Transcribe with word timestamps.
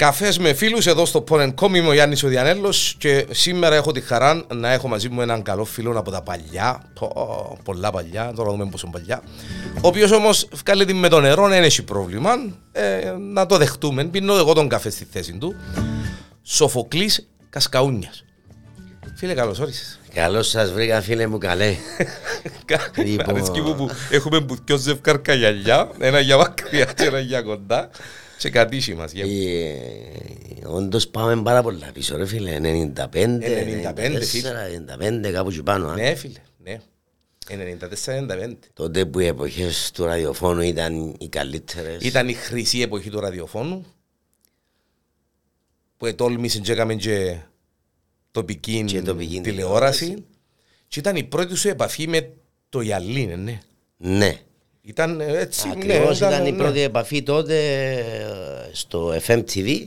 Καφές 0.00 0.38
με 0.38 0.52
φίλους 0.52 0.86
εδώ 0.86 1.04
στο 1.04 1.20
Πονενκόμ 1.20 1.74
είμαι 1.74 1.88
ο 1.88 1.92
Γιάννης 1.92 2.22
ο 2.22 2.28
Διανέλος 2.28 2.94
και 2.98 3.26
σήμερα 3.30 3.74
έχω 3.74 3.92
τη 3.92 4.00
χαρά 4.00 4.44
να 4.54 4.72
έχω 4.72 4.88
μαζί 4.88 5.08
μου 5.08 5.20
έναν 5.20 5.42
καλό 5.42 5.64
φίλο 5.64 5.98
από 5.98 6.10
τα 6.10 6.22
παλιά, 6.22 6.82
πω, 6.98 7.58
πολλά 7.64 7.90
παλιά, 7.90 8.32
τώρα 8.36 8.50
δούμε 8.50 8.66
πόσο 8.66 8.86
παλιά, 8.86 9.22
ο 9.74 9.86
οποίος 9.86 10.10
όμως 10.10 10.48
βγάλει 10.64 10.94
με 10.94 11.08
το 11.08 11.20
νερό, 11.20 11.48
δεν 11.48 11.62
έχει 11.62 11.82
πρόβλημα, 11.82 12.30
ε, 12.72 13.14
να 13.32 13.46
το 13.46 13.56
δεχτούμε, 13.56 14.04
πίνω 14.04 14.36
εγώ 14.36 14.52
τον 14.52 14.68
καφέ 14.68 14.90
στη 14.90 15.06
θέση 15.10 15.32
του, 15.38 15.54
Σοφοκλής 16.42 17.28
Κασκαούνιας. 17.50 18.24
Φίλε, 19.16 19.34
καλώς 19.34 19.58
όρισες. 19.58 20.00
Καλώς 20.14 20.48
σας 20.48 20.72
βρήκα 20.72 21.00
φίλε 21.00 21.26
μου 21.26 21.38
καλέ. 21.38 21.76
Λοιπόν... 22.96 23.34
Αρέσκει 23.34 23.60
μου 23.60 23.74
που 23.74 23.90
έχουμε 24.10 24.40
που 24.40 24.56
δυο 24.64 24.76
ζευκάρκα 24.76 25.34
γυαλιά, 25.34 25.90
ένα 25.98 26.20
για 26.20 26.36
μακριά 26.36 26.84
και 26.84 27.04
ένα 27.04 27.18
για 27.18 27.42
κοντά 27.42 27.90
και 28.40 28.50
κατήσι 28.50 28.94
μας. 28.94 29.12
Ε, 29.14 29.26
όντως 30.66 31.08
πάμε 31.08 31.42
πάρα 31.42 31.62
πολλά 31.62 31.90
πίσω 31.92 32.16
ρε 32.16 32.26
φίλε, 32.26 32.58
95, 32.60 32.62
95, 32.62 33.40
94, 33.92 35.28
95 35.28 35.30
κάπου 35.32 35.50
και 35.50 35.62
πάνω. 35.62 35.94
Ναι 35.94 36.14
φίλε, 36.14 36.40
ναι. 36.58 36.80
94-95. 37.48 38.54
Τότε 38.72 39.06
που 39.06 39.20
οι 39.20 39.26
εποχές 39.26 39.90
του 39.94 40.04
ραδιοφώνου 40.04 40.60
ήταν 40.60 41.14
οι 41.18 41.28
καλύτερες. 41.28 42.02
Ήταν 42.02 42.28
η 42.28 42.32
χρυσή 42.32 42.80
εποχή 42.80 43.10
του 43.10 43.20
ραδιοφώνου 43.20 43.86
που 45.96 46.06
ετόλμησε 46.06 46.58
και 46.58 46.72
έκαμε 46.72 46.94
και 46.94 47.36
τοπική, 48.30 48.84
και 48.86 49.02
τοπική 49.02 49.40
τηλεόραση 49.40 50.24
και 50.88 50.98
ήταν 50.98 51.16
η 51.16 51.24
πρώτη 51.24 51.56
σου 51.56 51.68
επαφή 51.68 52.08
με 52.08 52.32
το 52.68 52.80
γυαλί, 52.80 53.26
ναι. 53.26 53.60
Ναι. 53.96 54.38
Ήταν 54.82 55.20
έτσι. 55.20 55.66
Ναι, 55.66 55.72
Ακριβώς 55.72 56.20
ναι, 56.20 56.26
ήταν, 56.26 56.32
ήταν 56.32 56.46
η 56.46 56.50
ναι. 56.50 56.56
πρώτη 56.56 56.80
επαφή 56.80 57.22
τότε 57.22 57.56
ε, 57.98 58.70
στο 58.72 59.20
FM 59.26 59.44
TV 59.52 59.86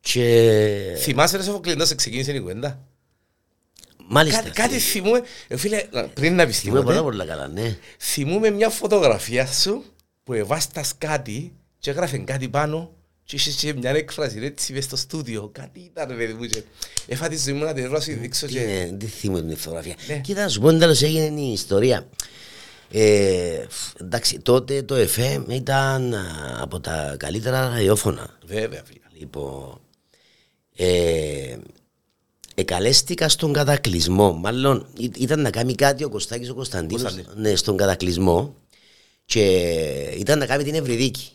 και... 0.00 0.96
Θυμάσαι 0.98 1.36
ρε 1.36 1.42
Σοφοκλήντας 1.42 1.94
ξεκίνησε 1.94 2.32
η 2.32 2.40
κουβέντα; 2.40 2.86
Μάλιστα. 4.08 4.42
Κάτι, 4.42 4.50
κάτι 4.50 4.78
θυμούμε, 4.78 5.22
ε, 5.48 5.56
φίλε, 5.56 5.82
πριν 6.14 6.34
να 6.34 6.46
πεις 6.46 6.60
τίποτε. 6.60 6.82
Θυμούμε 6.82 7.02
πολλά 7.02 7.24
καλά, 7.24 7.48
ναι. 7.48 7.76
Θυμούμε 7.98 8.50
μια 8.50 8.68
φωτογραφία 8.68 9.46
σου 9.46 9.84
που 10.24 10.32
εβάστας 10.32 10.94
κάτι 10.98 11.52
και 11.78 11.90
έγραφε 11.90 12.18
κάτι 12.18 12.48
πάνω 12.48 12.94
και 13.24 13.36
είσαι 13.36 13.50
και 13.50 13.74
μια 13.74 13.90
έκφραση 13.90 14.38
έτσι 14.42 14.72
μες 14.72 14.84
στο 14.84 14.96
στούντιο. 14.96 15.50
Κάτι 15.52 15.80
ήταν 15.80 16.16
παιδί 16.16 16.32
μου 16.32 16.44
και 16.44 16.62
έφα 17.06 17.28
τη 17.28 17.36
ζωή 17.38 17.54
μου 17.54 17.64
να 17.64 17.72
την 17.72 17.90
ρωτήσω 17.90 18.18
δείξω 18.20 18.46
και... 18.46 18.92
Τι 18.98 19.06
θυμούμε 19.06 19.42
την 19.42 19.56
φωτογραφία. 19.56 19.94
Ναι. 20.08 20.18
Κοίτα 20.18 20.42
να 20.42 20.48
σου 20.48 20.60
πω 20.60 20.72
τέλος 20.72 21.02
έγινε 21.02 21.40
η 21.40 21.52
ιστορία. 21.52 22.08
Ε, 22.90 23.66
εντάξει, 24.00 24.38
τότε 24.38 24.82
το 24.82 24.94
FM 25.16 25.42
ήταν 25.48 26.14
από 26.60 26.80
τα 26.80 27.14
καλύτερα 27.18 27.68
ραδιόφωνα. 27.68 28.28
Βέβαια, 28.46 28.82
φίλε. 28.84 29.00
Λοιπόν, 29.18 29.80
ε, 30.76 31.56
εκαλέστηκα 32.54 33.28
στον 33.28 33.52
κατακλυσμό. 33.52 34.32
Μάλλον 34.32 34.86
ήταν 35.16 35.40
να 35.40 35.50
κάνει 35.50 35.74
κάτι 35.74 36.04
ο 36.04 36.08
Κωστάκης 36.08 36.50
ο 36.50 36.54
Κωνσταντίνος 36.54 37.16
ναι, 37.34 37.54
στον 37.54 37.76
κατακλυσμό 37.76 38.54
και 39.24 39.40
ήταν 40.18 40.38
να 40.38 40.46
κάνει 40.46 40.64
την 40.64 40.74
Ευρυδίκη. 40.74 41.30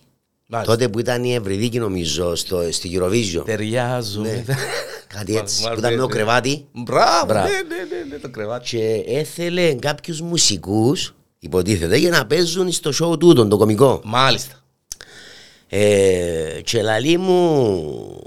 Μάλιστα. 0.45 0.73
Τότε 0.73 0.89
που 0.89 0.99
ήταν 0.99 1.23
η 1.23 1.33
Ευρυδίκη 1.33 1.79
νομίζω 1.79 2.35
στο, 2.35 2.71
στη 2.71 2.99
Eurovision. 2.99 3.43
Ταιριάζουν. 3.45 4.21
Ναι. 4.21 4.43
κάτι 5.15 5.35
έτσι 5.37 5.69
που 5.69 5.77
ήταν 5.77 5.93
με 5.93 5.99
το 5.99 6.07
κρεβάτι. 6.07 6.65
Μπράβο, 6.71 7.33
ναι, 7.33 7.39
ναι, 7.39 7.47
ναι, 7.47 8.05
ναι, 8.09 8.17
το 8.17 8.29
κρεβάτι. 8.29 8.69
Και 8.69 9.03
έθελε 9.07 9.73
κάποιους 9.73 10.21
μουσικούς 10.21 11.15
υποτίθεται, 11.43 11.97
για 11.97 12.09
να 12.09 12.25
παίζουν 12.25 12.71
στο 12.71 12.89
show 12.89 13.19
τούτο, 13.19 13.47
το 13.47 13.57
κομικό. 13.57 14.01
Μάλιστα. 14.03 14.55
Ε, 15.67 16.61
και 16.63 16.81
λαλή 16.81 17.17
μου, 17.17 18.21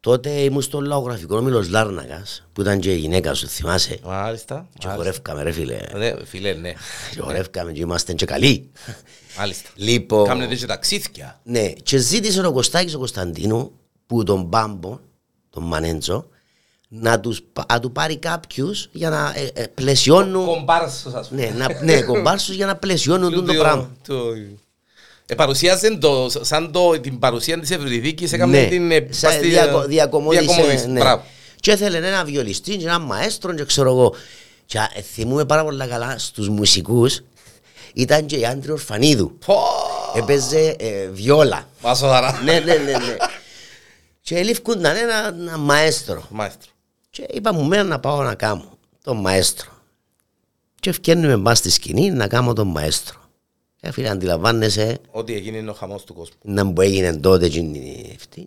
τότε 0.00 0.30
ήμουν 0.30 0.62
στο 0.62 0.80
λαογραφικό 0.80 1.40
Μήλος 1.40 1.68
Λάρνακας, 1.68 2.46
που 2.52 2.60
ήταν 2.60 2.78
και 2.80 2.92
η 2.92 2.96
γυναίκα 2.96 3.34
σου, 3.34 3.46
θυμάσαι; 3.46 3.98
Μάλιστα. 4.04 4.68
Και 4.78 4.88
χορεύκαμε 4.88 5.42
ρε 5.42 5.52
φίλε. 5.52 5.78
Ναι, 5.96 6.14
φίλε, 6.24 6.52
ναι. 6.52 6.72
Και 7.14 7.20
χορεύκαμε 7.20 7.72
και 7.72 7.80
είμαστε 7.80 8.12
και 8.12 8.24
καλοί. 8.24 8.70
Μάλιστα. 9.38 9.68
Λοιπόν, 9.74 10.26
Κάμνετε 10.26 10.54
και 10.54 10.66
ταξίδια. 10.66 11.40
Ναι, 11.44 11.68
και 11.68 11.96
ζήτησε 11.96 12.46
ο 12.46 12.52
Κωστάκης 12.52 12.94
ο 12.94 12.98
Κωνσταντίνου, 12.98 13.72
που 14.06 14.24
τον 14.24 14.42
Μπάμπο, 14.42 15.00
τον 15.50 15.62
Μανέντζο, 15.62 16.26
να, 16.94 17.20
τους, 17.20 17.40
να 17.68 17.80
του 17.80 17.92
πάρει 17.92 18.16
κάποιου 18.16 18.70
για 18.92 19.10
να 19.10 19.32
ε, 19.36 19.62
ε, 19.62 19.66
πλαισιώνουν. 19.66 20.46
Κομπάρσους, 20.46 21.14
ας 21.14 21.28
πούμε. 21.28 21.40
Ναι, 21.40 21.52
να, 21.56 21.82
ναι 21.82 22.02
κομπάρσους 22.02 22.54
για 22.54 22.66
να 22.66 22.76
πλαισιώνουν 22.76 23.32
το, 23.32 23.42
το 23.42 23.54
πράγμα. 23.54 23.90
Το... 24.06 24.14
Ε, 25.26 25.34
παρουσίαζε 25.34 25.96
το, 25.96 26.30
σαν 26.40 26.72
το, 26.72 27.00
την 27.00 27.18
παρουσία 27.18 27.60
της 27.60 27.70
Ευρυδίκης, 27.70 28.32
έκαμε 28.32 28.60
ναι, 28.60 28.68
την 28.68 28.90
ε, 28.90 29.00
παστη, 29.00 29.48
διακο, 29.48 29.82
διακομόδηση. 29.82 30.88
Ναι. 30.88 31.00
Και 31.60 31.70
έθελε 31.70 31.96
ένα 31.96 32.24
βιολιστή, 32.24 32.72
ένα 32.72 32.98
μαέστρο, 32.98 33.54
και 33.54 33.64
ξέρω 33.64 33.90
εγώ. 33.90 34.14
Και 34.66 34.78
ε, 34.94 35.00
θυμούμε 35.00 35.44
πάρα 35.44 35.64
πολύ 35.64 35.86
καλά 35.86 36.18
στους 36.18 36.48
μουσικούς 36.48 37.20
ήταν 37.94 38.26
και 38.26 38.36
η 38.36 38.44
Άντρη 38.44 38.70
Ορφανίδου. 38.70 39.38
Έπαιζε 40.16 40.76
ε, 40.78 41.06
βιόλα. 41.06 41.68
Μάσο 41.82 42.06
ναι, 42.44 42.52
ναι, 42.52 42.74
ναι, 42.74 42.74
ναι. 42.74 43.16
και 44.20 44.36
ελήφκουνταν 44.36 44.96
ένα, 44.96 45.34
ένα 45.38 45.58
μαέστρο. 45.58 46.24
Μαέστρο. 46.30 46.71
Και 47.12 47.26
είπα 47.30 47.52
μου 47.52 47.64
μένα 47.64 47.84
να 47.84 48.00
πάω 48.00 48.22
να 48.22 48.34
κάνω 48.34 48.78
τον 49.04 49.16
μαέστρο. 49.16 49.70
Και 50.80 50.90
ευκαιρνούμε 50.90 51.36
μπας 51.36 51.58
στη 51.58 51.70
σκηνή 51.70 52.10
να 52.10 52.28
κάνω 52.28 52.52
τον 52.52 52.68
μαέστρο. 52.68 53.20
Και 53.76 53.92
φίλε 53.92 54.08
αντιλαμβάνεσαι 54.08 54.98
Ότι 55.10 55.34
έγινε 55.34 55.56
είναι 55.56 55.70
ο 55.70 55.72
χαμός 55.72 56.04
του 56.04 56.14
κόσμου. 56.14 56.36
Να 56.42 56.64
μου 56.64 56.80
έγινε 56.80 57.16
τότε 57.16 57.48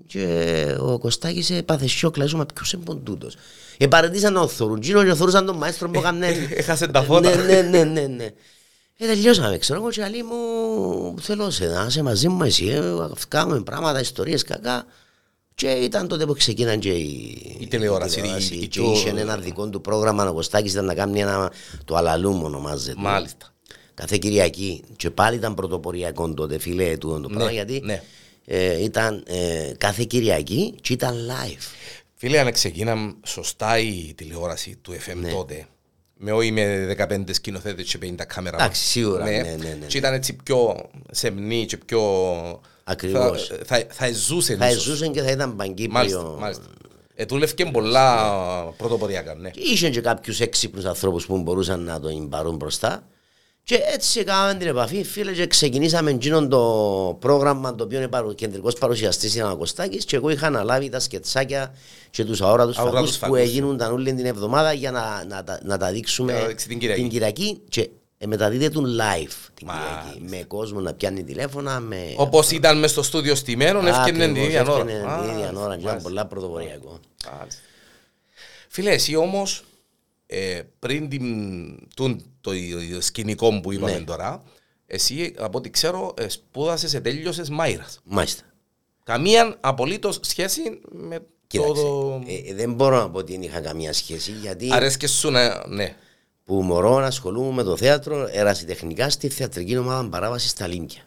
Και 0.07 0.75
ο 0.79 0.99
Κωστάκης 0.99 1.49
έπαθε 1.49 1.87
σιόκλα 1.87 2.23
Έσουμε 2.23 2.45
ποιος 2.53 2.73
είναι 2.73 2.95
τούτος 3.03 3.35
Επαρετήσαν 3.77 4.33
να 4.33 4.47
θωρούν 4.47 4.79
Και 4.79 4.95
ο 4.95 5.15
θωρούσαν 5.15 5.45
τον 5.45 5.57
μαέστρο 5.57 5.89
που 5.89 5.99
έκανε 5.99 6.27
Έχασε 6.49 6.87
τα 6.87 7.03
φώτα. 7.03 7.35
Ναι 7.35 7.61
ναι 7.61 7.83
ναι 7.83 8.07
ναι 8.07 8.29
ε, 8.97 9.05
τελειώσαμε, 9.05 9.57
ξέρω 9.57 9.79
εγώ 9.79 9.89
και 9.89 10.03
άλλοι 10.03 10.23
μου 10.23 11.19
θέλω 11.19 11.49
σε, 11.49 11.65
να 11.65 11.85
είσαι 11.85 12.03
μαζί 12.03 12.27
μου 12.27 12.43
εσύ, 12.43 12.67
ε, 12.67 12.81
κάνουμε 13.27 13.61
πράγματα, 13.61 13.99
ιστορίες 13.99 14.43
κακά 14.43 14.85
και 15.55 15.67
ήταν 15.67 16.07
τότε 16.07 16.25
που 16.25 16.33
ξεκίναν 16.33 16.79
και 16.79 16.89
η, 16.89 17.57
η 17.59 17.67
τηλεόραση. 17.67 18.17
Η 18.17 18.21
τηλεόραση 18.21 18.55
η, 18.55 18.67
και 18.67 18.81
είχε 18.81 19.09
ένα 19.09 19.37
δικό 19.37 19.69
του 19.69 19.81
πρόγραμμα, 19.81 20.29
ο 20.29 20.33
Κωστάκης 20.33 20.71
ήταν 20.71 20.85
να 20.85 20.93
κάνει 20.93 21.19
ένα, 21.19 21.51
το 21.85 21.95
αλαλούμ 21.95 22.43
ονομάζεται. 22.43 22.93
Μάλιστα. 22.97 23.53
Κάθε 23.93 24.17
Κυριακή. 24.17 24.83
Και 24.95 25.09
πάλι 25.09 25.35
ήταν 25.35 25.53
πρωτοποριακό 25.53 26.33
τότε, 26.33 26.59
φίλε 26.59 26.97
του 26.97 27.19
το 27.21 27.27
πράγμα, 27.27 27.45
ναι, 27.45 27.51
γιατί 27.51 27.81
ναι. 27.83 28.01
ε, 28.45 28.83
ήταν 28.83 29.23
ε, 29.27 29.71
κάθε 29.77 30.03
Κυριακή 30.03 30.75
και 30.81 30.93
ήταν 30.93 31.15
live. 31.15 31.63
Φίλε, 32.15 32.39
αν 32.39 32.51
ξεκίναμε 32.51 33.13
σωστά 33.25 33.79
η 33.79 34.13
τηλεόραση 34.15 34.77
του 34.81 34.93
FM 34.93 35.15
ναι. 35.15 35.31
τότε, 35.31 35.67
με 36.17 36.31
όχι 36.31 36.51
με 36.51 36.95
15 36.97 37.23
σκηνοθέτες 37.31 37.89
και 37.89 37.97
50 38.01 38.15
κάμερα. 38.27 38.55
Εντάξει, 38.55 38.83
σίγουρα. 38.83 39.23
Ναι, 39.23 39.31
ναι, 39.31 39.41
ναι, 39.41 39.77
ναι. 39.79 39.85
Και 39.87 39.97
ήταν 39.97 40.13
έτσι 40.13 40.35
πιο 40.43 40.89
σεμνή 41.11 41.65
και 41.65 41.77
πιο 41.77 42.01
Ακριβώς. 42.87 43.47
Θα, 43.47 43.65
θα, 43.65 43.85
θα 43.89 44.13
ζούσε. 44.13 44.55
Θα 44.55 44.71
ζούσε 44.71 45.07
και 45.07 45.21
θα 45.21 45.31
ήταν 45.31 45.55
παγκύπριο. 45.55 45.91
Μάλιστα. 45.91 46.23
μάλιστα. 46.39 46.63
Ετούλευκε 47.15 47.65
πολλά 47.65 48.31
πρωτοποριακά. 48.77 49.35
Ναι. 49.35 49.49
Και 49.49 49.59
είχε 49.59 49.89
και 49.89 50.01
κάποιους 50.01 50.39
έξυπνους 50.39 50.85
ανθρώπους 50.85 51.25
που 51.25 51.41
μπορούσαν 51.41 51.83
να 51.83 51.99
το 51.99 52.27
πάρουν 52.29 52.55
μπροστά. 52.55 53.07
Και 53.63 53.79
έτσι 53.93 54.19
έκαναμε 54.19 54.59
την 54.59 54.67
επαφή, 54.67 55.03
φίλε, 55.03 55.31
και 55.31 55.47
ξεκινήσαμε 55.47 56.11
εκείνο 56.11 56.47
το 56.47 57.17
πρόγραμμα 57.19 57.75
το 57.75 57.83
οποίο 57.83 57.97
είναι 57.97 58.07
παρου, 58.07 58.35
κεντρικός 58.35 58.73
παρουσιαστής 58.73 59.31
στην 59.31 59.43
Ανακοστάκη 59.43 59.97
και 59.97 60.15
εγώ 60.15 60.29
είχα 60.29 60.47
αναλάβει 60.47 60.89
τα 60.89 60.99
σκετσάκια 60.99 61.75
και 62.09 62.25
τους 62.25 62.41
αόρατους 62.41 62.75
φακούς 62.75 63.17
που 63.17 63.35
έγιναν 63.35 63.91
όλη 63.91 64.13
την 64.13 64.25
εβδομάδα 64.25 64.73
για 64.73 64.91
να, 64.91 65.25
να, 65.27 65.43
να, 65.43 65.59
να 65.63 65.77
τα 65.77 65.91
δείξουμε 65.91 66.55
την 66.67 66.79
Κυριακή. 66.79 67.01
Την 67.01 67.09
Κυριακή 67.09 67.61
και 67.69 67.89
ε, 68.17 68.27
μεταδίδεται 68.27 68.73
τον 68.73 68.85
live 68.85 69.49
την 69.53 69.67
Κυριακή. 69.67 70.21
Με 70.29 70.43
κόσμο 70.43 70.79
να 70.79 70.93
πιάνει 70.93 71.23
τηλέφωνα. 71.23 71.79
Με... 71.79 72.13
Όπως 72.17 72.51
ήταν 72.51 72.79
μέσα 72.79 72.93
στο 72.93 73.03
στούντιο 73.03 73.35
στημένο, 73.35 73.87
έφτιανε 73.87 74.25
την 74.25 74.35
ίδια 74.35 74.61
ώρα. 74.61 74.91
Έφτιανε 74.91 75.21
την 75.21 75.37
ίδια 75.37 75.53
ώρα, 75.59 75.77
ήταν 75.77 76.01
πολλά 76.01 76.25
πρωτοποριακό. 76.25 76.99
Φίλε, 78.67 78.91
εσύ 78.91 79.15
όμως 79.15 79.63
ε, 80.25 80.61
πριν 80.79 81.09
την, 81.09 81.23
το, 81.93 82.15
το, 82.41 82.51
το, 82.91 83.01
σκηνικό 83.01 83.59
που 83.59 83.71
είπαμε 83.71 83.97
ναι. 83.97 84.03
τώρα, 84.03 84.43
εσύ 84.87 85.33
από 85.37 85.57
ό,τι 85.57 85.69
ξέρω 85.69 86.13
σπούδασες 86.27 86.89
σε 86.89 86.99
τέλειωσες 86.99 87.49
Μάιρας. 87.49 87.99
Μάλιστα. 88.03 88.43
Καμία 89.03 89.57
απολύτως 89.59 90.19
σχέση 90.21 90.61
με 90.91 91.25
Κοίταξε, 91.47 91.81
το. 91.81 92.21
Ε, 92.47 92.53
δεν 92.53 92.73
μπορώ 92.73 92.97
να 92.97 93.09
πω 93.09 93.17
ότι 93.17 93.33
είχα 93.41 93.59
καμία 93.59 93.93
σχέση 93.93 94.31
γιατί. 94.31 94.69
Αρέσκε 94.71 95.07
σου 95.07 95.31
να. 95.31 95.67
Ναι 95.67 95.95
που 96.45 96.63
μπορώ 96.63 96.99
να 96.99 97.05
ασχολούμαι 97.05 97.51
με 97.51 97.63
το 97.63 97.77
θέατρο 97.77 98.29
ερασιτεχνικά 98.31 99.09
στη 99.09 99.29
θεατρική 99.29 99.77
ομάδα 99.77 100.09
παράβασης 100.09 100.49
στα 100.49 100.67
Λίνκια. 100.67 101.01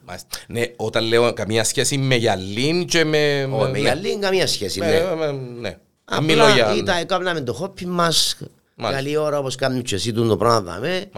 Ναι, 0.46 0.62
όταν 0.76 1.04
λέω 1.04 1.32
καμία 1.32 1.64
σχέση 1.64 1.98
με 1.98 2.14
γυαλίν 2.14 2.86
και 2.86 3.04
με. 3.04 3.48
Όχι, 3.52 3.62
με, 3.64 3.70
με 3.70 3.78
γυαλίν 3.78 4.20
καμία 4.20 4.46
σχέση. 4.46 4.78
Με, 4.78 4.86
ναι. 4.86 5.14
Με, 5.14 5.32
ναι. 5.60 5.78
Απλά 6.04 6.74
ήταν, 6.76 6.98
έκαναμε 6.98 7.40
το 7.40 7.52
χόπι 7.52 7.86
μας 7.86 8.36
καλή 8.76 9.16
ώρα 9.16 9.38
όπως 9.38 9.54
κάνουμε 9.54 9.82
και 9.82 9.94
εσύ 9.94 10.12
το 10.12 10.36
πράγμα 10.36 10.60
δαμε. 10.60 11.10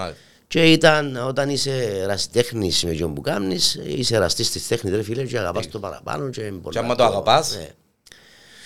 Και 0.47 0.73
ήταν 0.73 1.17
όταν 1.27 1.49
είσαι 1.49 1.99
ερασιτέχνης 2.03 2.85
με 2.85 2.93
τον 2.93 3.15
που 3.15 3.21
κάνεις, 3.21 3.81
είσαι 3.85 4.15
εραστής 4.17 4.51
της 4.51 4.67
τέχνης 4.67 4.95
ρε 4.95 5.03
φίλε 5.03 5.25
και 5.25 5.39
αγαπάς 5.39 5.69
το 5.69 5.79
παραπάνω 5.79 6.31
και, 6.31 6.53
Και 6.71 6.79
άμα 6.79 6.95
το 6.95 7.05
αγαπάς, 7.05 7.57
Ναι. 7.57 7.69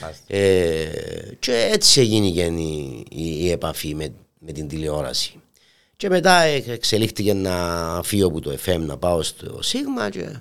μάλιστα. 0.01 0.25
Ε, 0.27 1.37
και 1.39 1.71
έτσι 1.73 2.01
έγινε 2.01 2.29
και 2.29 2.45
η, 2.45 3.05
η, 3.11 3.45
η 3.45 3.51
επαφή 3.51 3.95
με, 3.95 4.13
με 4.45 4.53
την 4.53 4.69
τηλεόραση. 4.69 5.41
Και 5.97 6.09
μετά 6.09 6.41
ε, 6.41 6.63
εξελίχθηκε 6.67 7.33
να 7.33 8.01
φύγω 8.05 8.27
από 8.27 8.41
το 8.41 8.57
FM 8.65 8.79
να 8.79 8.97
πάω 8.97 9.23
στο 9.23 9.63
Σίγμα 9.63 10.11
και 10.11 10.37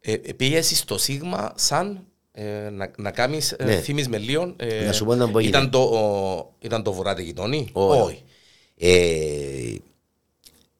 Ε, 0.00 0.12
ε, 0.12 0.32
πήγες 0.32 0.78
στο 0.78 0.98
Σίγμα 0.98 1.52
σαν 1.56 2.04
ε, 2.32 2.68
να, 2.70 2.90
να 2.96 3.10
κάνεις 3.10 3.52
ε, 3.52 3.64
Ναι. 3.64 3.76
θύμεις 3.80 4.08
με 4.08 4.18
λίγο. 4.18 4.54
Ε, 4.56 4.84
Να 4.84 4.92
σου 4.92 5.04
πω 5.04 5.14
να 5.14 5.28
πω 5.30 5.38
ήταν, 5.38 5.62
είναι. 5.62 5.70
το, 5.70 5.78
ο, 5.82 6.54
ήταν 6.60 6.82
το 6.82 6.92
βουράτε 6.92 7.22
γειτόνι. 7.22 7.68
Όχι. 7.72 8.22
Ε, 8.78 9.74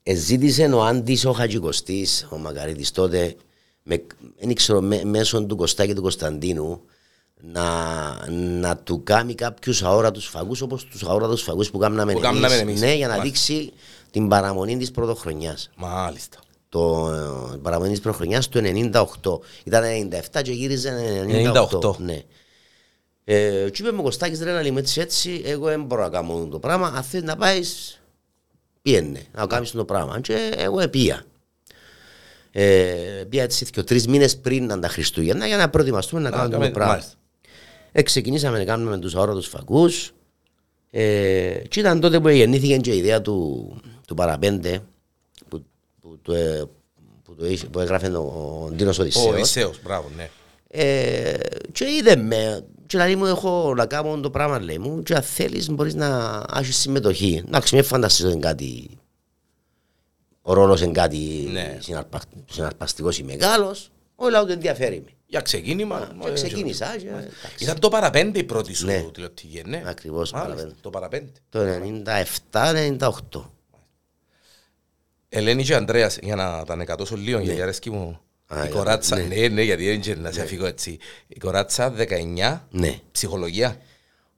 ε, 0.02 0.14
ζήτησε 0.14 0.64
ο 0.66 0.84
Άντης 0.84 1.24
ο 1.24 1.32
Χατζικοστής, 1.32 2.28
ο 2.30 2.36
Μακαρίτης 2.38 2.90
τότε, 2.90 3.34
με, 3.82 4.02
δεν 4.38 4.54
ξέρω, 4.54 4.80
με, 4.80 5.04
μέσω 5.04 5.44
του 5.44 5.56
Κωστάκη 5.56 5.94
του 5.94 6.02
Κωνσταντίνου, 6.02 6.80
να, 7.41 8.31
να 8.61 8.77
του 8.77 9.03
κάνει 9.03 9.35
κάποιους 9.35 9.83
αόρατους 9.83 10.27
φαγούς 10.27 10.61
όπως 10.61 10.85
τους 10.85 11.03
αόρατους 11.03 11.43
φαγούς 11.43 11.71
που 11.71 11.79
κάναμε 11.79 12.12
Που 12.12 12.19
εμείς. 12.19 12.31
κάναμε 12.41 12.55
εμείς. 12.55 12.81
Ναι, 12.81 12.94
για 12.94 13.06
να 13.09 13.17
Μάλιστα. 13.17 13.23
δείξει 13.49 13.73
την 14.11 14.29
παραμονή 14.29 14.77
της 14.77 14.91
πρωτοχρονιάς. 14.91 15.71
Μάλιστα. 15.77 16.38
Το 16.69 17.12
ε, 17.55 17.56
παραμονή 17.56 17.91
της 17.91 18.00
πρωτοχρονιάς 18.00 18.49
του 18.49 18.61
98. 18.65 19.41
Ήταν 19.65 19.83
97 20.37 20.43
και 20.43 20.53
γύριζε 20.53 20.93
98. 21.27 21.69
98. 21.81 21.97
Ναι. 21.97 22.23
Ε, 23.25 23.71
και 23.71 23.83
είπε 23.83 23.93
μου 23.93 24.03
Κωστάκης 24.03 24.41
ρε 24.43 24.53
να 24.53 24.62
λέμε 24.62 24.81
έτσι 24.81 25.00
έτσι, 25.00 25.43
εγώ 25.44 25.67
δεν 25.67 25.83
μπορώ 25.85 26.03
να 26.03 26.09
κάνω 26.09 26.49
το 26.50 26.59
πράγμα, 26.59 26.87
αν 26.97 27.03
θέλεις 27.03 27.27
να 27.27 27.37
πάεις, 27.37 28.00
πιένε, 28.83 29.27
να 29.33 29.47
κάνεις 29.47 29.71
το 29.71 29.85
πράγμα. 29.85 30.21
Και 30.21 30.53
εγώ 30.56 30.81
επία. 30.81 31.25
Ε, 32.53 33.25
πήγα 33.29 33.43
έτσι 33.43 33.65
και 33.67 33.83
τρεις 33.83 34.06
μήνες 34.06 34.37
πριν 34.37 34.67
να 34.67 34.79
τα 34.79 34.88
Χριστούγεννα 34.88 35.47
για 35.47 35.56
να 35.56 35.71
προετοιμαστούμε 35.71 36.21
να, 36.21 36.31
κάνουμε 36.31 36.49
κάνουμε- 36.49 36.73
το 36.73 36.79
πράγμα. 36.79 36.93
μάλιστα. 36.93 37.15
Ε, 37.98 38.02
ξεκινήσαμε 38.02 38.58
να 38.58 38.64
κάνουμε 38.64 38.98
τους 38.98 39.14
αόρατους 39.14 39.46
φακούς 39.46 40.12
ε, 40.90 41.58
και 41.69 41.81
ήταν 41.81 42.00
τότε 42.00 42.20
που 42.20 42.28
γεννήθηκε 42.28 42.76
και 42.76 42.93
η 42.93 42.96
ιδέα 42.98 43.20
του, 43.20 43.70
του 44.06 44.14
παραπέντε 44.14 44.81
που, 45.48 45.64
που, 46.00 46.19
το, 46.22 46.34
ε, 46.34 46.64
που, 47.25 47.34
το, 47.34 47.46
είχε- 47.46 47.66
που 47.66 47.81
έγραφε 47.81 48.06
ο, 48.06 48.20
ο 48.64 48.70
Ντίνος 48.75 48.98
Ο 48.98 49.02
Οδυσσέος. 49.02 49.26
Οδυσσέος, 49.26 49.82
μπράβο, 49.82 50.08
ναι. 50.16 50.28
Ε, 50.69 51.34
και 51.72 51.84
είδε 51.84 52.16
με 52.16 52.64
και 52.87 52.96
δηλαδή 52.96 53.16
μου 53.16 53.26
έχω 53.26 53.75
να 53.76 53.87
κάνω 53.87 54.20
το 54.20 54.31
πράγμα 54.31 54.60
λέει 54.60 54.78
μου 54.78 55.02
και 55.02 55.14
αν 55.14 55.22
θέλεις 55.22 55.69
μπορείς 55.70 55.94
να 55.94 56.42
έχεις 56.56 56.76
συμμετοχή. 56.76 57.42
Εντάξει, 57.46 57.75
μην 57.75 57.84
φανταστείς 57.84 58.25
ότι 58.25 58.32
είναι 58.32 58.40
κάτι 58.46 58.88
ο 60.42 60.52
ρόλος 60.52 60.81
είναι 60.81 60.92
κάτι 60.92 61.49
Ναι. 61.52 61.76
συναρπα, 61.81 62.20
συναρπαστικός 62.50 63.19
ή 63.19 63.22
μεγάλος. 63.22 63.90
Όλα 64.14 64.42
ούτε 64.42 64.52
ενδιαφέρει 64.52 65.02
με. 65.04 65.10
Για 65.26 65.40
ξεκίνημα. 65.40 66.17
Και 66.20 66.28
ε, 66.28 66.32
ξεκίνησα 66.32 66.96
και, 66.99 67.06
εντάξει. 67.08 67.31
Ήταν 67.58 67.78
το 67.78 67.88
παραπέντε 67.88 68.38
η 68.38 68.44
πρώτη 68.44 68.75
σου 68.75 68.87
Ναι. 68.87 69.05
τηλεοπτική, 69.12 69.62
ναι. 69.67 69.82
Ακριβώς, 69.87 70.32
Μάλιστα, 70.32 70.55
παραπέντε. 70.55 70.75
Το 70.81 70.90
παραπέντε. 70.90 71.31
Το 71.49 71.61
97-98. 73.32 73.50
Ελένη 75.28 75.64
και 75.64 75.75
Ανδρέας, 75.75 76.19
για 76.23 76.34
να 76.37 76.64
τα 76.64 76.73
ανεκατώσω 76.73 77.17
λίγο, 77.17 77.38
γιατί 77.38 77.62
αρέσκει 77.62 77.90
μου. 77.90 78.20
Ναι. 78.55 78.61
Α, 78.61 78.64
Η 78.64 78.67
για- 78.67 78.76
κοράτσα, 78.76 79.17
ναι. 79.17 79.23
ναι, 79.23 79.49
ναι, 79.49 79.62
γιατί 79.62 79.87
δεν 79.87 80.00
ξέρω 80.00 80.20
να 80.20 80.31
σε 80.32 80.40
αφήγω 80.40 80.67
έτσι. 80.67 80.99
Η 81.26 81.38
κοράτσα 81.38 81.90
19, 81.90 82.67
Ναι. 82.70 82.99
ψυχολογία. 83.12 83.76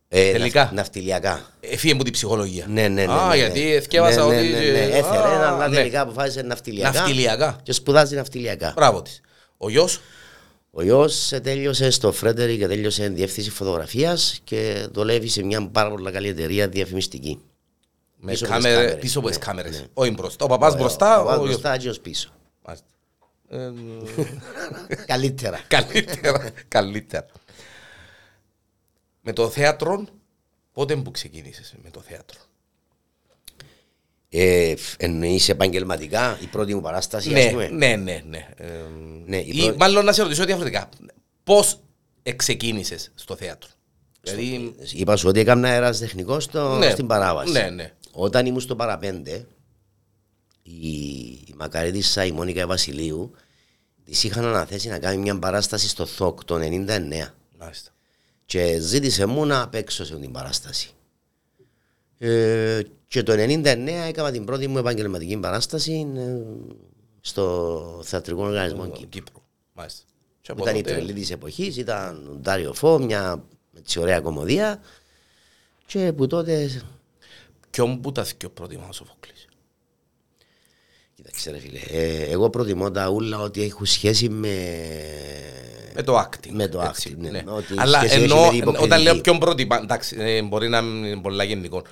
Ε, 0.09 0.33
Τελικά. 0.33 0.63
ναυ- 0.65 0.73
Ναυτιλιακά. 0.75 1.47
Εφύγε 1.61 1.95
μου 1.95 2.03
την 2.03 2.13
ψυχολογία. 2.13 2.67
Ναι, 2.69 2.89
ναι, 2.89 3.05
ναι. 3.05 3.13
Α, 3.13 3.29
ναι, 3.29 3.37
γιατί 3.37 3.61
ναι. 3.65 3.71
εθιέβασα 3.71 4.27
ναι, 4.27 4.37
ότι... 4.37 4.49
Ναι, 4.49 4.59
ναι, 4.59 4.71
ναι. 4.71 4.79
Έθελε, 4.81 5.19
Α, 5.19 5.49
αλλά 5.55 5.69
ναι. 5.69 5.75
τελικά 5.77 6.01
αποφάσισε 6.01 6.43
ναυτιλιακά. 6.43 6.99
Ναυτιλιακά. 6.99 7.61
Και 7.63 7.73
σπουδάζει 7.73 8.15
ναυτιλιακά. 8.17 8.73
Μπράβο 8.77 9.03
της. 9.03 9.21
Ο 9.57 9.69
γιος, 9.71 10.01
Ο 10.71 10.83
γιος 10.83 11.29
τέλειωσε 11.43 11.91
στο 11.91 12.13
Φρέντερι 12.13 12.59
και 12.59 12.67
τέλειωσε 12.67 13.09
διεύθυνση 13.09 13.51
φωτογραφίας 13.51 14.41
και 14.45 14.89
δουλεύει 14.93 15.29
σε 15.29 15.43
μια 15.43 15.69
πάρα 15.69 15.91
πολύ 15.91 16.11
καλή 16.13 16.29
εταιρεία 16.29 16.69
διαφημιστική. 16.69 17.41
με 18.17 18.31
Πίσω 18.33 18.45
από 18.45 18.55
τις 18.55 18.63
κάμερες, 18.63 18.77
κάμερες. 18.85 19.01
πίσω 19.03 19.19
από 19.19 19.29
τις 19.29 19.39
Ναι, 19.39 19.45
κάμερες. 19.45 19.81
ναι. 19.81 19.87
Όχι 19.95 20.11
μπροστά. 20.11 20.45
Ο 20.45 20.49
παπάς 20.49 20.77
μπροστά, 20.77 21.21
Ο 21.21 21.25
παπάς 21.25 21.37
ο 21.37 21.41
γιος. 21.41 21.49
μπροστά, 21.51 21.71
αγιος 21.71 22.01
πίσω. 22.01 22.31
Μάλιστα. 22.65 22.87
Ε, 23.49 23.73
Καλύτερα. 25.07 25.61
Καλύτερα, 25.69 26.51
καλύτερα. 26.69 27.27
Με 29.21 29.33
το 29.33 29.49
θέατρο, 29.49 30.05
πότε 30.73 30.97
που 30.97 31.11
ξεκίνησες 31.11 31.75
με 31.83 31.91
το 31.91 32.01
θέατρο; 32.01 32.39
Ε, 34.31 34.75
εννοείς 34.99 35.49
επαγγελματικά 35.49 36.39
η 36.43 36.47
πρώτη 36.47 36.75
μου 36.75 36.81
παράσταση, 36.81 37.35
ας 37.35 37.45
Ναι, 37.45 37.51
πούμε; 37.51 37.69
ναι, 37.69 37.97
ναι. 37.97 38.23
ναι. 38.29 38.49
Ε, 38.57 38.67
Ναι, 39.27 39.37
η 39.37 39.49
ή 39.53 39.59
πρώτη- 39.63 39.79
μάλλον 39.79 40.05
να 40.05 40.13
σε 40.13 40.23
ρωτήσω 40.23 40.45
διαφορετικά. 40.45 40.89
Πώς 41.45 41.81
ξεκίνησες 42.37 43.11
στο 43.15 43.37
θέατρο; 43.37 43.69
Δηλαδή, 44.21 44.75
Είπα 44.93 45.17
σου 45.17 45.29
ότι 45.29 45.41
έκανα 45.41 45.69
αέρας 45.69 45.99
τεχνικό 45.99 46.41
στο, 46.41 46.77
Ναι. 46.77 46.91
στην 46.91 47.07
παράβαση. 47.07 47.53
Ναι, 47.53 47.71
ναι. 47.71 47.93
Όταν 48.13 48.47
ήμουν 48.47 48.61
στο 48.61 48.77
παραπέντε, 48.77 49.47
η, 50.63 50.89
η 51.23 51.55
Μακαρίτισσα, 51.57 52.25
η 52.25 52.31
Μόνικα 52.33 52.67
Βασιλείου, 52.67 53.31
της 54.05 54.25
είχαν 54.25 54.45
αναθέσει 54.45 54.89
να 54.89 54.99
κάνει 54.99 55.17
μια 55.17 55.39
παράσταση 55.39 55.89
στο 55.89 56.07
ΘΟΚ 56.07 56.45
το 56.45 56.55
99 56.55 57.35
μάλιστα. 57.59 57.91
και 58.47 58.79
ζήτησε 58.81 59.27
μου 59.27 59.47
να 59.47 59.69
παίξω 59.69 60.05
σε 60.05 60.17
την 60.17 60.33
παράσταση. 60.33 60.91
Ε, 62.19 62.81
και 63.09 63.23
το 63.23 63.33
99 63.33 63.65
έκανα 64.09 64.31
την 64.31 64.45
πρώτη 64.45 64.69
μου 64.69 64.79
επαγγελματική 64.79 65.37
παράσταση 65.37 66.07
ε, 66.17 66.37
στο 67.21 68.01
θεατρικό 68.05 68.43
οργανισμό 68.45 68.87
Κύπρου. 68.87 69.09
Κύπρο. 69.09 69.43
Μάλιστα. 69.73 70.03
Και 70.41 70.51
από 70.51 70.63
Ήταν 70.63 70.75
η 70.77 70.83
τότε- 70.83 70.95
τρελή 70.95 71.13
της 71.13 71.31
εποχής, 71.31 71.77
ήταν 71.77 72.29
ο 72.33 72.35
Ντάριο 72.35 72.73
Φω, 72.75 72.99
μια 72.99 73.45
έτσι 73.79 74.01
ωραία 74.01 74.21
κομμωδία 74.21 74.81
και 75.87 76.13
που 76.13 76.27
τότε 76.27 76.83
Ποιον 77.71 78.01
που 78.01 78.13
τα 78.13 78.25
θυκιο 78.25 78.49
προτιμά 78.51 78.87
ο 78.89 78.93
Σοφοκλής; 78.93 79.49
Κοίταξε 81.15 81.51
ρε 81.51 81.59
φίλε, 81.59 81.79
ε, 81.91 82.23
εγώ 82.31 82.51
προτιμώ 82.51 82.91
τα 82.91 83.09
ούλα 83.09 83.39
ότι 83.39 83.63
έχουν 83.63 83.87
σχέση 83.87 84.29
με... 84.29 84.57
Με 85.95 86.03
το 86.03 86.19
acting. 86.19 86.51
Με 86.51 86.69
το 86.69 86.81
έτσι, 86.81 87.17
acting, 87.21 87.31
ναι. 87.31 87.43
Ότι 87.47 87.75
Αλλά 87.77 87.99
σχέση 87.99 88.15
έχει 88.15 88.25
ενώ, 88.25 88.41
με 88.41 88.49
την 88.49 88.59
υποκριτική. 88.59 88.85
όταν 88.85 89.03
λέω 89.03 89.21
ποιον 89.21 89.39
προτιμά, 89.39 89.77
εντάξει, 89.77 90.17
ε, 90.19 90.43
μπορεί 90.43 90.69
να 90.69 90.79
είναι 90.79 91.21
πολλά 91.21 91.45
γενικό. 91.45 91.83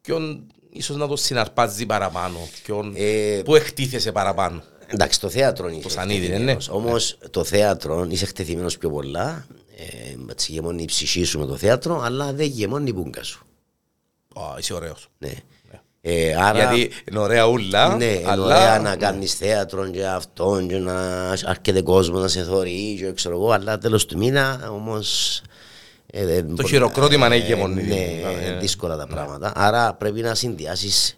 Ποιον 0.00 0.46
ίσως 0.70 0.96
να 0.96 1.08
το 1.08 1.16
συναρπάζει 1.16 1.86
παραπάνω. 1.86 2.48
Ποιον 2.62 2.92
Ε, 2.96 3.42
που 3.44 3.54
εκτίθεσαι 3.54 4.12
παραπάνω. 4.12 4.62
Εντάξει, 4.86 5.20
το 5.20 5.28
θέατρο 5.28 5.68
είναι 5.68 5.82
σανίδι, 5.88 6.18
ναι, 6.18 6.24
εκτεθειμένος. 6.24 6.68
Όμως 6.68 7.18
το 7.30 7.44
θέατρο 7.44 8.06
είσαι 8.10 8.24
εκτεθειμένος 8.24 8.78
πιο 8.78 8.90
πολλά. 8.90 9.46
Ε, 9.76 10.30
έτσι 10.30 10.52
γεμώνει 10.52 10.82
η 10.82 10.86
ψυχή 10.86 11.24
σου 11.24 11.38
με 11.38 11.46
το 11.46 11.56
θέατρο, 11.56 12.00
αλλά 12.00 12.32
δεν 12.32 12.46
γεμώνει 12.46 12.88
η 12.88 12.92
πούγκα 12.92 13.22
σου. 13.22 13.46
Α, 14.34 14.42
είσαι 14.58 14.74
ωραίος. 14.74 15.08
Ναι. 15.18 15.32
Ε, 16.02 16.34
άρα, 16.34 16.58
Γιατί 16.58 16.90
είναι 17.10 17.18
ωραία 17.18 17.46
ούλα, 17.46 17.96
ναι, 17.96 18.04
είναι 18.04 18.30
αλλά... 18.30 18.44
ωραία 18.44 18.78
να 18.78 18.96
κάνεις 18.96 19.34
θέατρο 19.34 19.88
και 19.88 20.06
αυτό 20.06 20.64
και 20.68 20.76
να 20.76 21.28
αρκετέ 21.44 21.82
κόσμο 21.82 22.18
να 22.18 22.28
σε 22.28 22.42
θωρεί 22.42 22.96
και 22.98 23.12
ξέρω 23.12 23.36
εγώ, 23.36 23.50
αλλά 23.50 23.78
τέλος 23.78 24.06
του 24.06 24.18
μήνα 24.18 24.70
όμως... 24.70 25.42
ε, 26.12 26.24
δεν 26.24 26.44
μπορεί- 26.44 26.68
χειροκρότημα 26.68 27.26
είναι 27.26 27.34
ε, 27.36 27.38
γεμονή. 27.46 27.82
Ναι, 27.82 27.94
Ε, 27.94 28.46
ε, 28.48 28.58
δύσκολα 28.58 28.96
τα 28.96 29.06
πράγματα. 29.06 29.52
Άρα 29.56 29.94
πρέπει 29.94 30.20
να 30.20 30.34
συνδυάσεις, 30.34 31.14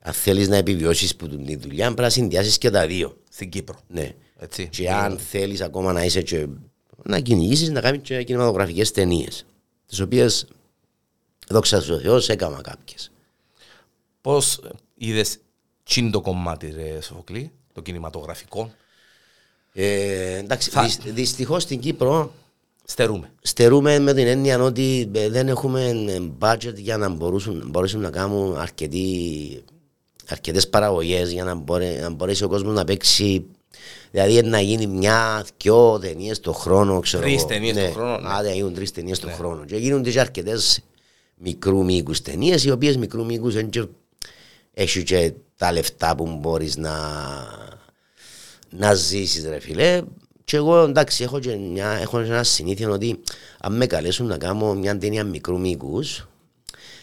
αν 0.00 0.12
θέλεις 0.12 0.48
να 0.48 0.56
επιβιώσεις 0.56 1.16
που 1.16 1.28
τη 1.28 1.56
δουλειά, 1.56 1.84
πρέπει 1.84 2.00
να 2.00 2.10
συνδυάσεις 2.10 2.58
και 2.58 2.70
τα 2.70 2.86
δύο. 2.86 3.16
Στην 3.30 3.50
Κύπρο. 3.50 3.78
Ναι. 3.88 4.14
Έτσι. 4.38 4.68
Και 4.68 4.90
αν 4.90 5.18
θέλεις 5.18 5.60
ακόμα 5.60 5.92
να 5.92 6.04
είσαι 6.04 6.22
και 6.22 6.46
να 7.04 7.20
κυνηγήσεις, 7.20 7.70
να 7.70 7.80
κάνεις 7.80 8.00
και 8.02 8.22
κινηματογραφικές 8.22 8.90
ταινίες, 8.90 9.46
τις 9.86 10.00
οποίες, 10.00 10.46
δόξα 11.48 11.82
τω 11.82 11.98
Θεώς, 11.98 12.28
έκανα 12.28 12.60
κάποιες. 12.60 13.10
Πώς 14.20 14.60
είδες 14.94 15.38
τσιν 15.84 16.10
το 16.10 16.20
κομμάτι, 16.20 16.70
ρε 16.76 17.00
Σοφοκλή, 17.00 17.50
το 17.72 17.80
κινηματογραφικό; 17.80 18.72
Ε, 19.72 20.36
εντάξει, 20.36 20.70
Θα- 20.70 20.82
δυσ- 20.82 21.02
δυστυχώς 21.08 21.62
στην 21.62 21.80
Κύπρο 21.80 22.34
Στερούμε. 22.88 23.30
στερούμε 23.42 23.98
με 23.98 24.14
την 24.14 24.26
έννοια 24.26 24.62
ότι 24.62 25.10
ε, 25.14 25.28
δεν 25.28 25.48
έχουμε 25.48 25.84
ε, 25.88 26.20
budget 26.38 26.74
για 26.74 26.96
να 26.96 27.08
μπορούσουν, 27.08 27.62
μπορέσουν 27.66 28.00
να 28.00 28.10
κάνουν 28.10 28.56
αρκετοί, 28.56 29.64
αρκετές 30.28 30.68
παραγωγές 30.68 31.30
για 31.32 31.44
να, 31.44 31.54
μπορέ, 31.54 31.98
να 32.00 32.10
μπορέσει 32.10 32.44
ο 32.44 32.48
κόσμος 32.48 32.74
να 32.74 32.84
παίξει 32.84 33.44
Δηλαδή 34.10 34.42
να 34.42 34.60
γίνει 34.60 34.86
μια, 34.86 35.46
δυο 35.62 35.98
ταινίες 35.98 36.40
το 36.40 36.52
χρόνο, 36.52 37.00
ξέρω 37.00 37.22
Τρεις 37.22 37.36
εγώ. 37.38 37.46
ταινίες 37.46 37.76
το 37.76 37.90
χρόνο, 37.92 38.18
ναι. 38.18 38.28
Άντε, 38.34 38.52
γίνουν 38.52 38.74
τρεις 38.74 38.90
ταινίες 38.92 39.18
το 39.18 39.28
χρόνο. 39.28 39.64
Και 39.64 39.76
γίνονται 39.76 40.10
και 40.10 40.20
αρκετές 40.20 40.80
μικρού 41.36 41.84
μήκους 41.84 42.22
ταινίες, 42.22 42.64
οι 42.64 42.70
οποίες 42.70 42.96
μικρού 42.96 43.24
μήκους 43.24 43.54
δεν 43.54 43.70
και- 43.70 43.86
έχει 44.74 45.02
και 45.02 45.32
τα 45.56 45.72
λεφτά 45.72 46.14
που 46.16 46.36
μπορείς 46.40 46.76
να, 46.76 46.94
να 48.70 48.94
ζήσεις 48.94 49.44
ρε 49.48 49.58
φίλε. 49.58 50.02
Και 50.46 50.56
εγώ 50.56 50.76
εντάξει 50.82 51.22
έχω 51.22 51.38
και 51.38 51.56
μια, 51.56 51.88
έχω 51.90 52.22
και 52.22 52.28
ένα 52.28 52.42
συνήθεια 52.42 52.88
ότι 52.90 53.20
αν 53.60 53.76
με 53.76 53.86
καλέσουν 53.86 54.26
να 54.26 54.38
κάνω 54.38 54.74
μια 54.74 54.98
ταινία 54.98 55.24
μικρού 55.24 55.60
μήκους 55.60 56.28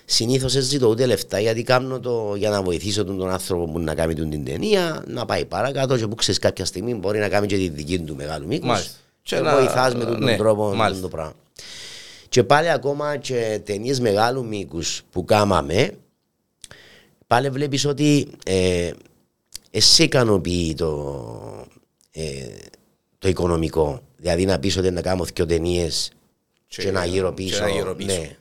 Συνήθως 0.05 0.51
ζητώ 0.51 0.87
ούτε 0.87 1.05
λεφτά 1.05 1.39
γιατί 1.39 1.63
κάνω 1.63 1.99
το 1.99 2.35
για 2.37 2.49
να 2.49 2.61
βοηθήσω 2.61 3.03
τον, 3.03 3.17
τον 3.17 3.29
άνθρωπο 3.29 3.65
που 3.71 3.79
να 3.79 3.95
κάνει 3.95 4.13
την 4.13 4.45
ταινία, 4.45 5.03
να 5.07 5.25
πάει 5.25 5.45
παρακάτω 5.45 5.97
και 5.97 6.07
που 6.07 6.15
ξέρεις 6.15 6.39
κάποια 6.39 6.65
στιγμή 6.65 6.93
μπορεί 6.93 7.19
να 7.19 7.29
κάνει 7.29 7.47
και 7.47 7.55
τη 7.55 7.69
δική 7.69 7.99
του 7.99 8.15
μεγάλου 8.15 8.47
μήκους. 8.47 8.67
Μάλιστα. 8.67 8.91
Και 9.21 9.35
Και 9.35 9.41
να- 9.41 9.55
βοηθάς 9.55 9.95
με 9.95 10.05
τον 10.05 10.23
ναι, 10.23 10.35
τρόπο 10.37 10.73
μάλιστα. 10.75 11.01
το 11.01 11.09
πράγμα. 11.09 11.33
Και 12.29 12.43
πάλι 12.43 12.69
ακόμα 12.69 13.17
και 13.17 13.61
ταινίες 13.65 13.99
μεγάλου 13.99 14.45
μήκους 14.45 15.01
που 15.11 15.25
κάμαμε, 15.25 15.97
πάλι 17.27 17.49
βλέπεις 17.49 17.85
ότι 17.85 18.27
ε, 18.45 18.91
εσύ 19.71 20.03
ικανοποιεί 20.03 20.73
το, 20.73 21.67
ε, 22.11 22.45
το 23.23 23.29
οικονομικό. 23.29 24.01
Δηλαδή 24.17 24.45
να 24.45 24.59
πεις 24.59 24.77
ότι 24.77 24.91
να 24.91 25.01
κάνω 25.01 25.23
δύο 25.33 25.45
ταινίες 25.45 26.11
και, 26.67 26.91
να 26.91 27.05
γύρω 27.05 27.27
και 27.33 27.43
πίσω. 27.43 27.63
να 27.63 27.69
γύρω 27.69 27.95
πίσω. 27.95 28.19
Ναι. 28.19 28.35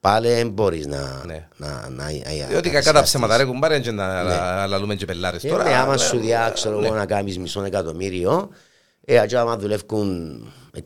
Πάλι 0.00 0.28
δεν 0.28 0.50
μπορείς 0.50 0.86
να, 0.86 1.22
Ναι. 1.26 1.48
να, 1.56 1.88
να, 1.88 1.88
να, 1.88 2.06
Διότι 2.48 2.52
να 2.52 2.60
κακά 2.60 2.72
τα 2.72 2.80
ξεχαστείς. 2.80 3.02
ψέματα 3.02 3.36
ρε 3.36 3.44
κουμπάρε 3.44 3.80
και 3.80 3.90
να 3.90 4.22
να 4.22 4.66
λαλούμε 4.66 4.94
και 4.94 5.04
πελάρες 5.04 5.44
Ε, 5.44 5.48
τώρα. 5.48 5.64
ναι, 5.64 5.74
άμα 5.74 5.94
ε, 5.94 5.96
σου 5.96 6.18
διά, 6.18 6.50
ξέρω 6.54 6.84
εγώ, 6.84 6.94
να 6.94 7.06
κάνεις 7.06 7.38
μισό 7.38 7.62
εκατομμύριο, 7.64 8.48
ε, 9.04 9.20
έτσι 9.20 9.36
άμα 9.36 9.56
δουλεύουν 9.56 10.42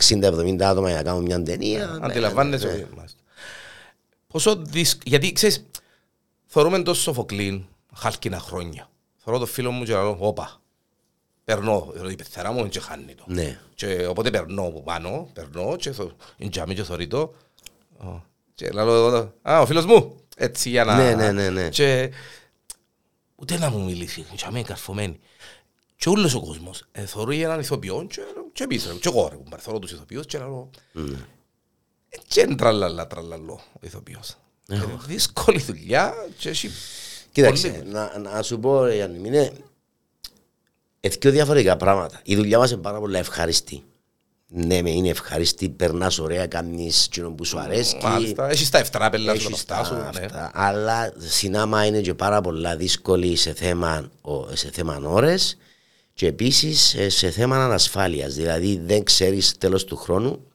60-70 0.08 0.62
άτομα 0.62 0.88
για 0.88 0.96
να 0.96 1.02
κάνουν 1.02 1.22
μια 1.22 1.42
ταινία. 1.42 1.86
ναι, 1.86 2.06
Αντιλαμβάνεσαι 2.06 2.66
ναι, 2.66 2.72
ότι 2.72 2.86
μάλιστα. 2.96 3.18
Πόσο 4.26 4.56
δύσκολο. 4.56 5.02
Γιατί 5.06 5.32
ξέρεις, 5.32 5.66
θεωρούμε 6.46 6.82
το 6.82 6.94
Σοφοκλίν 6.94 7.64
χάλκινα 7.94 8.38
χρόνια. 8.38 8.88
Θεωρώ 9.24 9.38
το 9.40 9.46
φίλο 9.46 9.70
μου 9.70 9.84
και 9.84 9.92
λέω, 9.92 10.16
όπα. 10.20 10.60
Περνώ, 11.44 11.92
η 12.10 12.14
πεθερά 12.14 12.52
μου 12.52 12.60
δεν 12.60 12.68
και 12.70 12.80
χάνει 12.80 13.14
το. 13.14 13.24
Ναι. 13.26 13.60
Και 13.74 14.06
οπότε 14.06 14.30
περνώ 14.30 14.62
από 14.66 14.82
πάνω, 14.82 15.30
περνώ 15.32 15.76
και 15.76 15.92
θω- 15.92 16.12
εντιαμεί 16.38 16.74
και 16.74 16.82
θωρεί 16.82 17.06
το. 17.06 17.34
Ω, 17.98 18.22
Και 18.54 18.70
λέω, 18.70 18.94
εγώ, 18.94 19.32
α, 19.42 19.60
ο 19.60 19.66
φίλος 19.66 19.84
μου, 19.86 20.16
έτσι 20.36 20.68
για 20.68 20.84
να... 20.84 20.96
Ναι, 20.96 21.14
ναι, 21.14 21.32
ναι, 21.32 21.50
ναι. 21.50 21.68
Και 21.68 22.10
ούτε 23.36 23.58
να 23.58 23.70
μου 23.70 23.84
μιλήσει, 23.84 24.26
εντιαμεί 24.32 24.62
καρφωμένη. 24.64 25.20
Και 25.96 26.08
όλος 26.08 26.34
ο 26.34 26.40
κόσμος 26.40 26.84
ε, 26.92 27.04
θωρεί 27.06 27.42
έναν 27.42 27.60
ηθοποιό 27.60 28.06
και, 28.10 28.20
και 28.52 28.62
εμείς, 28.62 28.86
ρε, 28.86 28.92
και 28.92 29.08
εγώ 29.08 29.28
ρε, 29.28 29.36
κουμπάρε, 29.36 29.62
θωρώ 29.62 29.78
τους 29.78 29.92
ηθοποιούς 29.92 30.26
και 30.26 30.38
λέω, 30.38 30.70
και 32.28 32.40
είναι 32.40 32.54
τραλαλά 32.54 33.06
τραλαλό 33.06 33.60
ο 33.72 33.78
ηθοποιός. 33.80 34.36
Ναι. 34.66 34.76
Ε, 34.76 34.80
Δύσκολη 35.06 35.60
δουλειά 35.60 36.14
και 36.38 36.48
έχει 36.48 36.70
Κοίταξε, 37.32 37.68
πολύ- 37.70 37.92
να, 37.92 38.18
να 38.18 38.42
σου 38.42 38.58
πω, 38.60 38.84
ρε, 38.84 38.94
Γιάννη, 38.94 39.28
είναι 39.28 39.52
ε, 41.04 41.08
δύο 41.08 41.30
διαφορετικά 41.30 41.76
πράγματα. 41.76 42.20
Η 42.24 42.36
δουλειά 42.36 42.58
μας 42.58 42.70
είναι 42.70 42.80
πάρα 42.80 42.98
πολύ 42.98 43.16
ευχαριστή. 43.16 43.82
Ναι, 44.54 44.82
με 44.82 44.90
είναι 44.90 45.08
ευχαριστή, 45.08 45.68
περνάς 45.68 46.18
ωραία, 46.18 46.46
κάνεις 46.46 47.06
εκείνο 47.06 47.30
που 47.30 47.44
σου 47.44 47.58
αρέσει. 47.58 47.96
Μάλιστα, 48.02 48.50
έχεις 48.50 48.70
τα 48.70 48.78
ευτράπελα 48.78 49.34
σου, 49.34 49.38
τα 49.40 49.48
Έχεις 49.50 49.60
αυτά 49.60 49.84
σου. 49.84 49.94
τα 49.94 50.10
ναι. 50.20 50.24
αυτά, 50.26 50.50
αλλά 50.54 51.12
συνάμα 51.18 51.84
είναι 51.86 52.00
και 52.00 52.14
πάρα 52.14 52.40
πολλά 52.40 52.76
δύσκολη 52.76 53.36
σε 53.36 53.52
θέμα, 53.52 54.10
ο- 54.20 54.56
σε 54.56 54.70
θέμα 54.72 54.96
ώρες 55.04 55.56
και 56.14 56.26
επίσης 56.26 56.94
ε, 56.94 57.08
σε 57.08 57.30
θέμα 57.30 57.64
ανασφάλειας. 57.64 58.34
Δηλαδή 58.34 58.80
δεν 58.84 59.04
ξέρεις 59.04 59.58
τέλος 59.58 59.84
του 59.84 59.96
χρόνου 59.96 60.46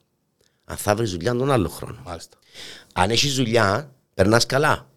αν 0.64 0.76
θα 0.76 0.94
βρεις 0.94 1.10
δουλειά 1.10 1.34
τον 1.36 1.50
άλλο 1.50 1.68
χρόνο. 1.68 1.98
Μάλιστα. 2.04 2.36
Αν 2.92 3.10
έχεις 3.10 3.34
δουλειά, 3.34 3.92
περνάς 4.14 4.46
καλά. 4.46 4.88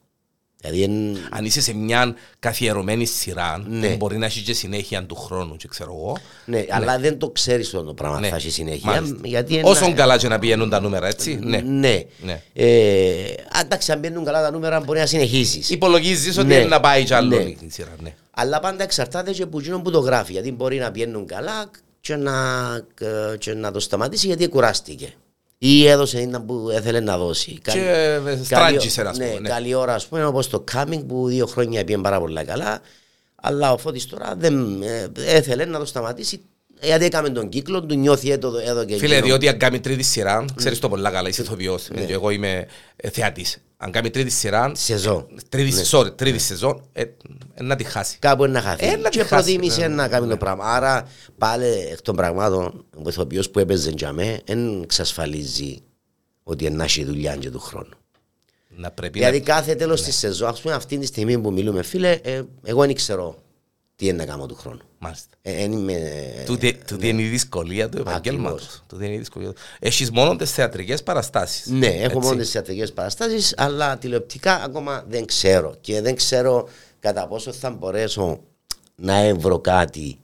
Δηλαδή 0.62 0.84
εν- 0.84 1.18
Αν 1.30 1.46
είσαι 1.46 1.62
σε 1.62 1.74
μια 1.76 2.16
καθιερωμένη 2.40 3.06
σειρά, 3.06 3.64
Ναι. 3.68 3.88
μπορεί 3.88 4.18
να 4.18 4.26
έχεις 4.26 4.42
και 4.42 4.54
συνέχεια 4.54 5.04
του 5.06 5.16
χρόνου, 5.16 5.56
και 5.56 5.68
ξέρω 5.68 5.92
εγώ. 5.96 6.18
ναι, 6.46 6.66
αλλά 6.70 7.00
δεν 7.00 7.18
το 7.18 7.30
ξέρεις 7.30 7.66
αυτό 7.66 7.84
το 7.84 7.94
πράγμα 7.94 8.20
Ναι. 8.20 8.28
θα 8.28 8.36
έχει 8.36 8.50
συνέχεια. 8.50 8.92
Μάλιστα. 8.92 9.18
Γιατί 9.24 9.58
εν- 9.58 9.66
Όσον 9.66 9.94
καλά 9.96 10.18
και 10.18 10.28
να 10.28 10.40
πηγαίνουν 10.40 10.70
τα 10.70 10.80
νούμερα, 10.82 11.08
έτσι. 11.08 11.40
Ναι. 11.44 11.58
Ναι. 11.58 12.04
Ναι. 12.22 12.42
Ε, 12.54 13.34
εντάξει, 13.62 13.92
αν 13.92 14.00
μπαίνουν 14.00 14.26
καλά 14.26 14.42
τα 14.42 14.52
νούμερα 14.52 14.80
μπορεί 14.80 15.00
να 15.00 15.06
συνεχίσεις. 15.06 15.70
Υπολογίζεις 15.70 16.38
ότι 16.38 16.48
Ναι. 16.48 16.56
είναι 16.56 16.66
να 16.66 16.80
πάει 16.80 17.04
κι 17.04 17.14
άλλο 17.14 17.36
Ναι. 17.36 17.42
η 17.44 17.58
σειρά. 17.68 17.96
Ναι. 18.02 18.14
Αλλά 18.32 18.60
πάντα 18.60 18.84
εξαρτάται 18.84 19.32
και 19.32 19.44
από 19.44 19.60
εκείνον 19.60 19.82
που 19.82 19.92
το 19.92 20.00
γράφει. 20.00 20.32
Γιατί 20.32 20.52
μπορεί 20.52 20.78
να 20.78 20.92
πιένουν 20.92 21.26
καλά 21.26 21.70
και 22.02 22.16
να, 22.16 22.34
και 23.38 23.54
να 23.54 23.72
το 23.72 23.80
σταματήσει 23.80 24.28
γιατί 24.28 24.48
κουράστηκε. 24.48 25.14
Ή 25.64 25.88
έδωσε 25.88 26.20
ένα 26.20 26.42
που 26.42 26.70
έθελε 26.74 27.00
να 27.00 27.18
δώσει. 27.18 27.60
Και 27.64 27.80
ε, 28.26 28.44
στράγγισε, 28.44 29.02
ας 29.02 29.18
ναι, 29.18 29.26
πούμε, 29.28 29.40
ναι. 29.40 29.50
καλή 29.50 29.74
ώρα, 29.74 29.94
ας 29.94 30.08
πούμε, 30.08 30.26
όπως 30.26 30.50
το 30.50 30.64
Coming 30.74 31.04
που 31.08 31.28
δύο 31.28 31.46
χρόνια 31.46 31.84
πήγαινε 31.84 32.04
πάρα 32.04 32.20
πολύ 32.20 32.44
καλά. 32.44 32.82
Αλλά 33.36 33.72
ο 33.74 33.78
Φώτης 33.78 34.06
τώρα 34.08 34.36
δεν 34.38 34.82
ε, 34.82 35.12
έθελε 35.16 35.66
να 35.66 35.80
το 35.80 35.86
σταματήσει 35.86 36.42
γιατί 36.82 37.06
έκαμε 37.06 37.30
τον 37.30 37.50
κύκλο 37.50 37.86
του, 37.86 37.96
νιώθει 37.96 38.30
εδώ, 38.30 38.58
εδώ 38.58 38.86
και 38.86 38.96
Φίλε, 38.96 39.14
εκείνο. 39.14 39.28
διότι 39.28 39.48
αν 39.48 39.58
κάνει 39.58 39.80
τρίτη 39.80 40.04
σειρά, 40.04 40.46
ξέρεις 40.56 40.80
το 40.80 40.90
πολλά 40.90 41.12
καλά, 41.12 41.30
είσαι 41.30 41.42
ηθοποιός. 41.42 41.88
και 42.08 42.14
Εγώ 42.14 42.30
είμαι 42.30 42.68
ε, 42.96 43.10
θεατής. 43.10 43.58
Αν 43.78 43.92
κάνει 43.92 44.10
τρίτη 44.10 44.30
σειρά, 44.30 44.72
Σεζόν. 44.76 45.28
τρίτη, 45.50 45.82
sorry, 45.92 46.18
τρίτη 46.18 46.40
σεζόν, 46.40 46.82
ε, 46.94 47.02
ε, 47.02 47.64
να 47.64 47.76
τη 47.76 47.84
χάσει. 47.84 48.18
Κάπου 48.20 48.44
είναι 48.44 48.54
να 48.54 48.62
χαθεί. 48.62 48.86
Ε, 48.86 48.96
να 48.96 49.10
τη 49.10 49.18
και 49.18 49.24
χάσει, 49.24 49.44
προτίμησε 49.44 49.88
ναι. 49.88 49.96
να 49.96 50.08
κάνει 50.08 50.28
το 50.28 50.38
πράγμα. 50.38 50.66
Άρα 50.66 51.08
πάλι 51.38 51.66
εκ 51.66 52.02
των 52.02 52.16
πραγμάτων 52.16 52.86
ο 53.04 53.10
ηθοποιός 53.10 53.50
που 53.50 53.60
έπαιζε 53.60 53.92
για 53.98 54.12
μέ 54.12 54.42
δεν 54.46 54.82
εξασφαλίζει 54.82 55.82
ότι 56.44 56.70
να 56.70 56.84
έχει 56.84 57.06
δουλειά 57.06 57.36
και 57.36 57.50
του 57.50 57.60
χρόνου. 57.60 57.96
Να 58.76 58.92
πρέπει 58.92 59.20
Δηλαδή 59.20 59.38
να... 59.38 59.44
κάθε 59.44 59.76
τέλος 59.76 60.02
της 60.02 60.18
σεζόν, 60.18 60.50
ας 60.50 60.62
πούμε 60.62 60.74
αυτή 60.74 60.98
τη 60.98 61.06
στιγμή 61.06 61.40
που 61.40 61.52
μιλούμε 61.52 61.84
φίλε, 61.84 62.12
ε, 62.12 62.42
εγώ 62.64 62.86
δεν 62.86 62.96
ξέρω 62.96 63.36
τι 64.02 64.08
είναι 64.08 64.18
να 64.18 64.26
κάνω 64.26 64.46
του 64.46 64.56
χρόνου. 64.56 64.80
Μάλιστα. 65.00 65.28
Ε, 65.42 65.52
εν 65.64 65.72
είμαι, 65.72 66.00
Τούτη 66.46 66.78
τούτη 66.88 67.08
είναι 67.08 67.22
η 67.22 67.28
δυσκολία 67.28 67.90
του 67.90 67.98
επαγγέλματος. 67.98 68.84
Τούτη 68.88 69.06
είναι 69.06 69.14
η 69.14 69.18
δυσκολία 69.18 69.50
του. 69.50 69.56
Έχεις 69.80 70.12
μόνο 70.12 70.36
τις 70.36 70.52
θεατρικές 70.52 71.04
παραστάσεις. 71.04 71.66
Ναι, 71.66 71.88
έχω 71.88 72.04
Έτσι. 72.04 72.18
μόνο 72.18 72.36
τις 72.36 72.52
θεατρικές 72.52 72.94
παραστάσεις, 72.94 73.54
αλλά 73.58 73.98
τηλεοπτικά 73.98 74.54
ακόμα 74.64 75.06
δεν 75.10 75.26
ξέρω. 75.26 75.76
Και 75.82 76.02
δεν 76.02 76.16
ξέρω 76.16 76.68
κατά 77.00 77.28
πόσο 77.28 77.52
θα 77.52 77.70
μπορέσω 77.70 78.40
να 78.96 79.18
έβρω 79.18 79.60
κάτι 79.60 80.20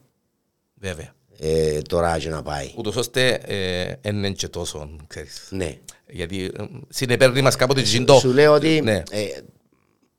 Βέβαια. 0.74 1.14
ε, 1.38 1.80
τώρα 1.80 2.18
και 2.18 2.28
να 2.28 2.42
πάει. 2.42 2.72
Ούτως 2.76 2.96
ώστε 2.96 3.28
ε, 3.46 3.92
εν 4.08 4.16
είναι 4.16 4.30
και 4.30 4.48
τόσο, 4.48 4.90
ξέρεις. 5.06 5.46
Ναι. 5.50 5.78
Γιατί 6.08 6.44
ε, 6.44 6.64
συνεπέρνει 6.88 7.42
μας 7.42 7.56
κάποτε 7.56 7.82
τζιντό. 7.82 8.18
Σου 8.18 8.32
λέω 8.32 8.52
ότι 8.52 8.80
Ναι. 8.80 9.02
ε, 9.10 9.24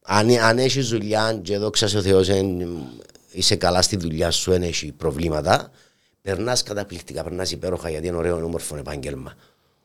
αν, 0.02 0.30
αν 0.30 0.58
έχεις 0.58 0.88
δουλειά 0.88 1.40
και 1.44 1.54
εδώ 1.54 1.70
ξέρω 1.70 2.00
ο 2.00 2.02
Θεός 2.02 2.30
εν- 2.30 2.68
είσαι 3.32 3.56
καλά 3.56 3.82
στη 3.82 3.98
δουλειά 3.98 4.32
σου, 4.32 4.52
δεν 4.52 4.62
έχει 4.62 4.92
προβλήματα, 4.92 5.72
περνάς 6.22 6.64
καταπληκτικά, 6.64 7.24
περνάς 7.24 7.52
υπέροχα 7.52 7.90
γιατί 7.90 8.08
είναι 8.08 8.18
ωραίο, 8.18 8.36
είναι 8.36 8.46
όμορφο 8.46 8.76
επάγγελμα. 8.76 9.34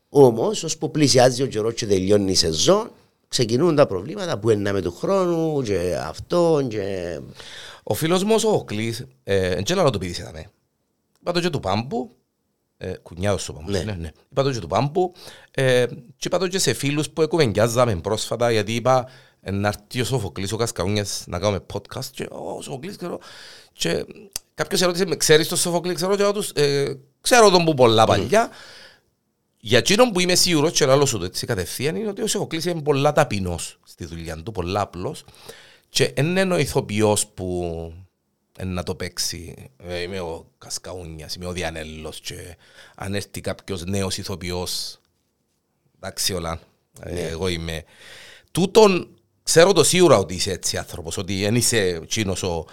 Όμως, 0.08 0.64
ώσπου 0.64 0.90
πλησιάζει 0.90 1.42
ο 1.42 1.46
καιρός 1.46 1.74
και 1.74 1.86
τελειώνει 1.86 2.30
η 2.30 2.34
σεζόν, 2.34 2.90
ξεκινούν 3.28 3.76
τα 3.76 3.86
προβλήματα 3.86 4.38
που 4.38 4.50
είναι 4.50 4.72
με 4.72 4.82
του 4.82 4.92
χρόνου 4.92 5.62
και 5.62 5.98
αυτό 6.06 6.66
και. 6.68 7.20
Ο 7.82 7.94
φίλος 7.94 8.24
μου 8.24 8.34
ο 8.34 8.38
Σοφοκλής, 8.38 9.06
ε, 9.24 9.50
εν 9.50 9.62
και 9.62 9.74
να 9.74 9.90
το 9.90 9.98
πείδησε 9.98 10.22
ήταν. 10.22 10.44
Είπα 11.20 11.32
το 11.32 11.40
και 11.40 11.50
του 11.50 11.60
Πάμπου, 11.60 12.10
ε, 12.76 12.92
κουνιάδος 13.02 13.42
σου 13.42 13.52
Πάμπου, 13.52 13.70
Ναι. 13.70 13.82
ναι, 13.82 13.92
ναι. 13.92 14.10
Είπα 14.30 14.42
το 14.42 14.52
και 14.52 14.58
του 14.58 14.66
Πάμπου. 14.66 15.12
Ε, 15.50 15.86
και 16.16 16.26
είπα 16.26 16.38
το 16.38 16.48
και 16.48 16.58
σε 16.58 16.72
φίλους 16.72 17.10
που 17.10 17.22
εκουβεντιάζαμε 17.22 17.96
πρόσφατα 17.96 18.50
γιατί 18.50 18.74
είπα 18.74 19.08
ε, 19.40 19.50
να 19.50 19.68
έρθει 19.68 20.00
ο 20.00 20.04
Σοφοκλής 20.04 20.52
ο 20.52 20.56
Κασκαούνιας 20.56 21.24
να 21.26 21.38
κάνουμε 21.38 21.60
podcast 21.72 22.04
και 22.12 22.26
ο 22.30 22.62
Σοφοκλής 22.62 22.96
ξέρω 22.96 23.18
και 23.72 24.06
κάποιος 24.54 24.82
ερώτησε 24.82 25.06
με 25.06 25.16
ξέρεις 25.16 25.48
τον 25.48 25.58
Σοφοκλή 25.58 25.94
ξέρω 25.94 26.16
και 26.16 26.22
εγώ 26.22 26.32
τους 26.32 26.50
ε, 26.50 26.98
ξέρω 27.20 27.50
τον 27.50 27.64
που 27.64 27.74
πολλά 27.74 28.04
παλιά 28.04 28.50
για 29.66 29.78
εκείνον 29.78 30.10
που 30.12 30.20
είμαι 30.20 30.34
σίγουρος 30.34 30.72
και 30.72 30.86
λάλλω 30.86 31.06
σου 31.06 31.18
το 31.18 31.24
έτσι 31.24 31.46
κατευθείαν 31.46 31.96
είναι 31.96 32.08
ότι 32.08 32.22
ο 32.22 32.26
Σοφοκλής 32.26 32.64
είναι 32.64 32.82
πολλά 32.82 33.12
ταπεινός 33.12 33.78
στη 33.84 34.04
δουλειά 34.04 34.42
του, 34.42 34.52
πολλά 34.52 34.80
απλός. 34.80 35.24
Και 35.88 36.12
δεν 36.16 36.36
είναι 36.36 36.54
ο 36.54 36.58
ηθοποιός 36.58 37.26
που 37.26 37.64
ε, 37.92 38.03
να 38.62 38.82
το 38.82 38.94
παίξει. 38.94 39.54
Ε, 39.88 40.00
είμαι 40.00 40.20
ο 40.20 40.46
Κασκαούνιας, 40.58 41.34
είμαι 41.34 41.46
ο 41.46 41.52
Διανέλος 41.52 42.20
και 42.20 42.56
αν 42.96 43.14
έρθει 43.14 43.40
κάποιος 43.40 43.84
νέος 43.84 44.18
ηθοποιός 44.18 44.98
εντάξει 45.96 46.32
όλα, 46.34 46.60
ε, 47.00 47.26
εγώ 47.26 47.48
είμαι. 47.48 47.84
Τούτον 48.50 49.08
ξέρω 49.42 49.72
το 49.72 49.84
σίγουρα 49.84 50.16
ότι 50.16 50.34
είσαι 50.34 50.50
έτσι 50.50 50.76
άνθρωπος, 50.76 51.16
ότι 51.16 51.40
δεν 51.42 51.54
είσαι 51.54 51.78
εκείνος 51.78 52.42
ο... 52.42 52.66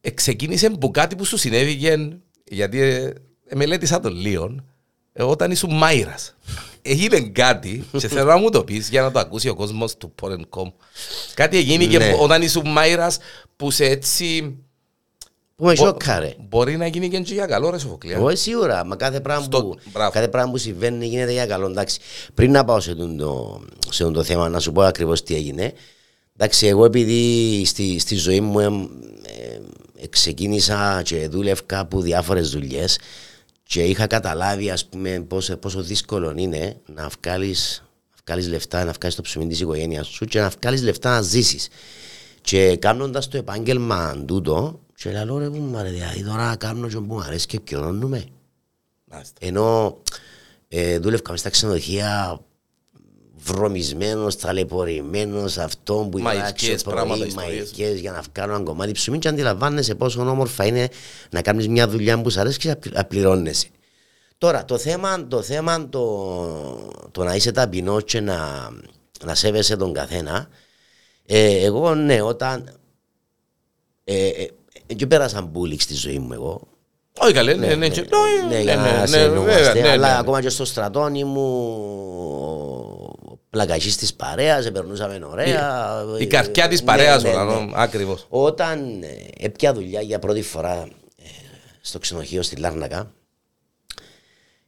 Ε, 0.00 0.10
ξεκίνησε 0.10 0.70
που 0.70 0.90
κάτι 0.90 1.16
που 1.16 1.24
σου 1.24 1.36
συνέβηκε, 1.36 2.18
γιατί 2.44 2.78
ε, 2.80 3.12
ε, 3.46 3.54
μελέτησα 3.54 4.00
τον 4.00 4.12
Λίον, 4.14 4.64
ε, 5.12 5.22
όταν 5.22 5.50
ήσουν 5.50 5.76
μάιρας. 5.76 6.34
Έγινε 6.82 7.20
κάτι 7.20 7.84
και 7.98 8.08
θέλω 8.08 8.24
να 8.24 8.36
μου 8.36 8.50
το 8.50 8.64
πεις 8.64 8.88
για 8.88 9.02
να 9.02 9.10
το 9.10 9.18
ακούσει 9.18 9.48
ο 9.48 9.54
κόσμος 9.54 9.96
του 9.96 10.14
Porn.com. 10.22 10.72
Κάτι 11.34 11.56
έγινε 11.56 11.84
και 11.86 11.98
Ναι. 11.98 12.10
που- 12.12 12.18
όταν 12.22 12.42
ήσουν 12.42 12.68
μάιρας 12.68 13.18
που 13.56 13.70
σε 13.70 13.84
έτσι... 13.84 14.56
Που 15.56 15.64
με 15.64 15.74
μπο- 15.74 15.84
σοκάρε. 15.86 16.34
Μπορεί 16.48 16.76
να 16.76 16.86
γίνει 16.86 17.08
και 17.08 17.34
για 17.34 17.46
καλό 17.46 17.70
ρε 17.70 17.78
Σοφοκλία. 17.78 18.16
Εγώ 18.16 18.36
σίγουρα, 18.36 18.84
μα 18.84 18.96
κάθε 18.96 19.20
πράγμα, 19.20 19.44
Στο- 19.44 19.62
που, 19.64 19.74
μπράβο. 19.92 20.10
κάθε 20.10 20.28
πράγμα 20.28 20.50
που 20.50 20.58
συμβαίνει 20.58 21.06
γίνεται 21.06 21.32
για 21.32 21.46
καλό. 21.46 21.66
Εντάξει, 21.66 21.98
πριν 22.34 22.50
να 22.50 22.64
πάω 22.64 22.80
σε 22.80 22.94
τον 22.94 23.16
το, 23.16 23.60
σε 23.90 24.02
τον 24.02 24.12
το 24.12 24.22
θέμα, 24.22 24.48
να 24.48 24.58
σου 24.58 24.72
πω 24.72 24.82
ακριβώς 24.82 25.22
τι 25.22 25.34
έγινε. 25.34 25.72
Εντάξει, 26.36 26.66
εγώ 26.66 26.84
επειδή 26.84 27.62
στη, 27.64 27.98
στη 27.98 28.14
ζωή 28.14 28.40
μου 28.40 28.58
εμ, 28.60 28.80
ε, 28.82 29.54
ε, 30.02 30.06
ξεκίνησα 30.06 31.02
και 31.04 31.28
δούλευκα 31.28 31.78
από 31.78 32.00
διάφορες 32.00 32.50
δουλειές 32.50 32.98
και 33.62 33.82
είχα 33.82 34.06
καταλάβει 34.06 34.70
ας 34.70 34.84
πούμε 34.86 35.24
πόσο, 35.28 35.56
πόσο 35.56 35.82
δύσκολο 35.82 36.32
είναι 36.36 36.76
να 36.94 37.08
βγάλεις, 37.22 37.84
βγάλεις 38.26 38.48
λεφτά, 38.48 38.84
να 38.84 38.92
βγάλεις 38.92 39.16
το 39.16 39.22
ψωμί 39.22 39.46
της 39.46 39.60
οικογένειας 39.60 40.06
σου 40.06 40.24
και 40.24 40.40
να 40.40 40.52
βγάλεις 40.60 40.82
λεφτά 40.82 41.10
να 41.10 41.20
ζήσεις. 41.22 41.68
Και 42.40 42.76
κάνοντας 42.76 43.28
το 43.28 43.36
επάγγελμα 43.36 44.22
τούτο, 44.26 44.80
και 44.96 45.10
λέω 45.10 45.38
ρε 45.38 45.48
που 45.50 45.56
μου 45.58 45.76
αρέσει, 45.76 45.94
δηλαδή 45.94 46.24
τώρα 46.24 46.56
κάνω 46.56 46.88
και 46.88 46.94
που 46.96 47.14
μου 47.14 47.20
αρέσει 47.20 47.46
και 47.46 47.60
πιονώνουμε. 47.60 48.24
Μάλιστα. 49.04 49.34
Ενώ 49.40 49.98
ε, 50.68 50.98
δούλευκα 50.98 51.30
μες 51.30 51.40
στα 51.40 51.50
ξενοδοχεία 51.50 52.40
βρωμισμένος, 53.36 54.36
ταλαιπωρημένος, 54.36 55.58
αυτό 55.58 56.08
που 56.10 56.18
Μαϊκές 56.18 56.82
πράγματα, 56.82 57.26
ιστορίες. 57.26 57.34
μαϊκές 57.34 58.00
για 58.00 58.12
να 58.12 58.22
βγάλω 58.32 58.54
ένα 58.54 58.62
κομμάτι 58.64 58.92
ψωμί 58.92 59.18
και 59.18 59.28
αντιλαμβάνεσαι 59.28 59.94
πόσο 59.94 60.20
όμορφα 60.20 60.66
είναι 60.66 60.88
να 61.30 61.42
κάνεις 61.42 61.68
μια 61.68 61.88
δουλειά 61.88 62.20
που 62.20 62.30
σου 62.30 62.40
αρέσει 62.40 62.58
και 62.58 62.68
να 62.68 62.76
πλη- 62.76 62.94
να 62.94 63.04
πληρώνεσαι. 63.04 63.68
Τώρα, 64.38 64.64
το 64.64 64.78
θέμα, 64.78 65.26
το, 65.26 65.42
θέμα 65.42 65.88
το, 65.88 65.98
το 67.10 67.24
να 67.24 67.34
είσαι 67.34 67.52
ταπεινός 67.52 68.04
και 68.04 68.20
να, 68.20 68.68
να 69.24 69.34
σέβεσαι 69.34 69.76
τον 69.76 69.92
καθένα, 69.92 70.48
ε, 71.26 71.64
εγώ 71.64 71.94
ναι, 71.94 72.22
όταν 72.22 72.78
ε, 74.04 74.30
ε, 74.86 74.92
ε, 74.92 74.94
και 74.94 75.06
πέρασα 75.06 75.42
μπούλικ 75.42 75.80
στη 75.80 75.94
ζωή 75.94 76.18
μου 76.18 76.32
εγώ, 76.32 76.60
Όχι 77.18 77.32
καλέ, 77.32 77.54
ναι, 77.54 77.74
ναι, 77.74 77.88
και- 77.88 78.00
ναι, 78.00 78.56
ναι, 78.56 78.60
για 78.62 78.76
ναι, 78.76 78.82
να 78.82 79.00
ναι, 79.00 79.06
συνεννοούμαστε, 79.06 79.62
βέβαια, 79.62 79.82
ναι, 79.82 79.88
αλλά 79.90 80.12
ναι. 80.12 80.18
ακόμα 80.18 80.40
και 80.40 80.48
στο 80.48 80.64
στρατόνι 80.64 81.24
μου 81.24 81.48
πλακαγής 83.50 83.96
της 83.96 84.14
παρέας, 84.14 84.70
περνούσαμε 84.72 85.20
ωραία. 85.30 85.94
Η 86.18 86.26
καρκιά 86.26 86.68
της 86.68 86.80
Ναι, 86.80 86.86
παρέας 86.86 87.22
ναι, 87.22 87.28
όλα, 87.28 87.44
ναι. 87.44 87.52
νο, 87.52 87.70
ακριβώς. 87.74 88.26
Όταν 88.28 89.02
ε, 89.02 89.44
έπια 89.44 89.72
δουλειά 89.72 90.00
για 90.00 90.18
πρώτη 90.18 90.42
φορά 90.42 90.88
ε, 91.16 91.26
στο 91.80 91.98
ξενοδοχείο 91.98 92.42
στη 92.42 92.56
Λάρνακα, 92.56 93.12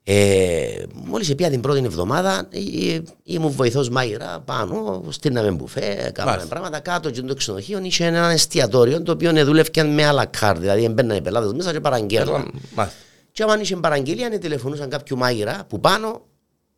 ε, 0.09 0.83
μόλις 0.95 1.31
έπια 1.31 1.51
την 1.51 1.61
πρώτη 1.61 1.85
εβδομάδα 1.85 2.49
ε, 2.51 2.95
ε, 2.95 3.03
ήμουν 3.23 3.51
βοηθός 3.51 3.89
μάγειρα 3.89 4.41
πάνω, 4.45 5.05
στείλαμε 5.09 5.51
μπουφέ, 5.51 6.11
κάναμε 6.15 6.37
Μάλιστα. 6.37 6.49
πράγματα 6.49 6.81
κάτω 6.81 7.11
και 7.11 7.23
το 7.23 7.35
ξενοδοχείο 7.35 7.81
είχε 7.83 8.05
ένα 8.05 8.31
εστιατόριο 8.31 9.03
το 9.03 9.13
οποίο 9.13 9.45
δούλευκαν 9.45 9.95
με 9.95 10.05
άλλα 10.05 10.25
κάρ, 10.25 10.59
δηλαδή 10.59 10.85
έμπαιναν 10.85 11.17
οι 11.17 11.21
πελάτες 11.21 11.53
μέσα 11.53 11.73
και 11.73 11.81
παραγγέλναν. 11.81 12.51
Μάλιστα. 12.75 12.99
Και 13.33 13.43
άμα 13.43 13.61
είχε 13.61 13.77
παραγγελία, 13.77 14.29
ναι, 14.29 14.39
τηλεφωνούσαν 14.39 14.89
κάποιου 14.89 15.17
μάγειρα 15.17 15.65
που 15.69 15.81
πάνω 15.81 16.23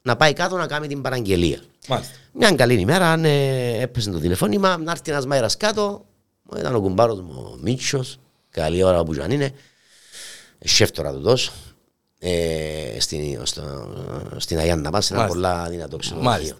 να 0.02 0.16
πάει 0.16 0.32
κάτω 0.32 0.56
να 0.56 0.66
κάνει 0.66 0.86
την 0.86 1.02
παραγγελία. 1.02 1.58
Μάλιστα. 1.88 2.14
Μια 2.32 2.50
καλή 2.50 2.74
ημέρα, 2.74 3.16
ναι, 3.16 3.72
έπεσε 3.80 4.10
το 4.10 4.18
τηλεφώνημα, 4.18 4.76
να 4.76 4.90
έρθει 4.90 5.10
ένας 5.10 5.26
μάγειρας 5.26 5.56
κάτω, 5.56 6.04
ήταν 6.58 6.74
ο 6.74 6.80
κουμπάρος 6.80 7.20
μου, 7.20 7.50
ο 7.52 7.58
Μίτσος, 7.62 8.18
καλή 8.50 8.82
ώρα 8.82 9.04
που 9.04 9.14
αν 9.22 9.30
είναι, 9.30 9.50
σεφ 10.58 10.90
τώρα 10.90 11.12
του 11.12 11.20
τόσο, 11.20 11.52
ε, 12.18 12.96
στην, 13.00 13.40
στο, 13.46 13.62
στην 14.36 14.58
Αγία 14.58 14.76
να 14.76 15.00
σε 15.00 15.12
ένα 15.14 15.22
Μάλιστα. 15.22 15.26
πολλά 15.26 15.68
δυνατό 15.68 15.96
ξενοδοχείο. 15.96 16.30
Μάλιστα. 16.30 16.56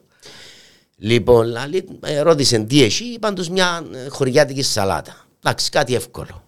Λοιπόν, 1.00 1.47
λαλή, 1.47 1.85
ε, 2.05 2.21
ρώτησε 2.21 2.59
τι 2.59 2.83
έχει, 2.83 3.05
είπαν 3.05 3.35
τους 3.35 3.49
μια 3.49 3.87
ε, 3.95 4.09
χωριάτικη 4.09 4.62
σαλάτα. 4.62 5.27
Εντάξει, 5.45 5.71
κάτι 5.71 5.95
εύκολο. 5.95 6.43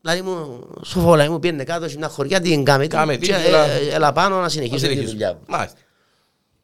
Δηλαδή 0.00 0.22
μου, 0.22 0.66
σοφόλα 0.84 1.30
μου 1.30 1.38
πήγαινε 1.38 1.64
κάτω 1.64 1.88
σε 1.88 1.96
μια 1.96 2.08
χωριάτικη 2.08 2.62
κάμετη 2.62 2.88
Κάμετη, 2.96 3.26
και 3.26 3.34
έλα- 3.34 3.66
ε, 3.66 3.88
έλα 3.94 4.12
πάνω 4.12 4.40
να 4.40 4.48
συνεχίσω 4.48 4.74
τη 4.74 4.80
Συνεχίζουμε. 4.80 5.10
δουλειά 5.10 5.32
μου. 5.32 5.40
Μάλιστα. 5.48 5.78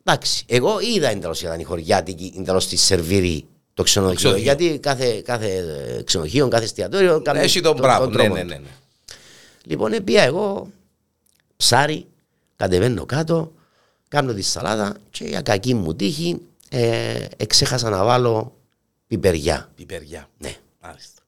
Εντάξει, 0.05 0.45
εγώ 0.49 0.81
είδα 0.81 1.09
εντελώς 1.09 1.43
ήταν 1.43 1.61
η 1.61 1.65
χωριάτικη, 1.65 2.33
εντελώς 2.39 2.67
τη 2.69 2.77
σερβίρι 2.77 3.47
το 3.75 3.83
ξενοδοχείο. 3.83 4.19
Ξενοδοχείο. 4.31 4.53
Γιατί 4.67 4.79
κάθε, 4.79 5.21
κάθε 5.25 5.47
ε, 5.99 6.03
ξενοδοχείο, 6.03 6.49
κάθε 6.49 6.65
εστιατόριο 6.65 7.21
κάνει 7.23 7.39
Έχει 7.39 7.61
τον 7.61 7.77
μπράβο, 7.77 8.07
ναι, 8.07 8.13
τρόπο 8.13 8.35
ναι, 8.35 8.41
του. 8.41 8.47
ναι. 8.47 8.55
ναι. 8.55 8.69
Λοιπόν, 9.65 10.05
πήγα 10.05 10.23
εγώ 10.23 10.69
ψάρι, 11.57 12.07
κατεβαίνω 12.57 13.07
κάτω, 13.07 13.53
κάνω 14.09 14.33
τη 14.33 14.43
σαλάτα 14.43 14.95
και 15.11 15.25
για 15.25 15.41
κακή 15.41 15.75
μου 15.75 15.95
τύχη 15.95 16.41
ε, 16.69 17.25
εξέχασα 17.37 17.91
να 17.91 18.05
βάλω 18.05 18.57
πιπεριά. 19.07 19.69
Πιπεριά. 19.75 20.29
Ναι, 20.39 20.55
Μάλιστα. 20.83 21.21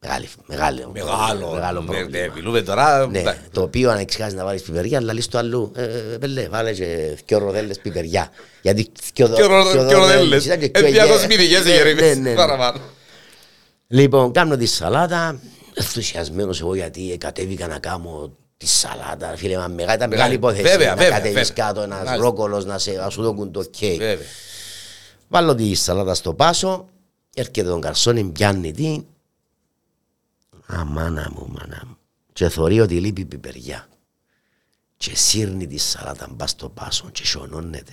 μεγάλη, 0.00 0.28
μεγάλο, 0.46 0.90
Μεγάλο. 0.92 1.50
μεγάλο 1.54 1.80
ναι, 1.80 1.86
πρόβλημα. 1.86 2.08
ναι, 2.26 2.32
Μιλούμε 2.34 2.62
τώρα. 2.62 3.06
Ναι, 3.06 3.18
εντάξει. 3.18 3.40
το 3.52 3.62
οποίο 3.62 3.90
αν 3.90 3.98
εξεχάσεις 3.98 4.34
να 4.34 4.44
βάλεις 4.44 4.62
πιπεριά, 4.62 4.98
αλλά 4.98 5.12
λες 5.14 5.28
το 5.28 5.38
αλλού, 5.38 5.72
ε, 5.74 5.82
ε, 5.82 5.88
πέλε, 6.18 6.48
βάλε 6.48 6.72
και 6.72 7.16
δυο 7.26 7.38
ροδέλες 7.38 7.78
πιπεριά. 7.78 8.30
Γιατί 8.62 8.90
δυο 9.14 9.28
Και 9.28 9.42
ο 9.42 9.46
Ρο- 9.46 9.70
δυο 9.70 9.86
και 9.88 9.94
ο 9.94 9.98
Ροδέλες. 9.98 10.44
ήταν 10.44 10.58
και 10.58 10.70
Ε, 10.74 10.80
δυο 10.80 10.90
διακόσιες 10.90 11.20
γε- 11.26 11.38
μυθικές 11.38 11.64
Ναι, 11.64 11.70
γερίδες, 11.70 12.16
ναι, 12.16 12.22
ναι, 12.22 12.30
ναι. 12.30 12.34
παραπάνω. 12.36 12.80
Λοιπόν, 13.86 14.32
κάνω 14.32 14.56
τη 14.56 14.66
σαλάτα, 14.66 15.40
ενθουσιασμένος 15.74 16.60
εγώ 16.60 16.74
γιατί 16.74 17.16
κατέβηκα 17.20 17.66
να 17.66 17.78
κάνω 17.78 18.36
τη 18.60 18.66
σαλάτα. 18.66 19.36
Φίλε, 19.36 19.56
μα 19.58 19.68
μεγάλη, 19.68 19.96
ήταν 19.96 20.08
μεγάλη 20.10 20.34
υπόθεση 20.34 20.62
βέβαια, 20.62 20.88
να 20.88 20.94
βέβαια, 20.96 21.10
κατέβεις 21.10 21.48
βέβαια. 21.48 21.64
κάτω 21.66 21.80
ένας 21.80 21.96
Μάλιστα. 22.04 22.16
ρόκολος 22.24 22.64
να, 22.64 22.78
σε, 22.78 22.92
να 22.92 23.10
σου 23.10 23.22
δώκουν 23.22 23.52
το 23.52 23.62
κέικ. 23.64 23.98
Βέβαια. 23.98 24.26
Βάλω 25.28 25.54
τη 25.54 25.74
σαλάτα 25.74 26.14
στο 26.14 26.34
πάσο, 26.34 26.88
έρχεται 27.34 27.68
τον 27.68 27.80
καρσόνι, 27.80 28.24
πιάνει 28.24 28.72
τι. 28.72 29.04
Α, 30.66 30.84
μάνα 30.84 31.30
μου, 31.34 31.48
μάνα 31.48 31.82
μου. 31.86 31.96
Και 32.32 32.48
θωρεί 32.48 32.80
ότι 32.80 33.00
λείπει 33.00 33.24
πιπεριά. 33.24 33.88
Και 34.96 35.16
σύρνει 35.16 35.66
τη 35.66 35.76
σαλάτα 35.78 36.26
μπα 36.30 36.46
στο 36.46 36.68
πάσο 36.68 37.08
και 37.12 37.26
σιωνώνεται. 37.26 37.92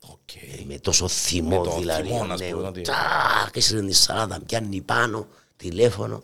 Οκ. 0.00 0.18
Με 0.66 0.78
τόσο 0.78 1.08
θυμό 1.08 1.48
Με 1.60 1.64
το 1.64 1.78
δηλαδή. 1.78 2.08
θυμό, 2.08 2.24
να 2.24 2.36
ναι, 2.36 2.50
πούμε, 2.50 2.66
ότι- 2.66 2.80
τάκ, 2.82 3.50
και 3.52 3.60
σύρνει 3.60 3.88
τη 3.88 3.94
σαλάτα, 3.94 4.40
πιάνει 4.46 4.80
πάνω, 4.80 5.26
τηλέφωνο. 5.56 6.22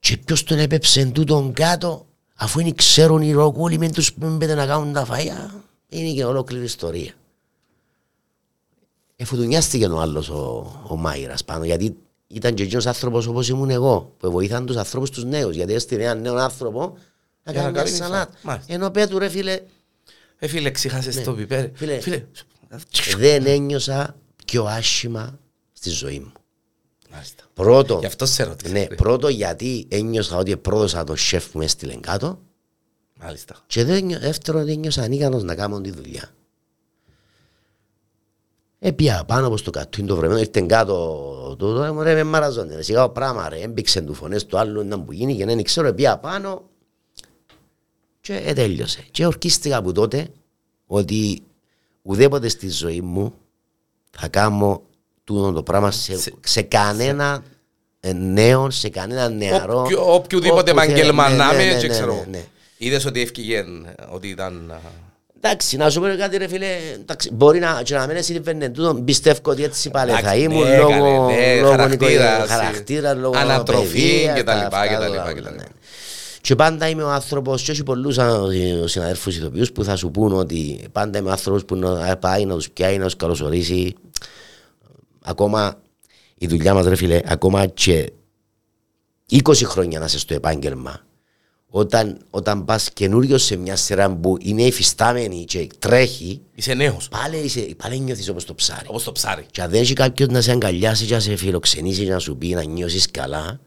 Και 0.00 0.16
ποιος 0.16 0.44
τον 0.44 0.58
έπεψε 0.58 1.04
τούτον 1.04 1.52
κάτω, 1.52 2.06
αφού 2.42 2.60
είναι 2.60 2.72
ξέρουν 2.72 3.22
οι 3.22 3.32
ροκούλοι 3.32 3.78
με 3.78 3.90
τους 3.90 4.12
που 4.12 4.28
μπαίνουν 4.36 4.56
να 4.56 4.66
κάνουν 4.66 4.92
τα 4.92 5.06
φαΐα. 5.10 5.50
Είναι 5.88 6.12
και 6.12 6.24
ολόκληρη 6.24 6.64
ιστορία. 6.64 7.12
Εφουτουνιάστηκε 9.16 9.86
ο 9.86 10.00
άλλος 10.00 10.28
ο, 10.28 10.72
ο 10.88 10.96
Μάιρας 10.96 11.44
πάνω 11.44 11.64
γιατί 11.64 11.96
ήταν 12.26 12.54
και 12.54 12.62
εκείνος 12.62 12.86
άνθρωπος 12.86 13.26
όπως 13.26 13.48
ήμουν 13.48 13.70
εγώ 13.70 14.14
που 14.18 14.30
βοήθαν 14.30 14.66
τους 14.66 14.76
ανθρώπους 14.76 15.10
τους 15.10 15.24
νέους 15.24 15.54
γιατί 15.56 15.72
έστειλε 15.72 16.02
έναν 16.02 16.20
νέο 16.20 16.36
άνθρωπο 16.36 16.98
να 17.42 17.52
Για 17.52 17.62
να 17.62 17.70
κάνει 17.70 17.72
μια 17.72 17.82
κάνει 17.82 17.96
σαλάτα. 17.96 18.32
μάλιστα. 18.42 18.72
Ενώ 18.72 18.90
πέτου 18.90 19.18
ρε 19.18 19.28
φίλε 19.28 19.60
Ε, 20.38 20.46
φίλε, 20.46 20.70
ξεχάσες 20.70 21.22
το 21.22 21.32
πιπέρι. 21.32 21.72
Φίλε. 21.74 22.00
Φίλε. 22.00 22.24
δεν 23.16 23.46
ένιωσα 23.46 24.16
πιο 24.46 24.64
άσχημα 24.64 25.38
στη 25.72 25.90
ζωή 25.90 26.18
μου. 26.18 26.32
Μάλιστα. 27.12 27.44
Πρώτο, 27.54 27.98
Γι' 28.00 28.06
αυτό 28.06 28.26
σε 28.26 28.42
ρωτήσα. 28.42 28.72
ναι, 28.72 28.86
ρε. 28.88 28.94
πρώτο 28.94 29.28
γιατί 29.28 29.86
ένιωσα 29.88 30.36
ότι 30.36 30.56
πρόδωσα 30.56 31.04
τον 31.04 31.16
σεφ 31.16 31.48
που 31.50 31.58
με 31.58 31.64
έστειλε 31.64 31.94
κάτω 31.94 32.38
Μάλιστα. 33.20 33.56
και 33.66 33.84
δεν 33.84 34.04
νιώ- 34.04 34.20
δεύτερο 34.20 34.58
δεν 34.58 34.68
ένιωσα 34.68 35.02
ανίκανος 35.02 35.42
να 35.42 35.54
κάνω 35.54 35.80
τη 35.80 35.90
δουλειά. 35.90 36.30
Έπια 38.78 39.24
πάνω 39.26 39.46
από 39.46 39.56
στο 39.56 39.70
κατούιν 39.70 40.06
το 40.06 40.16
βρεμένο, 40.16 40.38
ήρθε 40.40 40.60
κάτω 40.60 40.94
το 41.58 41.74
το 41.74 41.94
μου 41.94 42.02
ρε 42.02 42.14
με 42.14 42.22
μαραζόνε, 42.24 42.74
ρε 42.74 42.82
σιγά 42.82 43.04
ο 43.04 43.10
πράγμα 43.10 43.48
ρε, 43.48 43.60
έμπηξε 43.60 44.00
του 44.00 44.14
φωνές 44.14 44.46
του 44.46 44.58
άλλου 44.58 44.84
να 44.84 45.00
που 45.00 45.12
γίνει 45.12 45.36
και 45.36 45.44
δεν 45.44 45.62
ξέρω, 45.62 45.86
έπια 45.86 46.18
πάνω 46.18 46.62
και 48.20 48.34
ε, 48.36 48.52
τέλειωσε. 48.52 49.04
Και 49.10 49.26
ορκίστηκα 49.26 49.76
από 49.76 49.92
τότε 49.92 50.28
ότι 50.86 51.42
ουδέποτε 52.02 52.48
στη 52.48 52.68
ζωή 52.70 53.00
μου 53.00 53.34
θα 54.10 54.28
κάνω 54.28 54.82
τούτο 55.34 55.52
το 55.52 55.62
πράγμα 55.62 55.90
σε, 55.90 56.18
Σε- 56.18 56.32
σε 56.44 56.62
κανένα 56.62 57.42
ε, 58.00 58.12
νέο, 58.12 58.70
σε 58.70 58.88
κανένα 58.88 59.28
νεαρό. 59.28 59.80
Όποιο- 59.80 60.14
Οποιοδήποτε 60.14 60.70
όπου 60.70 60.80
επάγγελμα 60.80 61.24
θέλει. 61.24 61.36
να 61.36 61.46
Ναι, 61.52 61.56
ναι, 61.56 61.62
είμαι, 61.62 61.72
ναι, 61.72 61.78
και 61.80 61.86
ναι, 61.86 61.92
ξέρω. 61.92 62.12
ναι, 62.14 62.24
ναι. 62.38 62.44
Είδες 62.76 63.04
ότι 63.04 63.20
έφυγε, 63.20 63.64
ότι 64.12 64.28
ήταν... 64.28 64.70
α, 64.70 64.78
Εντάξει, 65.44 65.76
να 65.76 65.90
σου 65.90 66.00
πω 66.00 66.06
κάτι 66.18 66.36
ρε 66.36 66.48
φίλε, 66.48 66.66
εντάξει, 66.94 67.30
μπορεί 67.32 67.58
να, 67.58 67.80
και 67.84 67.94
να 67.94 68.06
μην 68.06 68.22
συμβαίνει 68.22 68.70
τούτο, 68.70 68.94
πιστεύω 68.94 69.38
ότι 69.44 69.62
έτσι 69.64 69.90
πάλι 69.90 70.10
θα 70.10 70.18
Εντάξει, 70.18 70.38
ήμουν 70.40 70.68
ναι, 70.68 70.76
λόγω, 70.76 70.88
καλέ, 70.90 71.34
ναι, 71.36 71.60
λόγω 71.60 71.70
χαρακτήρας, 71.70 72.32
νοικο- 72.40 72.46
χαρακτήρας, 72.48 73.16
λόγω 73.16 73.34
ανατροφή 73.38 73.86
παιδείας, 73.92 74.36
και 74.36 74.42
τα 74.44 74.54
λοιπά, 74.54 74.66
αυτά, 74.66 74.86
και 74.86 74.94
τα 74.94 74.98
τα 75.00 75.08
λοιπά, 75.08 75.22
όλα, 75.22 75.32
και 75.32 75.40
τα 75.40 75.50
ναι. 75.50 75.56
λοιπά. 75.56 75.68
Και 76.40 76.54
πάντα 76.54 76.88
είμαι 76.88 77.02
ο 77.02 77.10
άνθρωπος, 77.10 77.62
και 77.62 77.70
όχι 77.70 77.82
πολλούς 77.82 78.18
α, 78.18 78.38
συναδέλφους 78.84 79.36
ηθοποιούς 79.36 79.72
που 79.72 79.84
θα 79.84 79.96
σου 79.96 80.10
πούν 80.10 80.32
ότι 80.32 80.84
πάντα 80.92 81.18
είμαι 81.18 81.28
ο 81.28 81.32
άνθρωπος 81.32 81.64
που 81.64 81.76
να 81.76 82.16
πάει 82.16 82.44
να 82.44 82.54
τους 82.54 82.70
πιάει, 82.70 82.98
να 82.98 83.04
τους 83.04 83.16
καλωσορίσει. 83.16 83.94
Ακόμα 85.22 85.82
η 86.34 86.46
δουλειά 86.46 86.74
μας 86.74 86.86
ρε 86.86 86.96
φίλε, 86.96 87.20
ακόμα 87.24 87.66
και 87.66 88.12
20 89.30 89.40
χρόνια 89.64 89.98
να 89.98 90.04
είσαι 90.04 90.18
στο 90.18 90.34
επάγγελμα, 90.34 91.00
όταν, 91.74 92.18
όταν 92.30 92.64
πας 92.64 92.90
καινούριο 92.90 93.38
σε 93.38 93.56
μια 93.56 93.76
σειρά 93.76 94.16
που 94.16 94.36
είναι 94.40 94.62
υφιστάμενη 94.62 95.44
και 95.44 95.68
τρέχει, 95.78 96.40
Είσαι 96.54 96.74
νέος, 96.74 97.08
πάλι, 97.08 97.36
είσαι, 97.36 97.60
πάλι 97.60 97.98
νιώθεις 97.98 98.28
όπως 98.28 98.44
το 98.44 98.54
ψάρι. 98.54 98.86
όπως 98.88 99.04
το 99.04 99.12
ψάρι. 99.12 99.46
Και 99.50 99.62
αν 99.62 99.70
δεν 99.70 99.80
έχει 99.80 99.92
κάποιος 99.92 100.28
να 100.28 100.40
σε 100.40 100.50
αγκαλιάσει 100.50 101.04
και 101.04 101.14
να 101.14 101.20
σε 101.20 101.36
φιλοξενήσει 101.36 102.04
και 102.04 102.10
να 102.10 102.18
σου 102.18 102.36
πει 102.36 102.48
να 102.48 102.64
νιώσεις 102.64 103.10
καλά, 103.10 103.60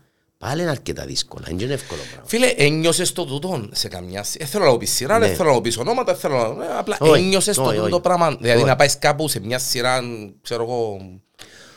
πάλι 0.48 0.62
είναι 0.62 0.70
αρκετά 0.70 1.06
δύσκολα. 1.06 1.46
Είναι 1.50 1.74
εύκολο 1.74 2.02
πράγμα. 2.10 2.28
Φίλε, 2.28 2.48
ένιωσες 2.48 3.12
το 3.12 3.26
τούτον 3.26 3.70
σε 3.74 3.88
καμιά... 3.88 4.24
σ- 4.24 4.38
Δεν 4.38 4.48
θέλω 4.48 4.64
να 4.66 4.70
πω 4.72 4.78
πει 4.78 4.86
σειρά, 4.86 5.20
δεν 5.20 5.30
Ναι. 5.30 5.36
θέλω 5.36 5.50
να 5.50 5.56
πω 5.56 5.62
πει 5.62 5.80
ονόματα, 5.80 6.12
δεν 6.12 6.22
θέλω 6.22 6.54
να... 6.58 6.66
ε, 6.66 6.78
Απλά 6.78 6.98
Όχι, 7.00 7.22
ένιωσες 7.24 7.56
το 7.56 7.62
όχι, 7.62 7.70
τούτο 7.72 7.82
όχι. 7.84 7.92
το 7.92 8.00
πράγμα. 8.00 8.36
Δηλαδή 8.36 8.60
Όχι. 8.60 8.70
να 8.70 8.76
πάεις 8.76 9.00
κάπου 9.00 9.28
σε 9.28 9.40
μια 9.40 9.60
σειρά, 9.60 10.00
ξέρω 10.42 10.64
εγώ, 10.64 10.98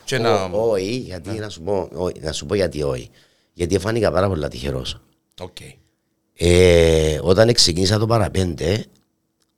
και 0.05 0.19
να... 0.19 0.45
Ω- 0.45 0.71
Όχι, 0.71 0.97
γιατί 0.97 1.31
να 1.31 1.49
σου 1.49 1.63
πω, 1.63 1.89
όχι, 1.93 2.15
να 2.21 2.33
σου 2.33 2.47
πω 2.47 2.55
γιατί 2.55 2.83
όχι. 2.83 3.11
Γιατί 3.53 3.79
φάνηκα 3.79 4.11
πάρα 4.13 4.29
πολλά 4.29 4.49
τυχερός. 4.49 5.01
Οκ. 5.41 5.57
Ε, 6.35 7.19
όταν 7.23 7.53
ξεκίνησα 7.53 7.99
το 7.99 8.07
Παρά 8.07 8.38
Πέντε, 8.38 8.85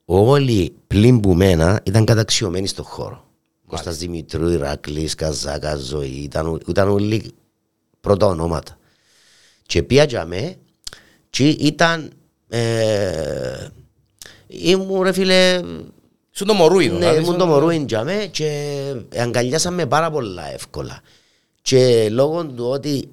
όλοι 0.05 0.73
πλην 0.87 1.19
που 1.19 1.33
μένα 1.33 1.79
ήταν 1.83 2.05
καταξιωμένοι 2.05 2.67
στον 2.67 2.85
χώρο. 2.85 3.25
Κώστας 3.67 3.97
Δημητρού, 3.97 4.49
Ηρακλής, 4.49 5.15
Καζάκα, 5.15 5.75
Ζωή, 5.75 6.07
ήταν, 6.09 6.61
ήταν 6.67 6.89
όλοι 6.89 7.31
πρώτα 8.01 8.25
ονόματα. 8.25 8.77
Και 9.71 9.83
πήγα 9.83 10.03
για 10.03 10.25
με 10.25 10.55
και 11.29 11.47
ήταν... 11.47 12.11
Ε, 12.49 13.67
ήμουν 14.47 15.01
ρε 15.01 15.11
φίλε... 15.11 15.61
Σου 16.31 16.45
το 16.45 16.53
μωρούιν. 16.53 16.93
Ναι, 16.93 17.05
ήμουν 17.05 17.37
το 17.37 17.45
μωρούιν 17.45 17.85
για 17.87 18.03
με 18.03 18.29
και 18.31 18.75
αγκαλιάσαμε 19.15 19.85
πάρα 19.85 20.11
πολλά 20.11 20.53
εύκολα. 20.53 21.01
Και 21.61 22.09
λόγω 22.09 22.45
του 22.45 22.65
ότι 22.65 23.09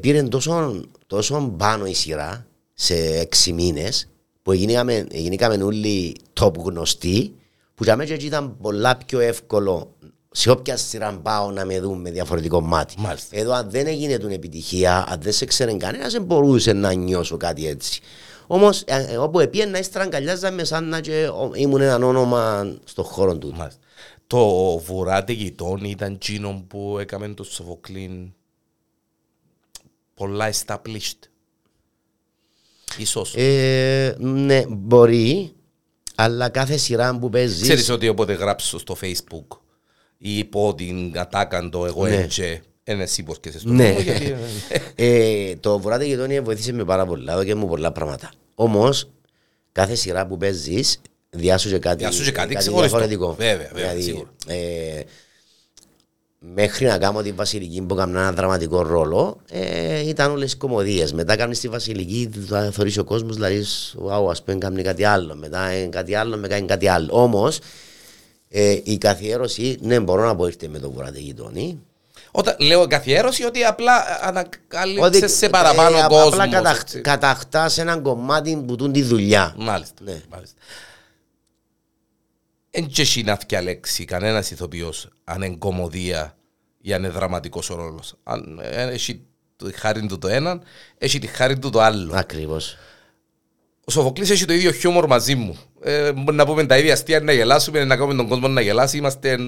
πήρε 0.00 0.22
τόσο, 0.22 0.84
τόσο 1.06 1.54
πάνω 1.56 1.86
η 1.86 1.94
σειρά 1.94 2.46
σε 2.74 2.94
έξι 2.94 3.52
μήνες 3.52 4.08
που 4.42 4.52
γίνηκαμε, 4.52 5.06
γίνηκαμε 5.10 5.64
όλοι 5.64 6.16
top 6.40 6.54
γνωστοί 6.54 7.34
που 7.74 7.84
για 7.84 7.96
μένα 7.96 8.14
ήταν 8.14 8.56
πολλά 8.60 8.96
πιο 9.06 9.20
εύκολο 9.20 9.96
σε 10.32 10.50
όποια 10.50 10.76
σειρά 10.76 11.18
πάω 11.22 11.50
να 11.50 11.64
με 11.64 11.80
δουν 11.80 12.00
με 12.00 12.10
διαφορετικό 12.10 12.60
μάτι. 12.60 12.94
Μάλιστα. 12.98 13.36
Εδώ 13.36 13.52
αν 13.52 13.70
δεν 13.70 13.86
έγινε 13.86 14.18
την 14.18 14.30
επιτυχία, 14.30 15.06
αν 15.08 15.20
δεν 15.20 15.32
σε 15.32 15.44
ξέρει 15.44 15.76
κανένας, 15.76 16.12
δεν 16.12 16.22
μπορούσε 16.22 16.72
να 16.72 16.92
νιώσω 16.92 17.36
κάτι 17.36 17.66
έτσι. 17.66 18.00
Όμως, 18.46 18.84
όπου 19.18 19.40
επίεν 19.40 19.74
ύστερα 19.74 20.04
αγκαλιάζαμε 20.04 20.64
σαν 20.64 20.88
να 20.88 21.00
και 21.00 21.28
ήμουν 21.54 21.80
ένα 21.80 22.06
όνομα 22.06 22.72
στον 22.84 23.04
χώρο 23.04 23.38
του. 23.38 23.52
Μάλιστα. 23.56 23.80
Το 24.26 24.78
βουράτε 24.78 25.32
γειτόνι 25.32 25.90
ήταν 25.90 26.18
τσίνο 26.18 26.64
που 26.68 26.98
έκαμε 27.00 27.28
το 27.28 27.44
Σοφοκλίν 27.44 28.32
πολλά 30.14 30.52
established. 30.52 31.18
Ίσως. 32.96 33.34
Ε, 33.36 34.16
ναι, 34.18 34.64
μπορεί, 34.68 35.52
αλλά 36.14 36.48
κάθε 36.48 36.76
σειρά 36.76 37.18
που 37.18 37.30
παίζει. 37.30 37.62
Ξέρεις 37.62 37.90
ότι 37.90 38.08
όποτε 38.08 38.32
γράψω 38.32 38.78
στο 38.78 38.96
facebook 39.00 39.58
ή 40.24 40.44
πω 40.44 40.74
την 40.74 41.12
ατάκαντο 41.18 41.86
εγώ 41.86 42.06
Ναι. 42.06 42.16
έτσι, 42.16 42.60
είναι 42.84 43.02
εσύ 43.02 43.22
πως 43.22 43.40
και 43.40 43.50
σε 43.50 43.58
στο 43.58 43.68
Ναι. 43.72 43.88
λόγο, 43.88 44.00
γιατί, 44.00 44.34
ε, 44.94 45.56
το 45.56 45.78
βουράτε 45.78 46.04
γειτόνι 46.04 46.40
βοήθησε 46.40 46.72
με 46.72 46.84
πάρα 46.84 47.06
πολλά, 47.06 47.32
έδωκε 47.32 47.54
μου 47.54 47.68
πολλά 47.68 47.92
πράγματα. 47.92 48.30
Όμως, 48.54 49.08
κάθε 49.72 49.94
σειρά 49.94 50.26
που 50.26 50.36
παίζεις, 50.36 51.00
διάσου 51.30 51.68
και 51.68 51.78
κάτι, 51.78 51.96
Διάσου 51.96 52.24
και 52.24 52.30
κάτι 52.30 52.54
ξεχωριστό. 52.54 52.98
διαφορετικό. 52.98 53.34
Βέβαια, 53.34 53.70
βέβαια, 53.74 54.00
σίγουρα. 54.02 54.28
ε, 54.46 55.00
μέχρι 56.38 56.86
να 56.86 56.98
κάνω 56.98 57.22
τη 57.22 57.32
Βασιλική 57.32 57.82
που 57.82 57.94
έκανα 57.94 58.20
ένα 58.20 58.32
δραματικό 58.32 58.82
ρόλο, 58.82 59.36
ε, 59.50 60.08
ήταν 60.08 60.30
όλες 60.30 60.52
οι 60.52 60.56
κομμωδίες. 60.56 61.12
Μετά 61.12 61.36
κάνεις 61.36 61.60
τη 61.60 61.68
Βασιλική, 61.68 62.30
θα 62.48 62.70
θεωρήσει 62.70 62.98
ο 62.98 63.04
κόσμος, 63.04 63.34
δηλαδή, 63.34 63.64
wow, 64.08 64.30
ας 64.30 64.42
πούμε, 64.42 64.58
κάνει 64.58 64.82
κάτι 64.82 65.04
άλλο. 65.04 65.34
Μετά 65.34 65.66
ε, 65.68 65.86
κάτι 65.86 66.14
άλλο, 66.14 66.36
με 66.36 66.48
κάνει 66.48 66.66
κάτι 66.66 66.88
άλλο. 66.88 67.08
Όμως, 67.12 67.58
ε, 68.54 68.80
η 68.84 68.98
καθιέρωση, 68.98 69.78
ναι, 69.80 70.00
μπορώ 70.00 70.24
να 70.26 70.36
πω 70.36 70.46
ήρθε 70.46 70.68
με 70.68 70.78
το 70.78 70.90
βουράτε 70.90 71.18
γειτόνι. 71.18 71.80
Όταν 72.30 72.56
λέω 72.58 72.86
καθιέρωση, 72.86 73.44
ότι 73.44 73.64
απλά 73.64 73.92
ανακάλυψε 74.22 75.28
σε 75.28 75.46
ε, 75.46 75.48
παραπάνω 75.48 75.98
απ- 75.98 76.08
κόσμος. 76.10 76.32
Απλά 76.32 76.48
καταχ, 76.48 76.84
καταχτάς 77.00 77.78
έναν 77.78 78.02
κομμάτι 78.02 78.62
που 78.66 78.76
τούν 78.76 78.92
τη 78.92 79.02
δουλειά. 79.02 79.54
Μάλιστα. 79.58 79.94
Ναι. 80.04 80.20
μάλιστα. 80.30 80.56
Εν 82.70 82.86
και 82.86 83.02
εσύ 83.02 83.22
να 83.22 83.38
διαλέξει 83.48 84.04
κανένας 84.04 84.50
ηθοποιός 84.50 85.08
αν 85.24 85.42
είναι 85.42 85.56
κομμωδία 85.56 86.36
ή 86.80 86.92
αν 86.92 87.02
είναι 87.02 87.12
δραματικός 87.12 87.70
ο 87.70 87.74
ρόλος. 87.74 88.14
Αν 88.22 88.60
ε, 88.62 88.82
έχει 88.82 89.20
τη 89.56 89.72
χάρη 89.72 90.06
του 90.06 90.18
το 90.18 90.28
έναν, 90.28 90.62
έχει 90.98 91.18
τη 91.18 91.26
χάρη 91.26 91.58
του 91.58 91.70
το 91.70 91.80
άλλο. 91.80 92.14
Ακριβώς. 92.14 92.76
Ο 93.84 93.90
Σοφοκλής 93.90 94.30
έχει 94.30 94.44
το 94.44 94.52
ίδιο 94.52 94.72
χιούμορ 94.72 95.06
μαζί 95.06 95.34
μου. 95.34 95.56
Ε, 95.82 96.12
μπορεί 96.12 96.36
να 96.36 96.46
πούμε 96.46 96.66
τα 96.66 96.78
ίδια 96.78 96.92
αστεία, 96.92 97.20
να 97.20 97.32
γελάσουμε, 97.32 97.84
να 97.84 97.96
κάνουμε 97.96 98.14
τον 98.16 98.28
κόσμο 98.28 98.48
να 98.48 98.60
γελάσει. 98.60 98.96
Είμαστε 98.96 99.38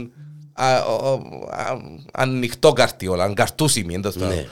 α, 0.52 0.84
ο- 0.84 1.12
ο- 1.12 1.46
α, 1.50 1.76
ανοιχτό 2.12 2.72
καρτί 2.72 3.06
όλα, 3.06 3.24
αγκαρτούσιμοι. 3.24 3.94
εντός 3.94 4.14
των- 4.14 4.28
Ναι. 4.28 4.46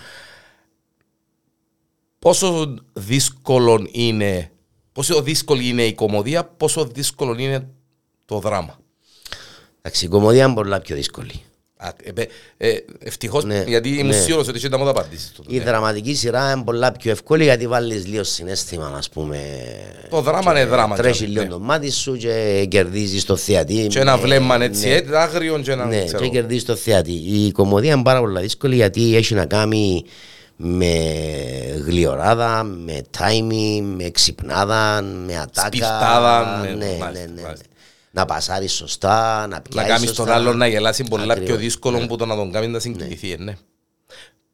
Πόσο 2.19 2.75
δύσκολο 2.93 3.87
είναι, 3.93 4.51
πόσο 4.93 5.23
δύσκολη 5.23 5.69
είναι 5.69 5.85
η 5.85 5.95
κομμωδία, 5.95 6.45
πόσο 6.45 6.85
δύσκολο 6.85 7.37
είναι 7.39 7.69
το 8.25 8.39
δράμα. 8.39 8.79
Εντάξει, 9.83 10.05
η 10.05 10.09
κομμωδία 10.09 10.45
είναι 10.45 10.55
πολλά 10.55 10.81
πιο 10.81 10.97
δύσκολη. 10.97 11.43
Α, 11.85 11.89
ε, 12.03 12.23
ε, 12.57 12.69
ε, 12.71 12.85
ευτυχώς, 13.05 13.45
Ναι, 13.45 13.65
γιατί 13.67 13.89
ήμουν 13.89 14.07
ναι. 14.07 14.13
σίγουρος 14.13 14.49
ότι 14.49 14.67
ήταν 14.67 14.79
μόνο 14.79 14.91
απαντήσεις. 14.91 15.31
του. 15.33 15.45
Η 15.49 15.57
Ναι. 15.59 15.65
δραματική 15.65 16.15
σειρά 16.15 16.51
είναι 16.53 16.63
πολλά 16.65 16.93
πιο 16.93 17.11
εύκολη 17.11 17.43
γιατί 17.45 17.67
βάλεις 17.67 18.07
λίγο 18.07 18.25
συνέστημα, 18.25 18.93
ας 18.97 19.09
πούμε. 19.09 19.39
Το 20.11 20.21
δράμα 20.21 20.51
είναι 20.51 20.65
δράμα. 20.65 20.97
Τρέχει 20.97 21.23
ναι. 21.23 21.29
λίγο 21.29 21.47
το 21.47 21.59
μάτι 21.59 21.91
σου 21.91 22.17
και 22.17 22.67
κερδίζεις 22.71 23.25
το 23.25 23.37
θεατή. 23.37 23.87
Και 23.87 23.99
ένα 24.01 24.17
με- 24.17 24.23
βλέμμα 24.23 24.63
έτσι, 24.63 24.89
ναι. 24.89 24.95
έτσι, 24.95 25.15
άγριο 25.15 25.59
και 25.59 25.73
ένα 25.73 25.85
Ναι, 25.85 26.05
ξέρω. 26.05 26.23
και 26.23 26.29
κερδίζεις 26.29 26.65
το 26.65 26.75
θεατή. 26.77 27.13
Η 27.13 27.53
κομμωδία 27.53 27.93
είναι 27.93 28.03
πάρα 28.03 28.21
πολύ 28.21 28.41
δύσκολη 28.41 28.75
γιατί 28.75 29.17
έχει 29.17 29.35
να 29.35 29.47
κάνει 29.47 30.05
με 30.57 30.95
γλιοράδα, 31.87 32.63
με 32.63 33.03
timing, 33.19 33.83
με 33.97 34.11
ξυπνάδα, 34.11 35.03
με 35.27 35.37
ατάκα. 35.39 35.67
Σπιρτάδα, 35.67 36.59
με- 36.63 36.69
ναι, 36.75 36.97
μάλιστα, 37.01 37.27
ναι, 37.27 37.33
ναι, 37.35 37.43
μάλιστα. 37.43 37.65
Να 38.15 38.25
πασάρεις 38.25 38.73
σωστά, 38.73 39.41
να 39.41 39.47
Να 39.47 39.61
πιάσει. 39.61 39.89
κάνεις 39.89 40.13
τον 40.13 40.29
άλλον 40.31 40.57
να 40.57 40.67
γελάσει 40.67 41.05
πολλά 41.05 41.33
πιο 41.35 41.43
Ακριβώς. 41.43 41.61
δύσκολο 41.63 42.07
που 42.07 42.17
το 42.17 42.27
να 42.27 42.35
τον 42.37 42.53
κάνεις 42.53 42.69
να 42.69 42.79
συγκινηθεί, 42.79 43.37
ναι. 43.39 43.55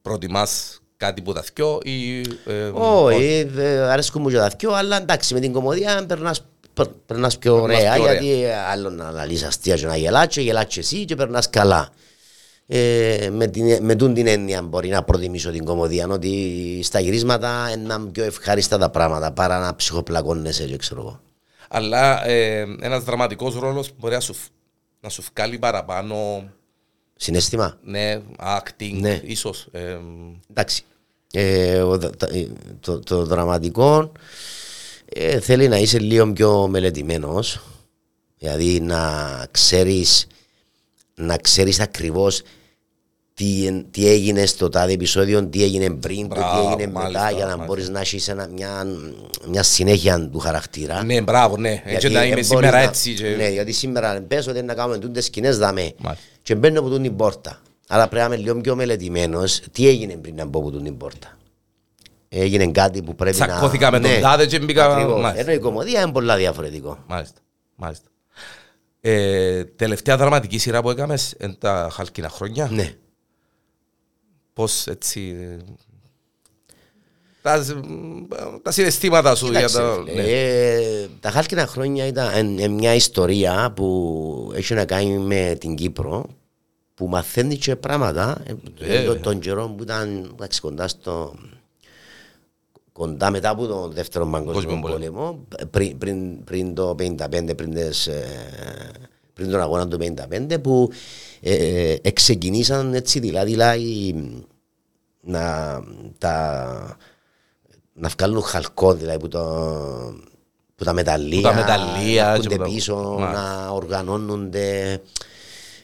Προτιμάς 0.03 0.79
κάτι 0.97 1.23
που 1.23 1.33
τα 1.33 1.42
θκιό 1.42 1.81
ή... 1.83 2.21
ε, 2.47 2.71
Όχι, 2.75 3.51
ε, 3.57 3.79
αρέσκουν 3.81 4.23
μου 4.23 4.29
και 4.31 4.37
τα 4.37 4.51
δυο, 4.59 4.73
αλλά 4.73 4.97
εντάξει 4.97 5.35
με 5.35 5.40
την 5.40 5.53
κομμωδία 5.53 6.05
περνάς, 6.09 6.44
περ- 6.75 6.88
περνάς 7.07 7.38
πιο 7.38 7.61
ωραία, 7.62 7.92
πιο 7.94 8.03
ωραία. 8.03 8.12
γιατί 8.21 8.44
άλλο 8.73 8.90
να 8.90 9.05
αναλύσεις 9.07 9.47
αστεία 9.47 9.77
και 9.77 9.87
να 9.87 9.97
γελάς 9.97 10.27
και 10.27 10.40
γελάς 10.40 10.64
και 10.66 10.81
εσύ 10.81 11.05
και 11.05 11.14
περνάς 11.16 11.51
καλά. 11.51 11.88
Ε, 12.66 13.29
με, 13.33 13.47
την, 13.47 13.85
με 13.85 13.94
τούν 13.94 14.14
την 14.14 14.27
έννοια 14.27 14.62
μπορεί 14.62 14.88
να 14.88 15.03
προτιμήσω 15.03 15.51
την 15.51 15.64
κομμωδία 15.64 16.07
ότι 16.11 16.81
στα 16.83 17.01
γυρίσματα 17.01 17.71
είναι 17.77 17.99
πιο 18.12 18.25
ευχάριστα 18.25 18.79
τα 18.79 18.90
πράγματα 18.90 19.33
παρά 19.33 19.59
να 19.59 19.77
ψυχοπλακώνεσαι 19.77 20.64
και 20.64 20.77
ξέρω 20.77 21.01
εγώ. 21.01 21.21
Αλλά 21.68 22.26
ε, 22.26 22.61
ένας 22.81 23.04
δραματικός 23.04 23.54
ρόλος 23.54 23.90
μπορεί 23.98 24.14
να 24.14 24.20
σου, 24.20 24.35
φ- 24.35 24.48
να 25.00 25.09
σου 25.09 25.22
βγάλει 25.35 25.59
παραπάνω, 25.59 26.48
Συναίσθημα. 27.16 27.78
ναι, 27.85 28.20
acting, 28.38 28.92
Ναι. 28.92 29.20
ίσως. 29.24 29.68
ε, 29.72 29.98
Εντάξει. 30.50 30.83
Ε, 31.33 31.81
ο 31.81 31.98
δα- 31.98 32.11
τα- 32.16 32.26
ε, 32.33 32.48
το, 32.81 32.98
το 33.00 33.24
δραματικό 33.24 34.12
ε, 35.04 35.40
θέλει 35.40 35.68
να 35.68 35.76
είσαι 35.78 35.98
λίγο 35.98 36.33
πιο 36.33 36.68
μελετημένος. 36.68 37.61
Δηλαδή 38.38 38.81
να 38.81 39.46
ξέρεις 39.50 40.26
να 41.14 41.37
ξέρεις 41.37 41.81
ακριβώς 41.81 42.42
τι, 43.38 43.66
εν- 43.66 43.87
τι 43.90 44.09
έγινε 44.09 44.46
στο 44.46 44.68
τάδε 44.68 44.92
επεισόδιο, 44.92 45.46
τι 45.46 45.62
έγινε 45.62 45.90
πριν, 45.90 46.29
το 46.29 46.35
τι 46.35 46.40
Μπράβο, 46.40 46.68
έγινε 46.70 46.92
μάλιστα, 46.92 47.18
μετά 47.20 47.31
για 47.31 47.38
να 47.38 47.44
μάλιστα. 47.44 47.64
μπορείς 47.64 47.88
να 47.88 48.01
έχεις 48.01 48.29
ένα, 48.29 48.48
μια, 48.48 48.87
μια 49.48 49.62
συνέχεια 49.62 50.29
του 50.29 50.38
χαρακτήρα. 50.38 51.05
ναι, 51.05 51.20
μπράβο, 51.22 51.57
ναι. 51.57 51.70
Έτσι 51.70 51.88
Γιατί 51.88 52.09
να 52.11 52.24
είμαι 52.24 52.35
δεν 52.35 52.44
σήμερα 52.44 52.68
μπορείς 52.70 52.85
να- 52.85 52.88
έτσι. 52.90 53.14
και- 53.14 53.35
Ναι, 53.37 53.48
γιατί 53.48 53.72
σήμερα 53.72 54.20
πες 54.29 54.46
ότι 54.46 54.62
να 54.62 54.74
κάνουμε 54.74 54.98
τούντες 54.98 55.24
σκηνές 55.24 55.59
δαμέ 55.59 55.92
Μάλιστα. 55.98 56.24
και 56.42 56.55
μπαίνω 56.55 56.81
από 56.81 56.88
τούν 56.88 57.03
την 57.03 57.16
πόρτα. 57.16 57.61
Αλλά 57.88 58.09
πρέπει 58.09 58.29
να 58.29 58.35
είμαι 58.35 58.44
λίγο 58.44 58.61
πιο 58.61 58.77
μελετημένος. 58.77 59.61
Τι 59.72 59.88
έγινε 59.88 60.16
πριν 60.16 60.35
να 60.35 60.44
μπω 60.44 60.59
από 60.59 60.70
τούν 60.70 60.83
την 60.85 60.96
πόρτα. 60.96 61.37
Έγινε 62.29 62.66
κάτι 62.70 63.03
που 63.03 63.14
πρέπει 63.14 63.38
να... 63.38 63.46
Τσακώθηκα 63.46 63.90
με 63.90 64.01
τον 64.01 64.11
Ναι, 64.11 64.20
τάδε 64.20 64.46
και 64.46 64.59
μπήκα- 64.59 64.90
ακριβώς. 64.92 65.20
μάλιστα. 65.20 65.40
Ενώ 65.40 65.53
η 65.53 65.59
κομμωδία 65.59 66.01
είναι 66.01 66.12
πολλά 66.12 66.37
διαφορετικό. 66.37 66.98
Μάλιστα, 67.07 67.38
μάλιστα. 67.77 68.09
Ε, 69.01 69.64
τελευταία 69.64 70.16
δραματική 70.16 70.59
σειρά 70.59 70.83
που 70.83 70.90
έκαμες 70.90 71.35
είναι 71.40 71.55
τα 71.59 71.88
χαλκίνα 71.92 72.29
χρόνια. 72.29 72.68
Ναι. 72.72 72.92
Πώς 74.59 74.87
έτσι... 74.87 75.37
ε, 75.40 75.57
Τα, 77.42 77.64
τα 78.62 78.71
συναισθήματα 78.71 79.35
σου 79.35 79.44
για 79.51 79.55
Κοίταξε, 79.55 79.77
τα... 79.79 80.03
φίλε, 80.07 80.23
ναι. 80.23 80.29
ε, 80.29 81.09
τα 81.21 81.31
χάλκινα 81.31 81.66
χρόνια 81.66 82.07
ήταν 82.07 82.31
εν- 82.35 82.59
εν 82.59 82.71
μια 82.71 82.94
ιστορία 82.94 83.73
που 83.77 84.53
έχει 84.55 84.75
να 84.75 84.85
κάνει 84.85 85.18
με 85.18 85.57
την 85.61 85.75
Κύπρο 85.75 86.27
που 86.94 87.07
μαθαίνει 87.09 87.57
και 87.57 87.77
πράγματα 87.77 88.42
ε, 88.47 88.53
Βέβαια. 88.79 89.05
τον, 89.05 89.21
τον 89.21 89.38
καιρό 89.38 89.68
που 89.77 89.83
ήταν 89.83 90.31
εντάξει, 90.33 90.61
κοντά 90.61 90.88
στο 90.88 91.35
κοντά 92.92 93.31
μετά 93.31 93.49
από 93.51 93.66
τον 93.66 93.90
δεύτερο 93.92 94.27
παγκόσμιο 94.27 94.53
Παγκόσμιο 94.81 94.90
πόλεμο 94.92 95.44
πριν, 95.71 95.99
πριν, 95.99 96.44
πριν 96.44 96.75
το 96.75 96.94
55 96.99 97.57
πριν, 97.57 97.75
τις, 97.75 98.07
ε, 98.07 98.27
πριν 99.35 99.51
τον 99.51 99.61
αγώνα 99.61 99.88
του 99.88 99.99
55 100.01 100.57
που 100.62 100.90
ε, 100.92 100.94
ε, 100.94 100.97
εξεκινήσαν 102.03 102.94
έτσι 102.94 103.18
δηλαδή, 103.18 103.51
δηλαδή 103.51 104.14
να 105.20 105.81
τα 106.18 106.96
να 108.01 108.09
βγάλουν 108.18 108.42
χαλκό 108.42 108.94
δηλαδή 108.94 109.18
που, 109.18 109.29
το, 109.29 109.40
που 110.77 110.85
τα 110.85 110.92
μεταλλεία, 110.92 111.37
Που 111.40 111.46
τα 111.46 111.55
μεταλλεία 111.55 112.24
να 112.24 112.31
και 112.33 112.37
έρχονται 112.38 112.57
που 112.57 112.62
τα- 112.62 112.68
πίσω, 112.68 112.96
Μάλιστα. 113.18 113.42
να 113.42 113.68
οργανώνονται 113.68 115.01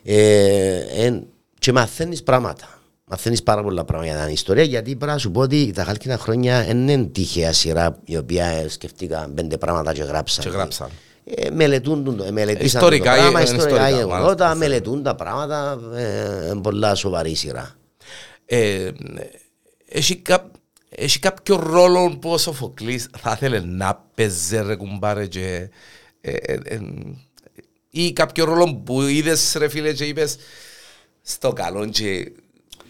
ε, 0.04 0.76
ε, 1.04 1.22
και 1.58 1.72
μαθαίνεις 1.72 2.22
πράγματα. 2.22 2.68
Μαθαίνεις 3.04 3.42
πάρα 3.42 3.62
πολλά 3.62 3.84
πράγματα 3.84 4.14
για 4.14 4.24
την 4.24 4.32
ιστορία 4.34 4.62
γιατί 4.62 4.96
πρέπει 4.96 5.12
να 5.12 5.18
σου 5.18 5.30
πω 5.30 5.40
ότι 5.40 5.72
τα 5.74 5.84
χάλκινα 5.84 6.18
χρόνια 6.18 6.64
δεν 6.64 6.88
είναι 6.88 7.04
τυχαία 7.04 7.52
σειρά 7.52 7.98
η 8.04 8.16
οποία 8.16 8.46
ε, 8.46 8.68
σκεφτήκα 8.68 9.30
πέντε 9.34 9.58
πράγματα 9.58 9.92
και 9.92 10.02
γράψα. 10.02 10.42
Και 10.42 10.48
γράψαν. 10.48 10.88
Ε, 11.24 11.50
μελετούν 11.50 12.04
το, 12.16 12.24
ε, 12.24 12.30
μελετήσαν 12.30 12.66
Ιστορικά, 12.66 13.14
το 13.14 13.20
πράγμα, 13.20 13.40
ε, 13.40 13.42
ιστορικά 13.42 13.66
ιστορικά, 13.66 13.90
γεγονότα, 13.90 14.24
μάλιστα. 14.44 14.54
μελετούν 14.54 15.02
τα 15.02 15.14
πράγματα, 15.14 15.78
ε, 15.94 16.48
ε, 16.50 16.54
πολλά 16.62 16.94
σοβαρή 16.94 17.34
σειρά. 17.34 17.74
Ε, 18.46 18.90
έχει, 19.88 20.16
κά, 20.16 20.50
έχει 20.88 21.18
κάποιο 21.18 21.56
ρόλο 21.56 22.18
που 22.20 22.30
ο 22.30 22.38
Σοφοκλής 22.38 23.08
θα 23.18 23.32
ήθελε 23.36 23.60
να 23.60 24.04
παίζει 24.14 24.60
ρε 24.62 24.76
κουμπάρε 24.76 25.26
και, 25.26 25.70
ε, 26.20 26.30
ε, 26.32 26.52
ε, 26.64 26.78
ή 27.90 28.12
κάποιο 28.12 28.44
ρόλο 28.44 28.74
που 28.84 29.02
είδες 29.02 29.54
ρε 29.58 29.68
φίλε 29.68 29.92
και 29.92 30.04
είπες 30.04 30.36
στο 31.22 31.52
καλό 31.52 31.86
και 31.86 32.32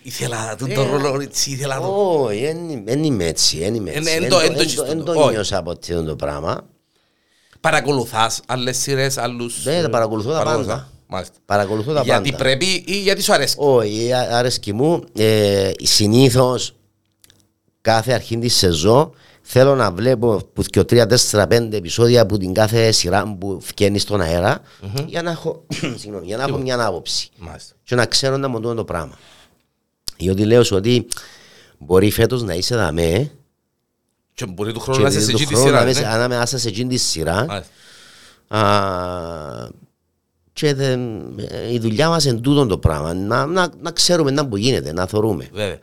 ήθελα 0.03 0.57
τον 0.57 0.75
το 0.75 0.87
ρόλο 0.87 1.21
έτσι, 1.21 1.51
ήθελα 1.51 1.81
το... 1.81 2.23
Όχι, 2.25 2.83
δεν 2.85 3.05
είμαι 3.05 3.25
έτσι, 3.25 3.59
δεν 3.59 3.75
είμαι 3.75 3.91
Ε, 3.91 3.97
έτσι. 3.99 4.13
εν 4.13 4.23
Εν 4.23 4.29
το- 4.29 4.37
το- 4.37 4.43
εν 4.43 4.47
το 4.53 4.55
εν 4.55 4.61
έχεις 4.61 4.75
το- 4.75 4.85
το- 4.85 4.91
εν 4.91 5.05
το 5.05 5.13
όχι. 5.13 5.31
νιώσα 5.31 5.59
από 5.59 5.71
αυτό 5.71 6.03
το 6.05 6.17
πράγμα. 6.17 6.67
Παρακολουθάς 7.65 8.41
άλλες 8.47 8.77
σειρές, 8.79 9.19
άλλους... 9.19 9.65
Ναι, 9.65 9.83
τα 9.83 9.91
παρακολουθώ 9.91 10.31
τα 10.33 10.39
παρακολουθάς. 10.39 10.75
πάντα. 10.75 10.89
Μάλιστα. 11.07 11.35
Παρακολουθώ 11.47 11.93
τα 11.93 12.03
Γιατί 12.03 12.31
πάντα. 12.31 12.43
πρέπει 12.43 12.85
ή 12.87 12.97
γιατί 13.01 13.23
σου 13.23 13.33
αρέσει; 13.33 13.55
Όχι, 13.59 14.13
α- 14.13 14.29
άρεσκει 14.39 14.73
μου. 14.73 15.05
Ε, 15.17 15.71
Συνήθως 15.83 16.75
κάθε 17.81 18.13
αρχή 18.13 18.39
της 18.39 18.57
σεζόν 18.57 19.11
θέλω 19.43 19.75
να 19.75 19.91
βλέπω 19.91 20.41
που 20.53 20.63
και 20.63 20.81
3, 20.81 21.07
4, 21.31 21.47
5 21.47 21.73
επεισόδια 21.73 22.23
από 22.23 22.39
την 22.39 22.53
κάθε 22.55 22.93
σειρά 22.93 23.37
που 23.41 23.61
βγαίνει 23.77 23.99
στον 23.99 24.21
αερα 24.21 24.61
για 25.07 25.23
να 25.23 25.31
έχω, 25.31 25.65
συγγνώμη, 26.01 26.27
για 26.27 26.37
να 26.37 26.43
έχω 26.45 26.57
μια 26.59 26.87
άποψη 26.87 27.29
Μάλιστα. 27.39 27.75
και 27.85 27.95
να 27.95 28.07
ξέρω 28.07 28.37
να 28.37 28.49
μου 28.49 28.61
δουν 28.61 28.77
το 28.77 28.85
πράγμα. 28.85 29.19
Διότι 30.17 30.45
λέω 30.45 30.63
σου 30.65 30.77
ότι 30.77 31.07
μπορεί 31.79 32.11
φέτος 32.11 32.43
να 32.43 32.55
είσαι 32.55 32.77
δαμέ 32.77 33.31
Και 34.35 34.47
μπορεί 34.47 34.73
του 34.73 34.81
χρόνου 34.81 34.99
και 34.99 35.05
να 35.05 35.11
είσαι 35.11 35.21
σε 35.21 35.31
του 35.31 35.37
εκεί 35.37 35.47
τη 35.47 35.55
χρόνου 35.55 35.67
σειρά. 35.67 35.79
να 35.79 35.85
ναι. 35.85 35.91
είσαι 35.91 36.07
ανάμεσα 36.07 36.59
σε 36.59 36.69
εκείνη 36.69 36.89
τη 36.89 36.97
σειρά 36.97 37.45
Μάλιστα. 37.45 37.73
Α, 38.49 39.71
και 40.53 40.75
δεν- 40.75 41.39
ε, 41.39 41.73
η 41.73 41.79
δουλειά 41.79 42.09
μας 42.09 42.25
είναι 42.25 42.41
τούτο 42.41 42.67
το 42.67 42.79
πράγμα. 42.79 43.15
Να, 43.15 43.47
να, 43.47 43.69
να 43.81 43.91
ξέρουμε 43.91 44.31
να 44.31 44.49
που 44.49 44.57
γίνεται, 44.57 44.93
να 44.93 45.07
θωρούμε. 45.07 45.49
Βέβαια. 45.53 45.79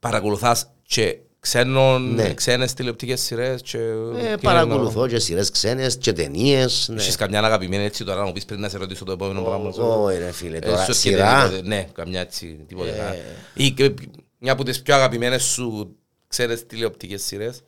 Παρακολουθάς 0.00 0.66
και 0.82 1.18
ξένων, 1.40 2.14
Ναι. 2.14 2.34
ξένες 2.34 2.72
τηλεοπτικές 2.74 3.20
σειρές 3.20 3.60
και... 3.62 3.78
Ε, 3.78 4.36
παρακολουθώ 4.42 5.06
και 5.08 5.18
σειρές 5.18 5.50
ξένες 5.50 5.96
και 5.96 6.12
ταινίες. 6.12 6.88
Ναι. 6.90 7.00
Έχεις 7.00 7.16
καμιά 7.16 7.38
αγαπημένη 7.42 7.84
έτσι 7.84 8.04
τώρα 8.04 8.20
να 8.20 8.26
μου 8.26 8.32
πεις 8.32 8.44
πριν 8.44 8.60
να 8.60 8.68
σε 8.68 8.78
ρωτήσω 8.78 9.04
το 9.04 9.12
επόμενο 9.12 9.42
πράγμα. 9.42 9.68
Όχι 9.78 10.18
ρε 10.18 10.32
φίλε, 10.32 10.56
Ε, 10.56 10.60
τώρα 10.60 10.76
σου 10.76 10.90
έρχεται 10.90 10.94
σειρά. 11.16 11.48
τίποτε, 11.48 11.68
Ναι, 11.68 11.88
καμιά 11.92 12.20
έτσι 12.20 12.64
τίποτε. 12.68 13.18
Ή 13.54 13.70
και 13.70 13.94
μια 14.38 14.52
από 14.52 14.64
τις 14.64 14.82
πιο 14.82 14.94
αγαπημένες 14.94 15.42
σου 15.44 15.96
ξένες 16.28 16.66
τηλεοπτικές 16.66 17.22
σειρές. 17.24 17.60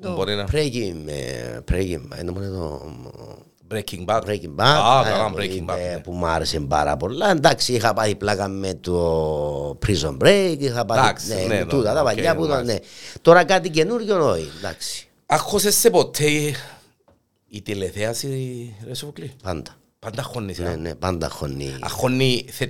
Που 0.00 0.12
Μπορεί 0.14 0.34
να... 0.34 0.46
Breaking, 0.52 1.06
ε, 1.06 1.58
Breaking, 1.72 2.00
ε, 2.16 2.22
νομίζω 2.22 2.50
το 2.50 2.82
Breaking 3.74 4.04
Bad. 4.06 4.20
Breaking 4.22 4.54
Bad. 4.56 4.64
Α, 4.64 5.04
ε, 5.06 5.10
καλά, 5.10 5.30
που 5.30 5.36
Breaking 5.38 5.50
είπε, 5.50 5.72
Bad. 5.72 5.76
ναι. 5.94 6.00
Που 6.04 6.12
μου 6.12 6.26
άρεσε 6.26 6.60
πάρα 6.60 6.96
πολλά. 6.96 7.30
Εντάξει, 7.30 7.72
είχα 7.72 7.92
πάθει 7.94 8.14
πλάκα 8.14 8.48
με 8.48 8.74
το 8.74 9.78
Prison 9.86 10.16
Break, 10.24 10.56
είχα 10.58 10.84
πάθει 10.84 11.00
Εντάξει, 11.00 11.28
ναι, 11.28 11.40
ναι, 11.40 11.46
με 11.46 11.54
ναι, 11.58 11.64
τούτα 11.64 11.92
τα 11.94 12.00
οκ, 12.00 12.06
παλιά 12.06 12.36
που 12.36 12.44
ήταν. 12.44 12.58
εντάξει. 12.58 12.72
ναι. 12.74 13.18
Τώρα 13.22 13.44
κάτι 13.44 13.70
καινούριο 13.70 14.30
όχι, 14.30 14.50
εντάξει, 14.58 15.08
Άγχωσε 15.26 15.76
σε 15.76 15.90
ποτέ 15.90 16.54
η 17.48 17.62
τηλεθέαση 17.62 18.74
ρε 18.86 18.94
Σοφοκλή; 18.94 19.32
πάντα. 19.42 19.76
Πάντα 19.98 20.22
χώνεις. 20.22 20.58
Ναι, 20.58 20.70
ε; 20.70 20.76
ναι, 20.76 20.94
πάντα 20.94 21.28
χωνεί. 21.28 21.76
Αχώνει 21.80 22.44
θε... 22.50 22.66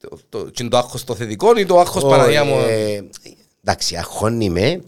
το, 0.00 0.18
το, 0.28 0.44
και 0.44 0.62
είναι 0.62 0.70
το 0.70 0.76
άγχος 0.78 1.04
το 1.04 1.14
θετικό 1.14 1.56
ή 1.58 1.66
το 1.66 1.78
άγχος 1.80 2.02
Παναγία 2.02 2.44
μου; 2.44 2.58
Ε, 2.58 3.08
εντάξει, 3.64 3.96
αγχώνει 3.96 4.50
με. 4.50 4.80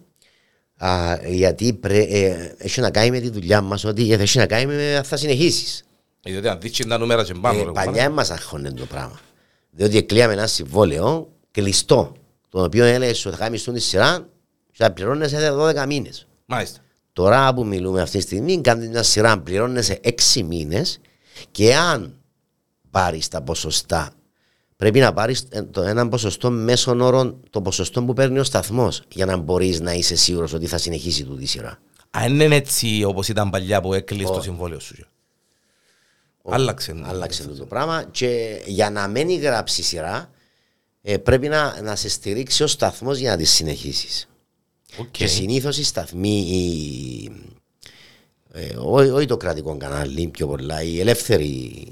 Α, 0.82 1.18
γιατί 1.26 1.72
πρέ, 1.72 1.98
ε, 1.98 2.54
έχει 2.58 2.80
να 2.80 2.90
κάνει 2.90 3.10
με 3.10 3.20
τη 3.20 3.30
δουλειά 3.30 3.60
μας 3.60 3.84
ότι 3.84 4.12
ε, 4.12 4.14
έχει 4.14 4.38
να 4.38 4.46
κάνει 4.46 4.66
με 4.66 4.96
αν 4.96 5.04
θα 5.04 5.16
συνεχίσεις. 5.16 5.84
Διότι 6.22 6.48
αν 6.48 6.60
δεις 6.60 6.70
και 6.70 6.84
τα 6.84 6.98
νούμερα 6.98 7.24
και 7.24 7.34
πάνω. 7.34 7.60
Ε, 7.60 7.64
ρε, 7.64 7.70
παλιά 7.70 8.10
μας 8.10 8.30
αγχώνει 8.30 8.72
το 8.72 8.84
πράγμα. 8.84 9.20
Διότι 9.70 9.96
εκλείαμε 9.96 10.32
ένα 10.32 10.46
συμβόλαιο 10.46 11.32
κλειστό, 11.50 12.12
το 12.48 12.62
οποίο 12.62 12.84
έλεγε 12.84 13.10
ότι 13.10 13.36
θα 13.36 13.44
κάνεις 13.44 13.64
τη 13.64 13.80
σειρά 13.80 14.28
και 14.70 14.76
θα 14.76 14.92
πληρώνεσαι 14.92 15.56
12 15.58 15.86
μήνες. 15.86 16.26
Μάλιστα. 16.46 16.80
Τώρα 17.12 17.54
που 17.54 17.66
μιλούμε 17.66 18.00
αυτή 18.00 18.16
τη 18.16 18.22
στιγμή, 18.22 18.60
κάνει 18.60 18.88
μια 18.88 19.02
σειρά, 19.02 19.38
πληρώνεσαι 19.38 20.00
6 20.34 20.42
μήνες 20.42 21.00
και 21.50 21.76
αν 21.76 22.14
πάρεις 22.90 23.28
τα 23.28 23.42
ποσοστά, 23.42 24.12
πρέπει 24.80 24.98
να 24.98 25.12
πάρεις 25.12 25.46
ε, 25.48 25.62
το 25.62 25.82
έναν 25.82 26.08
ποσοστό 26.08 26.50
μέσων 26.50 27.00
όρων, 27.00 27.40
το 27.50 27.62
ποσοστό 27.62 28.04
που 28.04 28.12
παίρνει 28.12 28.38
ο 28.38 28.44
σταθμός, 28.44 29.02
για 29.12 29.26
να 29.26 29.36
μπορείς 29.36 29.80
να 29.80 29.92
είσαι 29.92 30.16
σίγουρος 30.16 30.52
ότι 30.52 30.66
θα 30.66 30.78
συνεχίσει 30.78 31.24
τούτη 31.24 31.42
η 31.42 31.46
σειρά. 31.46 31.78
Αν 32.10 32.40
είναι 32.40 32.54
έτσι 32.54 33.04
όπως 33.04 33.28
ήταν 33.28 33.50
παλιά 33.50 33.80
που 33.80 33.94
έκλεισες 33.94 34.30
το 34.30 34.42
συμβόλαιο 34.42 34.80
σου. 34.80 35.06
Άλλαξε. 36.44 37.00
Άλλαξε 37.04 37.48
το 37.48 37.66
πράγμα 37.66 38.04
και 38.10 38.60
για 38.66 38.90
να 38.90 39.08
μένει 39.08 39.34
γράψει 39.34 39.80
η 39.80 39.84
σειρά, 39.84 40.30
ε, 41.02 41.16
πρέπει 41.16 41.48
να, 41.48 41.82
να 41.82 41.96
σε 41.96 42.08
στηρίξει 42.08 42.62
ο 42.62 42.66
σταθμός 42.66 43.18
για 43.18 43.30
να 43.30 43.36
τη 43.36 43.44
συνεχίσεις. 43.44 44.28
Οκ. 44.98 45.10
Και 45.10 45.26
συνήθως 45.26 45.78
οι 45.78 45.84
σταθμοί, 45.84 46.38
οι, 46.38 47.30
ε, 48.52 48.76
ό- 48.76 49.14
όχι 49.14 49.26
το 49.26 49.36
κρατικό 49.36 49.76
κανάλι, 49.76 50.26
πιο 50.28 50.46
πολλά, 50.46 50.82
οι 50.82 51.00
ελεύθεροι 51.00 51.86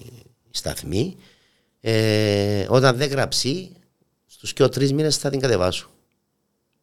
σταθμοί, 0.51 1.17
ε, 1.81 2.67
όταν 2.69 2.97
δεν 2.97 3.09
γράψει, 3.09 3.73
στους 4.27 4.53
και 4.53 4.69
τρεις 4.69 4.93
μήνες 4.93 5.17
θα 5.17 5.31
την 5.31 5.41
κατεβάσουν. 5.41 5.89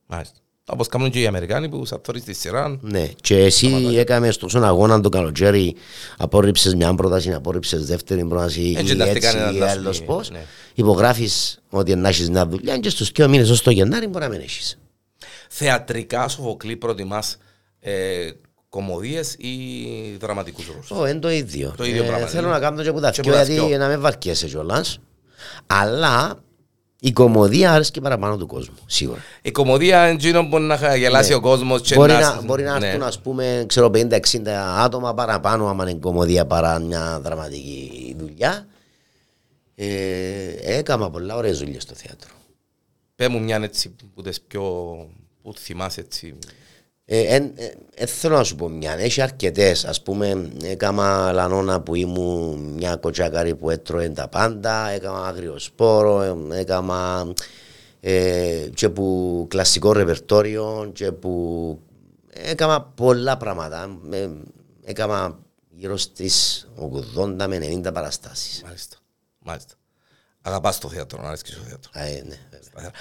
Μάλιστα. 0.06 0.38
Όπως 0.68 0.88
κάνουν 0.88 1.12
και 1.12 1.22
οι 1.22 1.28
Αμερικάνοι 1.28 1.70
που 1.70 1.88
θα 1.88 2.02
θωρείς 2.04 2.24
τη 2.24 2.34
σειρά. 2.34 2.80
Ναι, 2.82 3.08
και 3.22 3.38
εσύ 3.38 3.68
έκαμε 3.96 4.32
στον 4.32 4.64
αγώνα 4.64 5.02
το 5.02 5.10
καλοκαίρι, 5.10 5.76
απόρριψες 6.18 6.76
μια 6.76 6.96
πρόταση, 6.96 7.34
απόρριψες 7.34 7.86
δεύτερη 7.86 8.26
πρόταση 8.26 8.74
Έτσι, 8.78 8.92
ή 8.92 8.96
εντάξει, 8.96 9.16
έτσι 9.16 9.28
κανένα 9.28 9.52
ή 9.52 9.58
να 9.58 9.68
σου 9.68 9.72
άλλος 9.72 10.00
πει, 10.00 10.06
πώς. 10.06 10.30
ναι. 10.30 10.46
Υπογράφεις 10.74 11.62
ότι 11.70 11.96
να 11.96 12.10
έχεις 12.10 12.30
μια 12.30 12.48
δουλειά 12.48 12.78
και 12.78 12.90
στους 12.90 13.12
δύο 13.12 13.28
μήνες 13.28 13.50
ως 13.50 13.62
το 13.62 13.72
Γενάρη 13.72 14.08
μπορεί 14.08 14.24
να 14.24 14.30
μην 14.30 14.40
έχεις. 14.40 14.78
Θεατρικά 15.50 16.28
Σοφοκλή 16.28 16.76
προτιμάς 16.76 17.38
ε, 17.80 18.30
κομμωδίες 18.76 19.34
ή 19.34 19.56
δραματικούς 20.20 20.68
ρόλους. 20.68 20.92
Ω, 20.92 21.08
είναι 21.08 21.20
το 21.20 21.30
ίδιο. 21.32 21.74
Το 21.78 21.84
ίδιο 21.86 22.04
Ε, 22.04 22.08
πράγμα, 22.08 22.28
Θέλω 22.28 22.48
ναι. 22.48 22.54
να 22.54 22.60
κάνω 22.60 22.84
και 22.84 22.92
που 22.92 23.00
τα 23.00 23.12
Και 23.12 23.22
δυο, 23.22 23.32
που 23.32 23.38
τα 23.38 23.44
γιατί 23.44 23.66
δυο. 23.68 23.78
να 23.78 23.88
με 23.88 23.98
βαρκέσαι 23.98 24.48
κιόλας. 24.48 25.00
Αλλά 25.68 26.40
η 27.00 27.12
κομμωδία 27.12 27.74
άρεσε 27.74 27.92
και 27.92 28.02
παραπάνω 28.02 28.38
του 28.38 28.48
κόσμου, 28.48 28.76
σίγουρα. 28.86 29.20
Η 29.42 29.52
κομμωδία 29.52 30.06
είναι 30.06 30.14
εκείνο 30.14 30.48
που 30.50 30.60
να 30.60 30.96
γελάσει 30.96 31.34
ο 31.34 31.40
κόσμος 31.40 31.82
και 31.82 31.96
Ναι. 31.96 32.00
Μπορεί 32.00 32.12
να... 32.12 32.20
να, 32.36 32.42
μπορεί 32.42 32.64
να 32.64 32.80
ναι. 32.80 32.88
έρθουν 32.88 33.04
ας 33.04 33.20
πούμε 33.20 33.64
ξέρω 33.68 33.88
50-60 33.94 34.20
άτομα 34.78 35.14
παραπάνω 35.14 35.68
άμα 35.68 35.90
είναι 35.90 36.00
κομμωδία 36.00 36.46
παρά 36.46 36.80
μια 36.80 37.20
δραματική 37.24 38.16
δουλειά. 38.20 38.68
Ε, 39.76 39.88
έκανα 40.62 41.10
πολλά 41.10 41.36
ωραίες 41.36 41.58
δουλειές 41.60 41.84
στο 41.84 41.94
θέατρο. 41.96 42.30
Πες 43.16 43.28
μου 43.28 43.40
μια 43.42 43.60
έτσι 43.64 43.96
που 44.16 44.22
τις 44.22 44.42
πιο... 44.42 44.64
που 45.42 45.54
θυμάσαι 45.58 46.00
έτσι. 46.00 46.36
Ε, 47.08 47.36
εν- 47.36 47.54
ε, 47.56 47.72
ε, 47.96 48.06
θέλω 48.06 48.38
να 48.38 48.44
σου 48.44 48.56
πω 48.56 48.70
μια, 48.70 48.94
έχει 49.00 49.22
αρκετές 49.22 49.86
ας 49.86 50.02
πούμε 50.02 50.52
έκανα 50.64 51.32
λανώνα 51.32 51.82
που 51.82 51.96
ήμουν 51.96 52.60
μια 52.60 52.96
κοτσάκαρη 52.96 53.56
που 53.56 53.70
έτρωε 53.70 54.10
τα 54.10 54.28
πάντα 54.28 54.90
έκανα 54.90 55.28
άγριο 55.28 55.60
σπόρο 55.60 56.22
ε, 56.22 56.60
έκανα 56.60 57.28
ε, 58.00 58.68
και 58.74 58.90
που 58.90 59.46
κλασικό 59.50 59.92
ρεπερτόριο 59.92 60.92
και 60.94 61.12
που 61.12 61.80
έκανα 62.34 62.82
πολλά 62.82 63.38
πράγματα 63.38 64.00
ε, 64.12 64.30
έκανα 64.84 65.40
γύρω 65.70 65.98
στις 65.98 66.68
80 67.18 67.46
με 67.48 67.60
90 67.86 67.94
παραστάσεις 67.94 68.62
Μάλιστα. 68.66 68.98
Μάλιστα. 69.40 69.74
Αγαπάς 70.42 70.80
το 70.80 70.90
θέατρο, 70.90 71.22
να 71.22 71.28
αρέσκεις 71.28 71.56
το 71.56 71.62
θέατρο. 71.62 71.92
Α, 71.94 72.04
ε, 72.04 72.24
ναι, 72.28 72.40
βέβαια. 72.74 72.92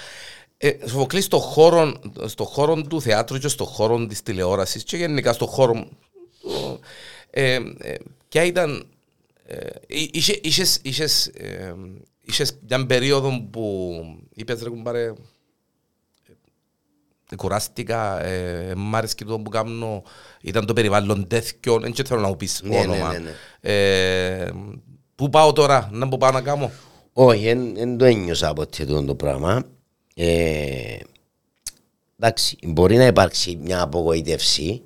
Ε, 0.57 0.71
Σοφοκλής, 0.87 1.25
στο 1.25 1.39
χώρο, 1.39 1.93
στο 2.25 2.43
χώρο 2.43 2.81
του 2.81 3.01
θεάτρου 3.01 3.37
και 3.37 3.47
στο 3.47 3.65
χώρο 3.65 4.05
της 4.05 4.23
τηλεόρασης 4.23 4.83
και 4.83 4.97
γενικά 4.97 5.33
στο 5.33 5.45
χώρο 5.45 5.73
του, 6.41 6.79
ε, 7.29 7.53
ε, 7.77 7.95
ποια 8.29 8.43
ήταν 8.43 8.87
ε, 9.45 9.67
είχε- 9.87 10.39
είχες, 10.43 10.79
είχες, 10.81 11.27
ε, 11.27 11.73
είχες 12.21 12.57
μια 12.67 12.85
περίοδο 12.85 13.47
που 13.51 13.91
είπες 14.33 14.61
ρε 14.61 14.69
κουμπάρε 14.69 15.13
ε, 17.31 17.35
κουράστηκα, 17.35 18.23
ε, 18.23 18.73
μ' 18.75 18.95
άρεσε 18.95 19.15
και 19.15 19.23
το 19.25 19.39
που 19.39 19.49
κάνω 19.49 20.03
ήταν 20.41 20.65
το 20.65 20.73
περιβάλλον 20.73 21.27
τέτοιο, 21.27 21.79
δεν 21.79 21.93
θέλω 22.05 22.19
να 22.21 22.27
μου 22.27 22.35
πεις 22.37 22.61
Ναι, 22.63 22.77
όνομα. 22.79 23.11
ναι, 23.11 23.17
ναι, 23.17 23.31
Ε, 23.61 24.51
πού 25.15 25.29
πάω 25.29 25.53
τώρα, 25.53 25.89
να 25.91 26.07
που 26.07 26.17
πάω 26.17 26.31
να 26.31 26.41
κάνω; 26.41 26.71
Όχι, 27.13 27.53
δεν 27.73 27.97
το 27.97 28.05
ένιωσα 28.05 28.47
από 28.49 28.61
αυτό 28.61 29.03
το 29.03 29.15
πράγμα. 29.15 29.65
Ε, 30.17 30.97
εντάξει, 32.19 32.57
μπορεί 32.63 32.97
να 32.97 33.05
υπάρξει 33.05 33.59
μια 33.61 33.81
απογοήτευση 33.81 34.81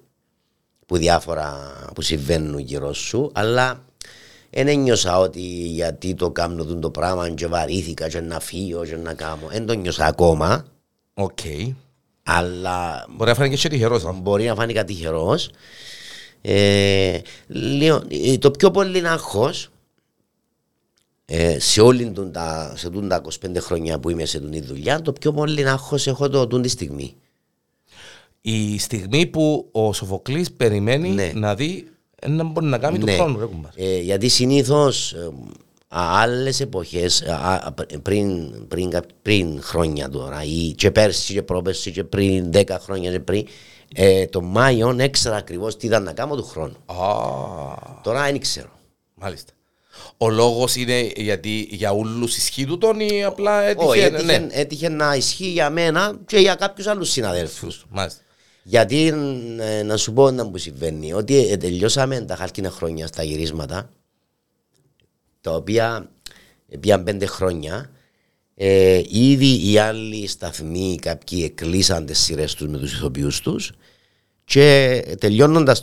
που 0.85 0.97
διάφορα 0.97 1.71
που 1.95 2.01
συμβαίνουν 2.01 2.59
γύρω 2.59 2.93
σου, 2.93 3.31
αλλά 3.33 3.83
δεν 4.49 4.67
ένιωσα 4.67 5.19
ότι 5.19 5.41
γιατί 5.67 6.13
το 6.13 6.31
κάνω 6.31 6.63
τούτο 6.63 6.79
το 6.79 6.89
πράγμα 6.91 7.29
και 7.29 7.47
βαρύθηκα 7.47 8.09
και 8.09 8.19
να 8.21 8.39
φύγω 8.39 8.85
και 8.85 8.95
να 8.95 9.13
κάνω. 9.13 9.47
Δεν 9.49 9.65
το 9.65 9.73
νιώσα 9.73 10.05
ακόμα, 10.05 10.65
Οκ. 11.13 11.39
αλλά 12.23 13.05
Μπορεί 13.09 13.29
να 13.29 13.35
φάνηκε 13.35 13.55
και 13.55 13.69
τυχερός. 13.69 14.05
α. 14.05 14.11
μπορεί 14.11 14.45
να 14.45 14.55
φάνηκα 14.55 14.83
τυχερός. 14.83 15.49
Ε, 16.41 17.19
λίγο, 17.47 18.03
ε, 18.09 18.37
το 18.37 18.51
πιο 18.51 18.71
πολύ 18.71 19.07
άγχος 19.07 19.69
ε, 21.31 21.59
σε 21.59 21.81
όλη 21.81 22.11
τον 22.11 22.31
τα, 22.31 22.73
σε 22.75 22.89
τούν 22.89 23.07
τα 23.07 23.21
25 23.45 23.55
χρόνια 23.59 23.99
που 23.99 24.09
είμαι 24.09 24.25
σε 24.25 24.39
την 24.39 24.63
δουλειά, 24.65 25.01
το 25.01 25.13
πιο 25.13 25.31
πολύ 25.31 25.69
άγχος 25.69 26.07
έχω 26.07 26.29
το 26.29 26.47
τούν 26.47 26.61
τη 26.61 26.69
στιγμή. 26.69 27.15
Η 28.41 28.79
στιγμή 28.79 29.25
που 29.25 29.67
ο 29.71 29.93
Σοφοκλής 29.93 30.51
περιμένει 30.51 31.09
Ναι. 31.09 31.31
να 31.35 31.55
δει 31.55 31.87
ε, 32.19 32.27
να 32.27 32.43
μπορεί 32.43 32.65
να 32.65 32.77
κάνει 32.77 32.97
Ναι. 32.97 33.05
το 33.15 33.23
χρόνο. 33.23 33.39
Ρε, 33.39 33.45
κουμπάρε. 33.45 33.73
Ε, 33.75 33.99
γιατί 33.99 34.27
συνήθως 34.27 35.15
άλλες 35.87 36.59
εποχές, 36.59 37.23
πριν, 38.01 38.53
πριν, 38.67 38.89
κά- 38.89 39.05
πριν 39.21 39.61
χρόνια 39.61 40.09
τώρα, 40.09 40.43
ή 40.43 40.71
και 40.77 40.91
πέρσι 40.91 41.33
και 41.33 41.41
πρόπερσι 41.43 41.91
και 41.91 42.03
πριν 42.03 42.51
10 42.53 42.63
χρόνια 42.79 43.11
και 43.11 43.19
πριν, 43.19 43.45
ε, 43.95 44.25
το 44.25 44.41
Μάιο 44.41 44.95
έξερα 44.99 45.35
ακριβώς 45.35 45.77
τι 45.77 45.87
ήταν 45.87 46.03
να 46.03 46.13
κάνω 46.13 46.35
του 46.35 46.43
χρόνου. 46.43 46.75
Α, 46.85 46.95
Τώρα 48.03 48.23
δεν 48.23 48.39
ξέρω. 48.39 48.69
μάλιστα. 49.15 49.51
Ο 50.17 50.29
λόγος 50.29 50.75
είναι 50.75 51.11
γιατί 51.15 51.67
για 51.71 51.91
όλους 51.91 52.37
ισχύει 52.37 52.65
του 52.65 52.77
τον 52.77 52.99
ή 52.99 53.23
απλά 53.23 53.61
έτυχε. 53.61 53.87
Όχι, 53.87 53.99
έτυχε, 53.99 54.37
ναι. 54.37 54.47
έτυχε 54.51 54.89
να 54.89 55.15
ισχύει 55.15 55.49
για 55.49 55.69
μένα 55.69 56.19
και 56.25 56.37
για 56.37 56.55
κάποιους 56.55 56.87
άλλους 56.87 57.09
συναδέλφους. 57.09 57.85
Μάλιστα. 57.89 58.21
Γιατί 58.63 59.07
ε, 59.59 59.83
να 59.83 59.97
σου 59.97 60.13
πω 60.13 60.31
να 60.31 60.49
που 60.49 60.57
συμβαίνει, 60.57 61.13
ότι 61.13 61.47
ε, 61.47 61.57
τελειώσαμε 61.57 62.21
τα 62.21 62.35
χάλκινα 62.35 62.69
χρόνια 62.69 63.07
στα 63.07 63.23
γυρίσματα, 63.23 63.89
τα 65.41 65.51
οποία 65.51 66.11
πήγαν 66.79 67.03
πέντε 67.03 67.25
χρόνια. 67.25 67.91
Ε, 68.55 69.01
ήδη 69.09 69.71
οι 69.71 69.77
άλλοι 69.77 70.27
σταθμοί, 70.27 70.97
κάποιοι 71.01 71.41
εκλείσαν 71.45 72.05
τις 72.05 72.19
σειρές 72.19 72.53
τους 72.53 72.67
με 72.67 72.77
τους 72.77 72.93
ηθοποιούς 72.93 73.39
τους. 73.41 73.71
Και 74.49 75.01
τελειώνοντας 75.19 75.81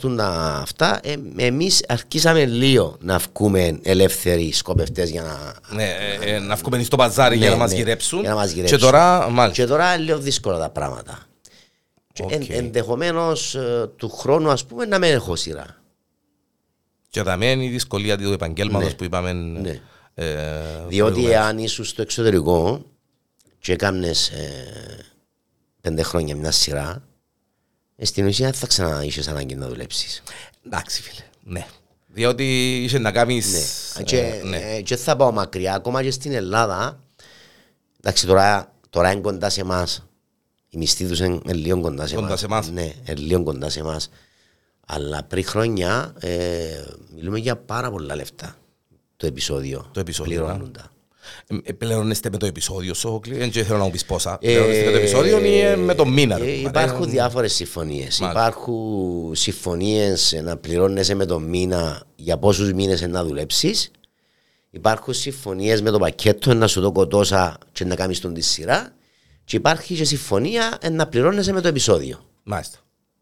αυτά, 0.61 0.99
ε, 1.03 1.15
εμείς 1.37 1.83
αρχίσαμε 1.87 2.45
λίγο 2.45 2.97
να 3.01 3.17
βγούμε 3.17 3.79
ελεύθεροι 3.83 4.51
σκοπευτές 4.51 5.09
για 5.09 5.21
να. 5.21 5.53
Ναι, 5.75 5.83
ε, 6.21 6.35
ε, 6.35 6.39
να 6.39 6.55
βγούμε 6.55 6.83
στο 6.83 6.95
παζάρι 6.97 7.37
για 7.37 7.45
Ναι, 7.45 7.51
να 7.51 7.57
μας 7.59 7.71
ναι, 7.71 7.77
γυρέψουν. 7.77 8.19
για 8.19 8.29
να 8.29 8.35
μας 8.35 8.47
Και 8.47 8.53
γυρέψουν. 8.53 8.79
τώρα, 8.79 9.29
μάλιστα. 9.29 9.61
Και 9.63 9.69
τώρα 9.69 9.93
είναι 9.93 10.03
λίγο 10.03 10.17
δύσκολα 10.19 10.59
τα 10.59 10.69
πράγματα. 10.69 11.19
Και 12.13 12.23
Οκ. 12.23 12.31
εν, 12.31 12.45
ενδεχομένω 12.49 13.31
του 13.95 14.09
χρόνου, 14.09 14.49
ας 14.49 14.65
πούμε, 14.65 14.85
να 14.85 14.99
μην 14.99 15.11
έχω 15.11 15.35
σειρά. 15.35 15.81
Και 17.09 17.23
τα 17.23 17.37
μένει 17.37 17.65
η 17.65 17.69
δυσκολία 17.69 18.17
του 18.17 18.31
επαγγέλματος 18.31 18.87
Ναι. 18.89 18.93
που 18.95 19.03
είπαμε. 19.03 19.31
Ναι. 19.33 19.79
ε, 20.13 20.25
Διότι 20.87 21.11
προηγουμένως. 21.11 21.45
αν 21.47 21.57
ήσουν 21.57 21.85
στο 21.85 22.01
εξωτερικό 22.01 22.85
και 23.59 23.71
έκανες 23.73 24.31
πέντε 25.81 26.03
χρόνια 26.03 26.35
μια 26.35 26.51
σειρά, 26.51 26.89
ε, 26.89 27.06
στην 28.05 28.25
ουσία 28.27 28.45
δεν 28.45 28.59
θα 28.59 28.67
ξανά 28.67 29.03
είσαι 29.03 29.29
ανάγκη 29.29 29.55
να 29.55 29.67
δουλέψεις. 29.67 30.23
Εντάξει, 30.65 31.01
φίλε. 31.01 31.23
Ναι. 31.43 31.67
Διότι 32.07 32.77
είσαι 32.83 32.97
να 32.97 33.11
κάνεις. 33.11 33.45
Ναι. 33.97 34.03
και, 34.03 34.41
ε, 34.53 34.81
και 34.81 34.95
θα 34.95 35.15
πάω 35.15 35.31
μακριά, 35.31 35.73
ακόμα 35.73 36.03
και 36.03 36.11
στην 36.11 36.31
Ελλάδα. 36.33 37.03
Εντάξει, 37.99 38.25
τώρα, 38.25 38.73
τώρα 38.89 39.11
είναι 39.11 39.21
κοντά 39.21 39.49
σε 39.49 39.61
εμάς. 39.61 40.05
Οι 40.69 40.77
μισθοί 40.77 41.07
τους 41.07 41.19
είναι, 41.19 41.39
είναι 41.43 41.53
λίγο 41.53 41.81
κοντά 41.81 42.07
σε 42.07 42.15
Κοντά 42.15 42.27
εμάς. 42.27 42.39
σε 42.39 42.45
εμάς. 42.45 42.69
Ναι, 42.69 42.81
είναι 42.81 43.13
λίγο 43.15 43.43
κοντά 43.43 43.69
σε 43.69 43.79
εμάς. 43.79 44.09
Αλλά 44.87 45.23
πριν 45.23 45.45
χρόνια 45.45 46.13
ε, 46.19 46.83
μιλούμε 47.15 47.39
για 47.39 47.55
πάρα 47.55 47.91
πολλά 47.91 48.15
λεφτά. 48.15 48.55
Το 49.17 49.27
επεισόδιο. 49.27 49.89
Το 49.93 49.99
επεισόδιο, 49.99 50.43
Πληρώνοντα. 50.43 50.81
Ε, 50.81 50.89
πληρώνεστε 51.77 52.29
με 52.31 52.37
το 52.37 52.45
επεισόδιο, 52.45 52.93
Σόκλι. 52.93 53.35
Δεν 53.37 53.51
θέλω 53.51 53.77
να 53.77 53.83
μου 53.83 53.91
πεις 53.91 54.05
πόσα. 54.05 54.37
Πληρώνεστε 54.37 54.85
με 54.85 54.91
το 54.91 54.97
επεισόδιο 54.97 55.39
ή 55.39 55.59
ε, 55.59 55.75
με 55.75 55.93
το 55.93 56.05
μήνα. 56.05 56.37
ρε, 56.37 56.43
Ε, 56.43 56.55
κουμπάρε; 56.55 56.85
υπάρχουν 56.85 57.09
διάφορες 57.09 57.53
συμφωνίες. 57.53 58.19
Υπάρχουν 58.19 59.35
συμφωνίες 59.35 60.39
να 60.43 60.57
πληρώνεσαι 60.57 61.15
με 61.15 61.25
το 61.25 61.39
μήνα 61.39 62.03
για 62.15 62.37
πόσους 62.37 62.73
μήνες 62.73 63.01
να 63.01 63.23
δουλέψεις. 63.23 63.91
Υπάρχουν 64.69 65.13
συμφωνίες 65.13 65.81
με 65.81 65.89
το 65.91 65.99
πακέτο 65.99 66.53
να 66.53 66.67
σου 66.67 66.81
δω 66.81 67.07
τόσα 67.07 67.57
και 67.71 67.85
να 67.85 67.95
κάνεις 67.95 68.19
τον 68.19 68.33
τη 68.33 68.41
σειρά. 68.41 68.91
Και 69.45 69.55
υπάρχει 69.55 69.95
και 69.95 70.03
συμφωνία 70.03 70.77
ε, 70.81 70.89
να 70.89 71.07
πληρώνεσαι 71.07 71.53
με 71.53 71.61
το 71.61 71.67
επεισόδιο. 71.67 72.19
Μάλιστα. 72.43 72.77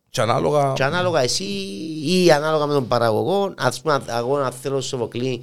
Και 0.09 0.21
ανάλογα. 0.21 0.73
Και 0.75 0.83
ανάλογα 0.83 1.21
εσύ 1.21 1.43
ή 2.05 2.31
ανάλογα 2.31 2.65
με 2.65 2.73
τον 2.73 2.87
παραγωγό, 2.87 3.53
ας 3.57 3.81
πούμε, 3.81 4.01
εγώ 4.17 4.37
να 4.37 4.51
θέλω 4.51 4.81
Σοφοκλή 4.81 5.41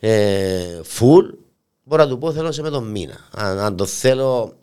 ε, 0.00 0.80
full, 0.98 1.24
μπορώ 1.88 2.02
να 2.02 2.08
του 2.08 2.18
πω 2.18 2.32
θέλω 2.32 2.52
σε 2.52 2.62
με 2.62 2.70
τον 2.70 2.84
μήνα. 2.90 3.16
Αν, 3.30 3.58
αν 3.58 3.76
το 3.76 3.86
θέλω, 3.86 4.56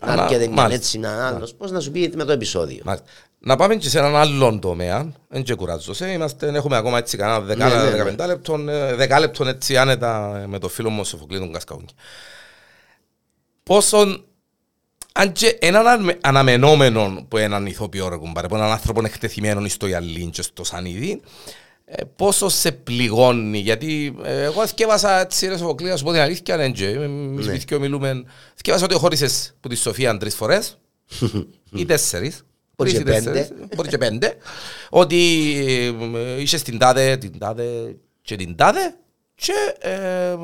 Αλλά, 0.00 0.22
αν 0.22 0.28
και 0.28 0.36
δεν 0.36 0.46
είναι 0.46 0.54
μάλιστα. 0.54 0.76
έτσι 0.76 0.98
να 0.98 1.26
άλλος, 1.26 1.54
πώς 1.54 1.70
να 1.70 1.80
σου 1.80 1.90
πει 1.90 2.12
με 2.14 2.24
το 2.24 2.32
επεισόδιο. 2.32 2.82
Μάλιστα. 2.84 3.06
Να 3.38 3.56
πάμε 3.56 3.76
και 3.76 3.88
σε 3.88 3.98
έναν 3.98 4.16
άλλον 4.16 4.60
τομέα. 4.60 5.12
Δεν 5.28 5.42
και 5.42 5.54
κουράζω. 5.54 5.92
Είμαστε, 6.12 6.48
έχουμε 6.48 6.76
ακόμα 6.76 6.98
έτσι 6.98 7.16
κανένα 7.16 7.40
δεκάλα, 7.40 7.76
ναι, 7.76 7.84
ναι. 7.84 7.90
δεκαπεντά 7.90 8.26
λεπτών, 8.26 8.68
ε, 8.68 8.94
δεκάλεπτον 8.94 9.48
έτσι 9.48 9.76
άνετα 9.76 10.40
ε, 10.42 10.46
με 10.46 10.58
το 10.58 10.68
φίλο 10.68 10.90
μου 10.90 11.04
Σοφοκλή 11.04 11.38
τον 11.38 11.52
Κασκαούνκη. 11.52 11.94
Πόσον, 13.62 14.24
αν 15.12 15.32
και 15.32 15.58
έναν 15.60 15.86
ανε- 15.86 16.18
αναμενόμενο 16.20 17.24
που 17.28 17.36
έναν 17.36 17.66
ηθοποιό 17.66 18.08
ρε 18.08 18.16
κουμπάρε, 18.16 18.48
που 18.48 18.54
έναν 18.54 18.70
άνθρωπο 18.70 19.02
εκτεθειμένο 19.04 19.68
στο 19.68 19.86
γυαλίν 19.86 20.30
και 20.30 20.42
στο 20.42 20.64
σανίδι, 20.64 21.10
ε, 21.10 21.18
πόσο 22.16 22.48
σε 22.48 22.72
πληγώνει, 22.72 23.58
γιατί 23.58 24.16
ε, 24.22 24.42
εγώ 24.42 24.66
θυκεύασα 24.66 25.20
έτσι 25.20 25.46
ρε 25.46 25.56
Σοφοκλή, 25.56 25.88
να 25.88 25.96
σου 25.96 26.04
πω 26.04 26.10
την 26.10 26.20
αλήθεια, 26.20 26.56
ναι, 26.56 26.70
και, 26.70 26.88
εμείς 26.88 27.46
ναι. 27.46 27.58
και 27.58 27.78
μιλούμε, 27.78 28.22
θυκεύασα 28.56 28.84
ότι 28.84 28.94
χώρισες 28.94 29.54
που 29.60 29.68
τη 29.68 29.74
Σοφία 29.74 30.16
τρεις 30.16 30.34
φορές, 30.34 30.78
ή 31.76 31.84
τέσσερις, 31.84 32.44
Μπορεί 32.76 32.90
τρεις 32.92 33.00
ή 33.00 33.04
και 33.04 33.10
πέντε. 33.10 33.30
τέσσερις, 33.32 33.66
μπορεί 33.76 33.88
και 33.88 33.98
πέντε, 33.98 34.36
ότι 34.90 35.16
ε, 36.14 36.40
είσαι 36.40 36.58
στην 36.58 36.78
τάδε, 36.78 37.16
την 37.16 37.38
τάδε 37.38 37.96
και 38.22 38.36
την 38.36 38.56
τάδε 38.56 38.94
και 39.34 39.52
ε, 39.78 40.34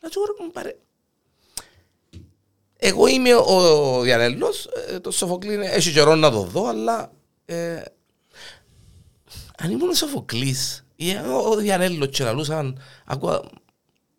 να 0.00 0.08
σου 0.10 0.20
πω 0.20 0.26
ρε 0.26 0.32
κουμπάρε, 0.44 0.76
εγώ 2.76 3.06
είμαι 3.06 3.34
ο 3.34 4.00
Διανέλος, 4.00 4.68
ε, 4.88 4.98
το 5.00 5.10
Σοφοκλή 5.10 5.54
είναι- 5.54 5.66
έχει 5.68 5.92
καιρό 5.92 6.14
να 6.14 6.30
το 6.30 6.42
δω, 6.42 6.66
αλλά 6.66 7.12
ε, 7.44 7.82
αν 9.58 9.70
ήμουν 9.70 9.88
ο 9.88 9.94
Σοφοκλής 9.94 10.86
ή 10.96 11.10
ο- 11.10 11.48
ο 11.50 11.56
Διανέλος 11.56 12.08
και 12.10 12.24
λαλούσαν, 12.24 12.78
ακούω, 13.06 13.44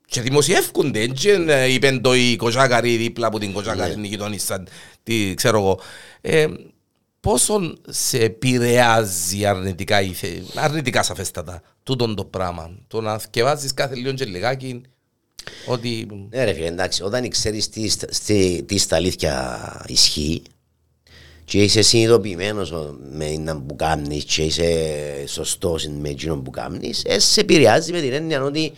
και 0.06 0.22
δημοσιεύκονται, 0.22 1.08
και 1.08 1.32
ε, 1.48 1.74
είπεν 1.74 2.02
το 2.02 2.16
η 2.16 2.36
Κοζάκαρη 2.36 2.96
δίπλα 2.96 3.28
από 3.28 3.40
την 3.40 3.54
Κοζάκαρη 3.54 3.96
ναι. 3.96 4.08
γειτονίσσα, 4.08 4.64
τι 5.04 5.34
ξέρω 5.34 5.58
εγώ. 5.58 5.80
Ε, 6.22 6.48
πόσο 7.20 7.74
σε 7.90 8.18
επηρεάζει 8.20 9.46
αρνητικά, 9.46 10.02
η 10.02 10.14
θε- 10.14 10.44
αρνητικά 10.56 11.04
σαφέστατα, 11.04 11.62
τούτον 11.84 12.16
το 12.16 12.26
πράγμα, 12.26 12.72
το 12.88 13.02
να 13.02 13.18
θκευάζεις 13.20 13.74
κάθε 13.74 13.96
λίγο 13.96 14.12
και 14.14 14.26
λιγάκι, 14.26 14.82
ότι... 15.68 16.08
Ναι, 16.30 16.44
ρε 16.44 16.54
φίλε, 16.54 16.66
εντάξει, 16.68 17.04
όταν 17.04 17.30
ξέρεις 17.30 17.70
τι, 17.70 17.90
στα- 17.90 18.08
στη- 18.14 18.64
τι 18.68 18.78
στα 18.78 18.96
αλήθεια 18.96 19.86
ισχύει 19.88 20.42
και 21.46 21.64
είσαι 21.64 21.82
συνειδητοποιημένος 21.82 22.74
με 23.12 23.38
να 23.38 23.62
που 23.62 23.76
κάνεις 23.76 24.24
και 24.24 24.44
είσαι 24.44 25.28
σωστός 25.28 25.88
με 25.88 26.10
εκείνο 26.10 26.38
που 26.38 26.50
κάνεις, 26.52 27.04
ε, 27.06 27.20
σε 27.20 27.40
επηρεάζει 27.40 27.92
με 27.92 28.02
την 28.02 28.14
έννοια 28.14 28.44
ότι 28.44 28.74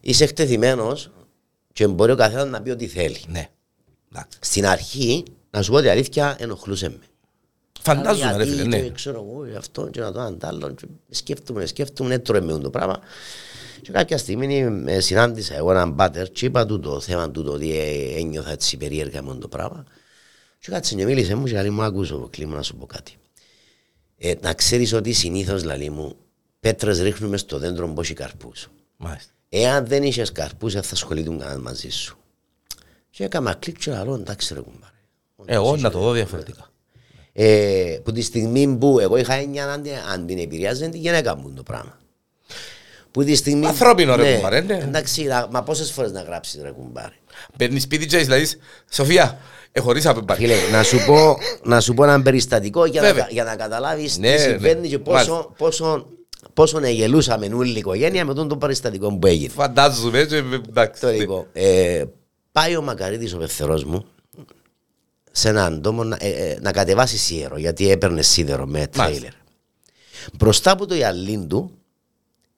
είσαι 0.00 0.24
εκτεθειμένος 0.24 1.10
και 1.72 1.86
μπορεί 1.86 2.12
ο 2.12 2.16
καθένας 2.16 2.48
να 2.48 2.62
πει 2.62 2.70
ό,τι 2.70 2.86
θέλει. 2.86 3.20
Ναι. 3.28 3.48
Εντάξει. 4.12 4.38
Στην 4.40 4.66
αρχή, 4.66 5.24
να 5.50 5.62
σου 5.62 5.72
πω 5.72 5.80
την 5.80 5.90
αλήθεια, 5.90 6.36
ενοχλούσε 6.38 6.88
με. 6.88 6.98
Φαντάζομαι, 7.80 8.36
ρε 8.36 8.44
Γιατί, 8.44 8.50
φίλε, 8.50 8.64
ναι. 8.64 8.80
και 8.80 8.90
ξέρω 8.90 9.26
εγώ, 9.28 9.46
γι' 9.46 9.56
αυτό 9.56 9.88
και 9.88 10.00
να 10.00 10.12
το 10.12 10.20
αν 10.20 10.38
τ' 10.38 10.44
άλλο, 10.44 10.70
και 10.70 10.86
σκέφτομαι, 11.10 11.66
σκέφτομαι, 11.66 12.14
έτρωε 12.14 12.40
με 12.40 12.58
το 12.58 12.70
πράγμα. 12.70 13.00
Και 13.82 13.92
κάποια 13.92 14.18
στιγμή 14.18 14.84
ε, 14.86 15.00
συνάντησα 15.00 15.54
εγώ 15.54 15.70
έναν 15.70 15.94
πάτερ 15.94 16.30
και 16.30 16.46
είπα 16.46 16.66
του 16.66 16.80
το 16.80 17.00
θέμα 17.00 17.30
του 17.30 17.42
το 17.42 17.52
ότι 17.52 17.78
ε, 17.78 18.18
ένιωθα 18.18 18.50
έτσι 18.50 18.76
περίεργα 18.76 19.22
με 19.22 19.34
το 19.34 19.48
πράγμα. 19.48 19.84
Και 20.62 20.70
κάτσε 20.70 20.94
και 20.94 21.04
μίλησε 21.04 21.34
μου 21.34 21.44
και 21.44 21.52
λέει 21.60 21.70
μου 21.70 21.82
ακούσω 21.82 22.14
από 22.16 22.28
κλίμα 22.28 22.56
να 22.56 22.62
σου 22.62 22.76
πω 22.76 22.86
κάτι. 22.86 23.12
Ε, 24.18 24.34
να 24.40 24.54
ξέρεις 24.54 24.92
ότι 24.92 25.12
συνήθως 25.12 25.64
λαλή 25.64 25.90
μου 25.90 26.16
πέτρες 26.60 27.00
ρίχνουμε 27.00 27.36
στο 27.36 27.58
δέντρο 27.58 27.88
που 27.88 28.00
έχει 28.00 28.14
καρπούς. 28.14 28.68
Μάλιστα. 28.96 29.32
Εάν 29.48 29.86
δεν 29.86 30.02
είχες 30.02 30.32
καρπούς 30.32 30.72
δεν 30.72 30.82
θα 30.82 30.92
ασχοληθούν 30.94 31.38
κανένα 31.38 31.60
μαζί 31.60 31.88
σου. 31.88 32.16
Και 33.10 33.24
έκανα 33.24 33.54
κλικ 33.54 33.78
και 33.78 33.90
λέω 33.90 34.14
εντάξει 34.14 34.54
ρε 34.54 34.60
κουμπάρε. 34.60 34.92
Εγώ 35.46 35.76
να 35.76 35.90
το 35.90 35.98
δω 35.98 36.12
διαφορετικά. 36.12 36.70
Ε, 37.32 37.98
που 38.04 38.12
τη 38.12 38.20
στιγμή 38.22 38.76
που 38.76 38.98
εγώ 38.98 39.16
είχα 39.16 39.34
έννοια 39.34 39.72
αν, 39.72 39.82
την- 39.82 39.92
αν 40.12 40.26
την 40.26 40.38
επηρεάζει 40.38 40.88
τη 40.88 40.98
γυναίκα 40.98 41.36
μου 41.36 41.52
το 41.52 41.62
πράγμα. 41.62 41.98
Που 43.12 43.24
τη 43.24 43.34
στιγμή... 43.34 43.66
Ανθρώπινο, 43.66 44.16
ρε 44.16 44.34
κουμπάρε, 44.34 44.60
ναι. 44.60 44.74
Εντάξει, 44.74 45.22
να- 45.22 45.48
μα 45.50 45.62
πόσες 45.62 45.90
φορές 45.92 46.12
να 46.12 46.22
γράψεις 46.22 46.62
ρε 46.62 46.70
κουμπάρε. 46.70 47.14
Παίρνεις 47.56 47.82
σπίτι 47.82 48.06
και 48.06 48.16
δηλαδή, 48.18 48.46
Σοφία, 48.90 49.38
εχωρίσαμε 49.72 50.22
πάλι. 50.22 50.40
Φίλε, 50.40 50.54
να 50.72 50.82
σου 50.82 50.98
πω, 51.06 51.36
να 51.62 51.80
σου 51.80 51.94
πω 51.94 52.04
ένα 52.04 52.22
περιστατικό 52.22 52.84
για, 52.84 53.02
Βέβαια. 53.02 53.24
να, 53.24 53.30
για 53.30 53.44
να 53.44 53.56
καταλάβεις 53.56 54.18
Ναι, 54.18 54.34
τι 54.34 54.40
συμβαίνει 54.40 54.80
ναι. 54.80 54.86
και 54.86 54.98
πόσο, 54.98 55.52
πόσο, 55.56 56.06
πόσο 56.54 56.80
εγελούσαμε 56.82 57.46
όλη 57.54 57.74
η 57.74 57.78
οικογένεια 57.78 58.24
με 58.24 58.34
τον 58.34 58.48
το 58.48 58.56
περιστατικό 58.56 59.18
που 59.18 59.26
έγινε. 59.26 59.52
Φαντάζομαι, 59.52 60.24
και, 60.24 60.36
εντάξει. 60.68 61.00
Το 61.00 61.08
λοιπόν, 61.10 61.46
ε, 61.52 62.04
πάει 62.52 62.76
ο 62.76 62.82
Μακαρίτης 62.82 63.34
ο 63.34 63.38
πεθερός 63.38 63.84
μου 63.84 64.04
σε 65.30 65.48
έναν 65.48 65.82
τόμο 65.82 66.04
να, 66.04 66.16
ε, 66.20 66.28
ε, 66.28 66.58
να 66.60 66.72
κατεβάσει 66.72 67.18
σίδερο 67.18 67.58
γιατί 67.58 67.90
έπαιρνε 67.90 68.22
σίδερο 68.22 68.66
με 68.66 68.86
τρέιλερ. 68.86 69.32
Μπροστά 70.32 70.70
από 70.70 70.86
το 70.86 70.94
γυαλί 70.94 71.46
του 71.48 71.70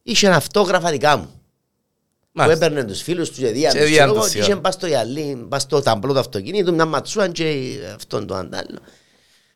είχε 0.04 0.28
αυτόγραφα 0.28 0.90
δικά 0.90 1.16
μου. 1.16 1.24
Που 1.24 2.40
Μάλιστα. 2.40 2.64
έπαιρνε 2.66 2.84
τους 2.84 3.02
φίλους 3.02 3.28
τους 3.28 3.38
και 3.38 3.46
διά 3.50 3.70
Και 3.70 3.78
τους, 3.78 3.88
διά 3.88 3.96
ξέρω 4.02 4.14
εγώ, 4.14 4.24
τους, 4.24 4.32
και 4.32 4.38
yeah. 4.38 4.42
είχε 4.42 4.56
πας 4.56 4.74
στο 4.74 4.86
γυαλί, 4.86 5.46
πας 5.48 5.62
στο 5.62 5.82
ταμπλό 5.82 6.12
του 6.12 6.18
αυτοκίνητου, 6.18 6.74
μια 6.74 6.84
ματσούαν 6.84 7.32
και 7.32 7.74
αυτόν 7.94 8.26
το 8.26 8.34
αντάλλο. 8.34 8.78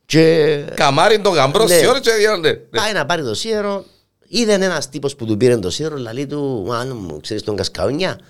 Και 0.06 0.56
Καμάρι 0.74 1.20
το 1.20 1.30
γαμπρό 1.30 1.64
Ναι. 1.64 1.78
σε 1.78 1.86
ώρα 1.86 2.00
και 2.00 2.10
διάνε. 2.10 2.54
πάει 2.54 2.92
να 2.92 3.06
πάρει 3.06 3.22
το 3.22 3.34
σίδερο, 3.34 3.84
είδε 4.28 4.52
ένας 4.52 4.88
τύπος 4.88 5.16
που 5.16 5.26
του 5.26 5.36
πήρε 5.36 5.56
το 5.56 5.70
σίδερο, 5.70 5.96
λαλεί 5.96 6.26
του, 6.26 6.64
μάλλον 6.66 6.96
μου, 6.96 7.20
ξέρεις 7.20 7.42
τον 7.42 7.56
Κασκαούνια. 7.56 8.20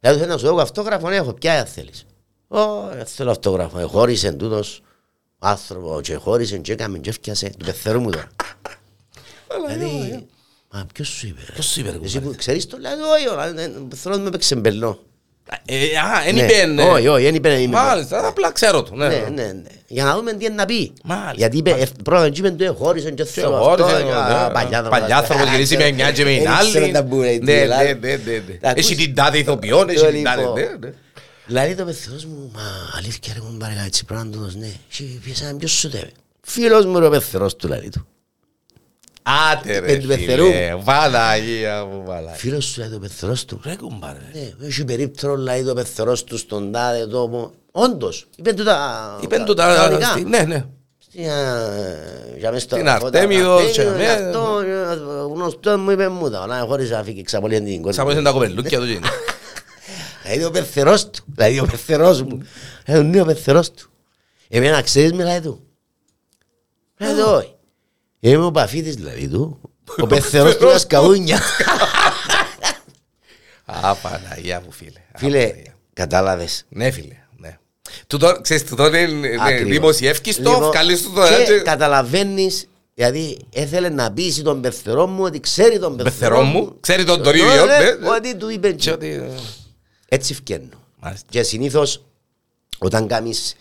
Λέει 0.00 0.12
του, 0.12 0.18
θέλω 0.18 0.32
να 0.32 0.38
σου 0.38 0.46
δω 0.46 0.56
αυτόγραφο, 0.56 1.08
ναι, 1.08 1.16
έχω, 1.16 1.32
ποια 1.32 1.64
θέλεις. 1.64 2.06
Ω, 2.48 2.88
δεν 2.94 3.06
θέλω 3.06 3.30
αυτόγραφο, 3.30 3.78
ε, 3.78 3.82
χώρισε 3.82 4.32
τούτος 4.32 4.82
άνθρωπο 5.38 6.00
και 6.02 6.14
χώρισε 6.14 6.58
και 6.58 6.72
έκαμε 6.72 6.98
και 6.98 7.10
έφτιασε 7.10 7.52
του 7.58 7.64
πεθερού 7.64 8.00
μου 8.00 8.10
τώρα. 8.10 8.28
Δηλαδή, 9.66 10.26
μα 10.72 10.86
ποιος 10.94 11.08
σου 11.08 11.26
είπε. 11.26 11.40
ρε; 11.46 11.52
Ποιος 11.52 11.66
σου 11.66 11.80
είπε, 11.80 11.90
ρε, 11.90 11.96
Εσύ 12.02 12.14
κουμπάρε; 12.14 12.32
που 12.32 12.38
ξέρεις 12.38 12.66
το, 12.66 12.76
λέει, 12.80 12.92
όχι, 12.92 13.26
όχι, 13.28 13.76
ο 13.78 13.86
πεθερός 13.88 14.18
μου 14.18 14.26
έπαιξε 14.26 14.54
μπελό. 14.56 15.02
Ε, 15.64 15.74
Α, 15.96 16.22
δεν 16.24 16.34
Ναι. 16.34 16.42
είπε. 16.42 16.66
ναι. 16.66 16.82
Όχι, 16.82 17.08
όχι, 17.08 17.24
δεν 17.24 17.34
είπε, 17.34 17.48
δεν 17.48 17.60
είπε. 17.62 17.70
Μάλιστα, 17.76 18.26
απλά 18.26 18.52
ξέρω 18.52 18.82
το. 18.82 18.94
ναι. 18.94 19.08
Ναι, 19.08 19.14
ναι, 19.14 19.42
ναι. 19.42 19.62
Για 19.86 20.04
να 20.04 20.14
δούμε 20.16 20.32
τι 20.32 20.44
είναι 20.44 20.54
να 20.54 20.64
πει. 20.64 20.92
Μάλιστα. 21.04 21.32
Γιατί 21.36 21.56
είπε, 21.56 21.70
ε, 21.70 21.86
πρώτα 22.04 22.24
εκεί 22.24 22.38
είπε 22.38 22.50
του, 22.50 22.64
ε, 22.64 22.68
χώρισαν 22.68 23.14
και 23.14 23.24
θέλω 23.24 23.56
χώρισαν, 23.62 23.90
αυτό, 23.90 23.98
ναι, 23.98 24.10
και, 24.10 24.16
ναι. 24.16 24.34
α, 24.34 24.50
παλιά 24.50 24.82
Παλιάνθρωπος, 24.82 25.48
γυρίσει 25.50 25.76
με 25.76 25.90
μια 25.92 26.12
και 26.12 26.24
με 26.24 26.30
την 26.30 26.42
Δεν 26.42 26.52
άλλη. 26.52 26.66
ήξερε 26.66 26.88
τα 26.88 27.02
μπουρέ, 27.02 27.30
Ναι, 27.32 27.38
τι, 27.38 27.44
ναι, 27.44 27.60
δηλαδή. 27.60 27.86
ναι, 28.00 28.10
ναι, 28.16 28.16
ναι. 28.32 28.54
Τα 28.60 28.68
ακούς- 28.68 28.84
Έχει 28.90 28.96
την 28.96 29.14
τάδε 29.14 29.38
ηθοποιόν, 29.38 29.88
έχει 29.88 29.98
Το 29.98 30.06
την 30.06 30.24
τάδε. 30.24 30.40
λοιπόν. 30.40 30.54
ναι, 30.54 30.68
ναι. 30.80 30.92
Δηλαδή 31.46 31.74
το 31.74 31.84
πεθερός 31.84 32.24
μου, 32.24 32.50
μα 32.54 32.60
αλήθεια 32.98 33.32
ρε 33.34 33.40
μου 33.40 33.56
πάρε 33.56 33.74
κάτι 33.82 34.00
πράγμα 34.06 34.30
του, 34.30 34.50
ναι. 34.58 34.70
Και 34.88 35.02
πιέσαμε 35.24 35.54
ποιος 35.58 35.70
σου 35.72 35.88
τέβε. 35.90 36.10
Φίλος 36.42 36.84
μου 36.86 36.98
ρε 36.98 37.06
ο 37.06 37.10
πεθερός 37.10 37.56
του 37.56 37.68
λέει 37.68 37.88
του. 37.92 38.06
Άτε 39.22 39.80
Με 39.80 39.86
ρε 39.86 39.96
του 39.98 40.06
πεθερού. 40.06 40.44
φίλε, 40.44 40.76
Παναγία 40.84 41.84
μου 41.84 42.02
Παναγία. 42.06 42.32
Φίλος 42.32 42.64
σου 42.64 42.80
λέει 42.80 42.88
το 42.88 42.98
πεθερός 42.98 43.44
του. 43.44 43.60
Ρε 43.64 43.74
κουμπάρε. 43.76 44.18
Ναι, 44.32 44.66
έχει 44.66 44.84
περίπτωρο 44.84 45.36
λέει 45.36 45.62
το 45.64 45.74
πεθερός 45.74 46.24
του 46.24 46.36
στον 46.38 46.72
τάδε 46.72 47.06
τόπο. 47.06 47.52
Όντως, 47.70 48.26
είπε 48.36 48.52
του 48.52 48.64
τα... 48.64 49.18
Είπεν 49.22 49.44
του 49.44 49.54
τα... 49.54 49.74
κανονικά. 49.74 50.06
στη- 50.10 50.24
Ναι, 50.24 50.38
ναι. 50.42 50.64
Στην, 50.98 51.30
α, 51.30 51.68
για 52.38 52.52
μες 52.52 52.62
στο- 52.62 52.74
Στην 52.76 52.88
Αρτέμιδος, 52.88 53.60
Αρτέμιδος, 53.60 53.72
και 53.72 53.84
με- 53.84 54.08
αυτό, 54.08 54.58
ε, 54.60 54.94
γνωστός 55.34 55.76
μου 55.76 55.90
είπε 55.90 56.08
μου 56.08 56.30
τα, 56.30 56.46
να 56.46 56.58
χωρίς 56.58 56.90
να 56.90 57.02
φύγει 57.02 57.22
ξαπολύει 57.22 57.62
την 57.62 57.82
κόρη. 57.82 57.94
Σαν 57.94 58.24
τα 58.24 58.30
κοπελούκια 58.30 58.78
του 58.78 58.84
γίνει. 58.84 59.00
Δηλαδή 60.22 60.44
ο 60.44 60.50
πεθερός 60.50 61.10
του, 61.10 61.24
δηλαδή 61.26 61.58
ο 61.60 61.64
πεθερός 61.70 62.22
μου. 62.22 62.42
Ε, 62.84 63.00
ναι 63.02 63.20
ο 63.20 63.24
πεθερός 63.24 63.70
του. 63.70 63.90
Εμένα 64.48 64.82
ξέρεις 64.82 65.12
μιλάει 65.12 65.40
του. 65.40 65.60
Λέει 66.98 67.12
του 67.12 67.24
όχι. 67.26 67.54
Είμαι 68.24 68.44
ο 68.44 68.50
παφίτης 68.50 68.94
δηλαδή 68.94 69.28
του. 69.28 69.60
Ο 69.98 70.06
πεθερός 70.06 70.56
του 70.56 70.68
Ασκαούνια. 70.68 71.40
Α, 73.64 73.94
Παναγία 73.94 74.60
μου 74.64 74.72
φίλε. 74.72 74.98
Α, 75.12 75.18
Φίλε, 75.18 75.46
Παναγία. 75.46 75.74
κατάλαβες. 75.92 76.64
Ναι 76.68 76.90
φίλε, 76.90 77.16
ναι. 77.36 77.58
Τούτο, 78.06 78.40
ξέρεις, 78.40 78.64
τούτο 78.64 78.86
είναι 78.86 79.06
ναι, 79.28 79.36
Ακριβώς. 79.40 79.70
δημοσιεύκεις 79.72 80.36
το, 80.36 80.50
Λοιπόν, 80.50 80.68
βγάλεις 80.68 81.02
του 81.02 81.12
το 81.12 81.26
Και 81.28 81.34
έτσι. 81.34 81.62
καταλαβαίνεις, 81.62 82.68
δηλαδή 82.94 83.38
έθελε 83.52 83.88
να 83.88 84.12
πείσει 84.12 84.42
τον 84.42 84.60
πεθερό 84.60 85.06
μου 85.06 85.22
ότι 85.24 85.40
ξέρει 85.40 85.78
τον 85.78 85.96
πεθερό 85.96 86.10
Πεθερό 86.18 86.42
μου, 86.42 86.76
ξέρει 86.80 87.04
τον 87.04 87.22
τον 87.22 87.34
ίδιο, 87.34 87.64
Ναι, 87.64 87.78
ναι, 87.78 87.90
ναι. 87.90 88.08
Ότι 88.16 88.36
του 88.36 88.48
είπε 88.48 88.72
Και 88.72 88.90
ότι... 88.90 89.22
Έτσι 90.08 90.34
φκαίνω. 90.34 90.68
Μάλιστα. 91.00 91.26
Και 91.30 91.42
συνήθως 91.42 92.04
όταν 92.78 93.06
κάνεις 93.06 93.54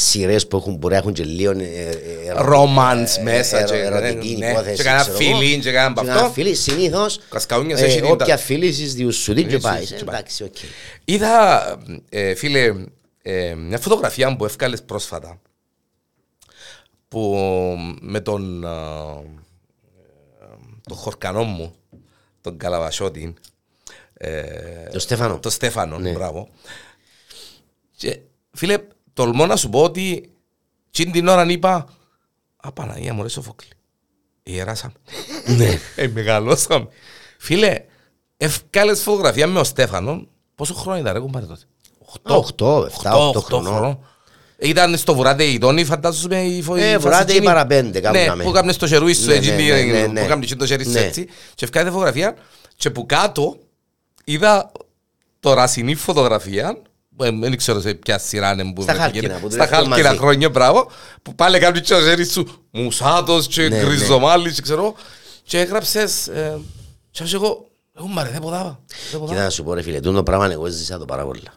σειρές 0.00 0.46
που 0.46 0.56
έχουν, 0.56 0.76
μπορεί 0.76 0.92
να 0.92 0.98
έχουν 1.00 1.12
και 1.12 1.24
λίγο 1.24 1.50
ε, 1.50 1.62
ε, 1.64 2.34
Romance 2.36 3.16
ε, 3.18 3.22
μέσα 3.22 3.58
ε, 3.58 3.64
και- 3.64 3.74
ερωτική 3.74 4.36
ναι, 4.36 4.50
υπόθεση. 4.50 4.76
και 4.76 4.82
κανένα 4.82 5.02
ξέρω 5.04 5.18
εγώ. 5.28 5.38
feeling 5.40 5.58
και 5.60 5.72
κανένα 5.72 6.00
απ' 6.00 6.04
Και 6.06 6.10
αυτό. 6.10 6.32
feeling, 6.36 6.54
συνήθως 6.56 7.20
Κασκαούνιας 7.30 7.80
ε, 7.80 7.84
έχει 7.84 8.00
την- 8.00 8.10
όποια 8.10 8.36
φίλησης 8.36 8.94
διουσουδί 8.94 9.44
και 9.44 9.54
Εσύ, 9.54 9.62
πάει. 9.62 9.84
και 9.86 9.94
Ε, 9.94 10.02
πάει. 10.04 10.16
Εντάξει, 10.18 10.42
οκ. 10.44 10.54
Είδα, 11.04 11.78
ε, 12.08 12.34
φίλε, 12.34 12.74
ε, 13.22 13.54
μια 13.54 13.78
φωτογραφία 13.78 14.36
που 14.36 14.44
έφκαλες 14.44 14.82
πρόσφατα 14.82 15.40
που 17.08 17.36
με 18.00 18.20
τον, 18.20 18.64
ε, 18.64 18.68
ε, 18.68 20.46
τον 20.88 20.96
χορκανό 20.96 21.42
μου, 21.44 21.74
τον 22.40 22.56
Καλαβασιώτη, 22.58 23.34
ε, 24.14 24.42
Το 24.92 24.98
Στέφανο. 24.98 25.38
το 25.38 25.50
Στέφανο, 25.50 25.98
Ναι. 25.98 26.10
μπράβο. 26.10 26.48
Και, 27.96 28.18
φίλε, 28.52 28.76
τολμώ 29.22 29.46
να 29.46 29.56
σου 29.56 29.68
πω 29.70 29.82
ότι 29.82 30.30
τσιν 30.90 31.12
την 31.12 31.28
ώρα 31.28 31.44
είπα 31.50 31.86
«Α, 32.56 32.72
Παναγία 32.72 33.14
μου, 33.14 33.22
ρε 33.22 33.28
Σοφόκλη, 33.28 33.68
ιεράσαμε». 34.42 34.92
Ναι. 35.56 35.78
Ε, 35.96 36.08
μεγαλώσαμε. 36.08 36.86
Φίλε, 37.38 37.84
ευκάλες 38.36 39.02
φωτογραφία 39.02 39.46
με 39.46 39.58
ο 39.60 39.64
Στέφανο. 39.64 40.26
Πόσο 40.54 40.74
χρόνο 40.74 40.98
ήταν 40.98 41.12
ρε 41.12 41.18
κουμπάρε 41.20 41.46
τότε; 41.46 41.62
Α, 42.22 42.34
οχτώ, 42.34 42.84
εφτά, 42.86 43.16
οχτώ 43.16 43.40
χρονών. 43.40 43.98
Ήταν 44.58 44.96
στο 44.96 45.14
βουράτε 45.14 45.44
η 45.44 45.58
Τόνη, 45.58 45.84
φαντάζομαι 45.84 46.42
η 46.44 46.62
φo- 46.62 46.76
η 46.76 46.80
Ε, 46.82 46.84
φάση 46.92 46.98
βουράτε 46.98 47.32
ή 47.32 47.34
εκείνη. 47.34 47.44
παραπέντε, 47.46 48.00
κάπου 48.00 48.16
Ναι, 48.16 48.24
κάμε. 48.24 48.42
που 48.44 48.50
έκαμνε 48.50 48.72
στο 48.72 48.86
χερούι 48.86 49.14
σου 49.14 49.26
Ναι, 49.26 49.34
έτσι, 49.34 49.50
ναι, 49.50 49.56
τι- 49.56 49.62
ναι, 49.62 49.82
ναι, 49.82 50.06
ναι. 50.06 50.20
που 50.20 50.24
έκαμνε 50.24 50.46
το 50.46 50.66
χέρι 50.66 50.84
σου 50.84 50.90
Ναι. 50.90 51.00
έτσι. 51.00 51.24
Και 51.54 51.64
ευκάλες 51.64 51.90
φωτογραφία 51.92 52.36
και 52.76 52.90
που 52.90 53.06
κάτω 53.06 53.56
είδα 54.24 54.72
το 55.40 55.52
ρασινή 55.54 55.94
φωτογραφία 55.94 56.72
που, 56.72 56.82
ε, 56.82 56.87
δεν 57.40 57.56
ξέρω 57.56 57.80
σε 57.80 57.94
ποια 57.94 58.18
σειρά 58.18 58.52
είναι 58.52 58.72
που 58.72 58.82
Στα 58.82 58.92
με 58.92 58.98
χάλκινα, 58.98 59.20
πήγαινε. 59.22 59.40
που 59.40 59.50
Στα 59.50 59.64
δουλεύουν 59.66 59.84
χάλκινα 59.88 60.08
μαζί. 60.08 60.18
χρόνια, 60.20 60.48
μπράβο, 60.50 60.90
που 61.22 61.34
πάλι 61.34 61.58
κάνει 61.58 61.80
το 61.80 62.00
χέρι 62.00 62.24
σου 62.26 62.46
μουσάτος 62.70 63.46
και 63.46 63.62
Ναι, 63.62 63.68
ναι. 63.76 63.82
γκριζομάλι 63.84 64.52
και 64.52 64.62
ξέρω 64.62 64.94
και 65.42 65.58
έγραψες 65.60 66.28
ε, 66.28 66.58
και 67.10 67.18
άκουσα 67.22 67.36
εγώ, 67.36 67.66
εγώ 67.96 68.06
μαρε, 68.06 68.30
δεν 68.30 68.40
ποδάβα. 68.40 68.80
δεν 68.86 68.96
Κοίτα 69.06 69.18
ποδάβα». 69.18 69.42
να 69.42 69.50
σου 69.50 69.62
πω 69.64 69.74
ρε 69.74 69.82
φίλε, 69.82 70.00
τούτο 70.00 70.22
πράγμα 70.22 70.50
εγώ 70.52 70.66
ζήσα 70.66 70.98
το 70.98 71.04
πάρα 71.04 71.24
πολλά. 71.24 71.52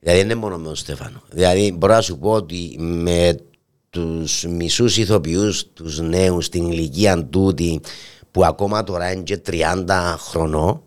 Δηλαδή 0.00 0.18
δεν 0.20 0.30
είναι 0.30 0.40
μόνο 0.40 0.58
με 0.58 0.64
τον 0.64 0.76
Στέφανο. 0.76 1.22
Δηλαδή 1.30 1.72
μπορώ 1.72 1.94
να 1.94 2.00
σου 2.00 2.18
πω 2.18 2.30
ότι 2.30 2.76
με 2.78 3.36
τους 3.90 4.44
μισούς 4.48 4.96
ηθοποιούς, 4.96 5.72
τους 5.72 5.98
νέους 6.00 6.44
στην 6.44 6.70
ηλικία 6.72 7.24
τούτη 7.26 7.80
που 8.30 8.44
ακόμα 8.44 8.84
τώρα 8.84 9.12
είναι 9.12 9.22
και 9.22 9.40
30 9.46 9.84
χρονών 10.18 10.82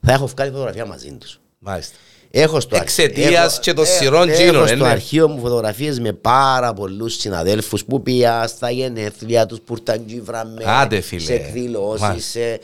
θα 0.00 0.12
έχω 0.12 0.26
βγάλει 0.26 0.50
φωτογραφία 0.50 0.86
μαζί 0.86 1.12
τους. 1.12 1.40
Μάλιστα. 1.58 1.94
Έχω 2.32 2.60
στο 2.60 2.76
Εξαιτίας 2.76 3.52
έχω- 3.52 3.60
και 3.62 3.72
των 3.72 3.84
ε, 3.84 3.88
σειρών 3.88 4.28
έχω 4.28 4.38
τζίνων, 4.38 4.66
στο 4.66 4.74
ε, 4.74 4.76
ναι. 4.78 4.88
αρχείο 4.88 5.28
μου 5.28 5.40
φωτογραφίες 5.40 6.00
με 6.00 6.12
πάρα 6.12 6.72
πολλούς 6.72 7.14
συναδέλφους 7.14 7.84
που 7.84 8.02
πήγα 8.02 8.46
στα 8.46 8.70
γενέθλια 8.70 9.46
τους 9.46 9.58
που 9.60 9.74
ήρθαν 9.78 10.04
και 10.06 10.20
βράμε 10.20 10.62
Άντε, 10.66 11.00
φίλε. 11.00 11.20
σε 11.20 11.32
εκδηλώσεις 11.34 12.00
Μάλιστα. 12.00 12.30
σε... 12.40 12.60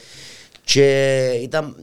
και 0.64 1.21
ήταν 1.43 1.77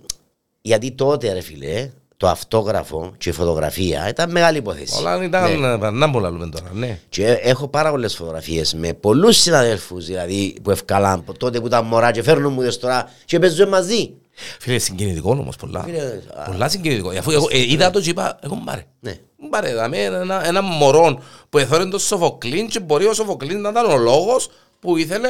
γιατί 0.61 0.91
τότε 0.91 1.33
ρε 1.33 1.41
φίλε 1.41 1.89
το 2.17 2.27
αυτόγραφο 2.27 3.13
και 3.17 3.29
η 3.29 3.31
φωτογραφία 3.31 4.09
ήταν 4.09 4.31
μεγάλη 4.31 4.57
υπόθεση. 4.57 4.97
Όλα 4.99 5.23
ήταν, 5.23 5.59
Ναι. 5.59 5.67
ε, 5.87 5.89
να 5.91 6.07
μπορούμε 6.07 6.29
να 6.29 6.37
λέμε 6.37 6.49
τώρα, 6.51 6.69
ναι. 6.73 6.99
Και 7.09 7.25
έχω 7.27 7.67
πάρα 7.67 7.89
πολλές 7.89 8.15
φωτογραφίες 8.15 8.73
με 8.73 8.93
πολλούς 8.93 9.37
συναδέλφους 9.37 10.05
δηλαδή, 10.05 10.55
που 10.63 10.71
ευκάλαν 10.71 11.19
από 11.19 11.37
τότε 11.37 11.59
που 11.59 11.65
ήταν 11.67 11.85
μωρά 11.85 12.11
και 12.11 12.23
φέρνουν 12.23 12.53
μου 12.53 12.61
δες 12.61 12.79
τώρα 12.79 13.09
και 13.25 13.39
παίζουν 13.39 13.67
μαζί. 13.67 14.13
Φίλε, 14.59 14.79
συγκινητικό 14.79 15.29
όμως 15.31 15.55
πολλά. 15.55 15.83
Φίλε, 15.83 15.99
α, 16.35 16.43
Πολλά 16.51 16.69
συγκινητικό. 16.69 17.09
Αφού 17.09 17.31
εγώ 17.31 17.47
ε, 17.51 17.59
είδα 17.71 17.89
το 17.91 18.01
και 18.01 18.09
είπα, 18.09 18.39
εγώ 18.43 18.61
μπάρε. 18.63 18.85
Ναι. 18.99 19.15
Μπάρε, 19.49 19.73
δαμε 19.73 20.03
ένα, 20.03 20.47
ένα 20.47 20.61
μωρό 20.61 21.21
που 21.49 21.57
εθώρεν 21.57 21.89
το 21.89 21.99
Σοφοκλίν 21.99 22.67
και 22.67 22.79
μπορεί 22.79 23.05
ο 23.05 23.13
Σοφοκλίν 23.13 23.61
να 23.61 23.69
ήταν 23.69 23.85
ο 23.91 23.97
λόγος 23.97 24.49
που 24.79 24.97
ήθελε 24.97 25.29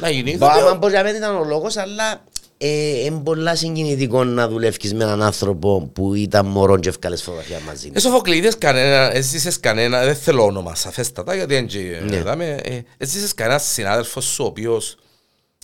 να 0.00 0.10
γίνει 0.10 0.36
Μπα, 0.36 0.46
ηθοποιός. 0.46 0.70
μα 0.70 0.76
μπορεί 0.78 0.92
να 0.92 1.02
μην 1.02 1.14
ήταν 1.14 1.36
ο 1.36 1.44
λόγος, 1.44 1.76
αλλά 1.76 2.24
ε, 2.58 3.04
είναι 3.04 3.20
πολλά 3.24 3.56
συγκινητικό 3.56 4.24
να 4.24 4.48
δουλεύει 4.48 4.94
με 4.94 5.04
έναν 5.04 5.22
άνθρωπο 5.22 5.90
που 5.92 6.14
ήταν 6.14 6.46
μωρό 6.46 6.78
και 6.78 6.88
ευκάλε 6.88 7.16
φωτογραφία 7.16 7.58
μαζί. 7.66 7.90
Ε, 7.92 8.00
Σοφοκλείδες 8.00 8.58
κανένα, 8.58 9.14
έζησες 9.16 9.60
κανένα, 9.60 10.04
δεν 10.04 10.14
θέλω 10.16 10.44
όνομα 10.44 10.74
σαφέστατα 10.74 11.34
γιατί 11.34 11.54
δεν 11.54 11.66
και- 11.66 12.00
Ναι. 12.08 12.22
δάμε, 12.22 12.60
ε, 12.64 12.80
έζησες 12.98 13.34
κανένας 13.34 13.62
συνάδελφος 13.72 14.24
σου 14.24 14.44
ο 14.44 14.46
οποίος 14.46 14.96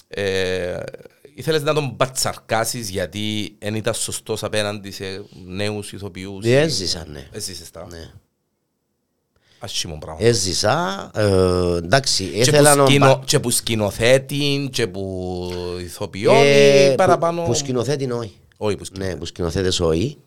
ε, 0.09 0.75
ήθελες 1.35 1.63
να 1.63 1.75
τον 1.75 1.97
πατσαρκάσεις 1.97 2.89
γιατί 2.89 3.57
δεν 3.59 3.75
ήταν 3.75 3.95
σωστός 3.95 4.43
απέναντι 4.43 4.91
σε 4.91 5.25
νέους 5.47 5.93
ηθοποιούς. 5.93 6.45
Ε, 6.45 6.61
Έζησα, 6.61 7.05
ναι. 7.09 7.29
Έζησες 7.33 7.71
τα. 7.71 7.87
Ναι. 7.91 8.11
Ασχήμον 9.59 9.99
πράγμα. 9.99 10.27
Έζησα, 10.27 11.11
ε, 11.15 11.77
εντάξει, 11.77 12.25
Και 12.25 12.39
ήθελα 12.39 12.73
που, 12.73 12.79
να... 12.79 12.87
σκηνο, 12.87 13.23
και 13.25 13.41
που 13.41 13.51
σκηνοθέτην 13.51 14.71
και 14.71 14.87
που 14.87 15.51
ηθοποιών 15.81 16.35
Ε, 16.37 16.85
ή 16.85 16.89
που- 16.89 16.95
παραπάνω; 16.95 17.43
Που 17.43 17.55
σκηνοθέτη 17.55 18.11
όχι. 18.11 18.37
Όχι 18.57 18.77
που 18.77 18.85
σκηνοθέτην. 18.85 19.15
Ναι, 19.15 19.21
που 19.21 19.27
σκηνοθέτες 19.27 19.81
όχι. 19.81 20.19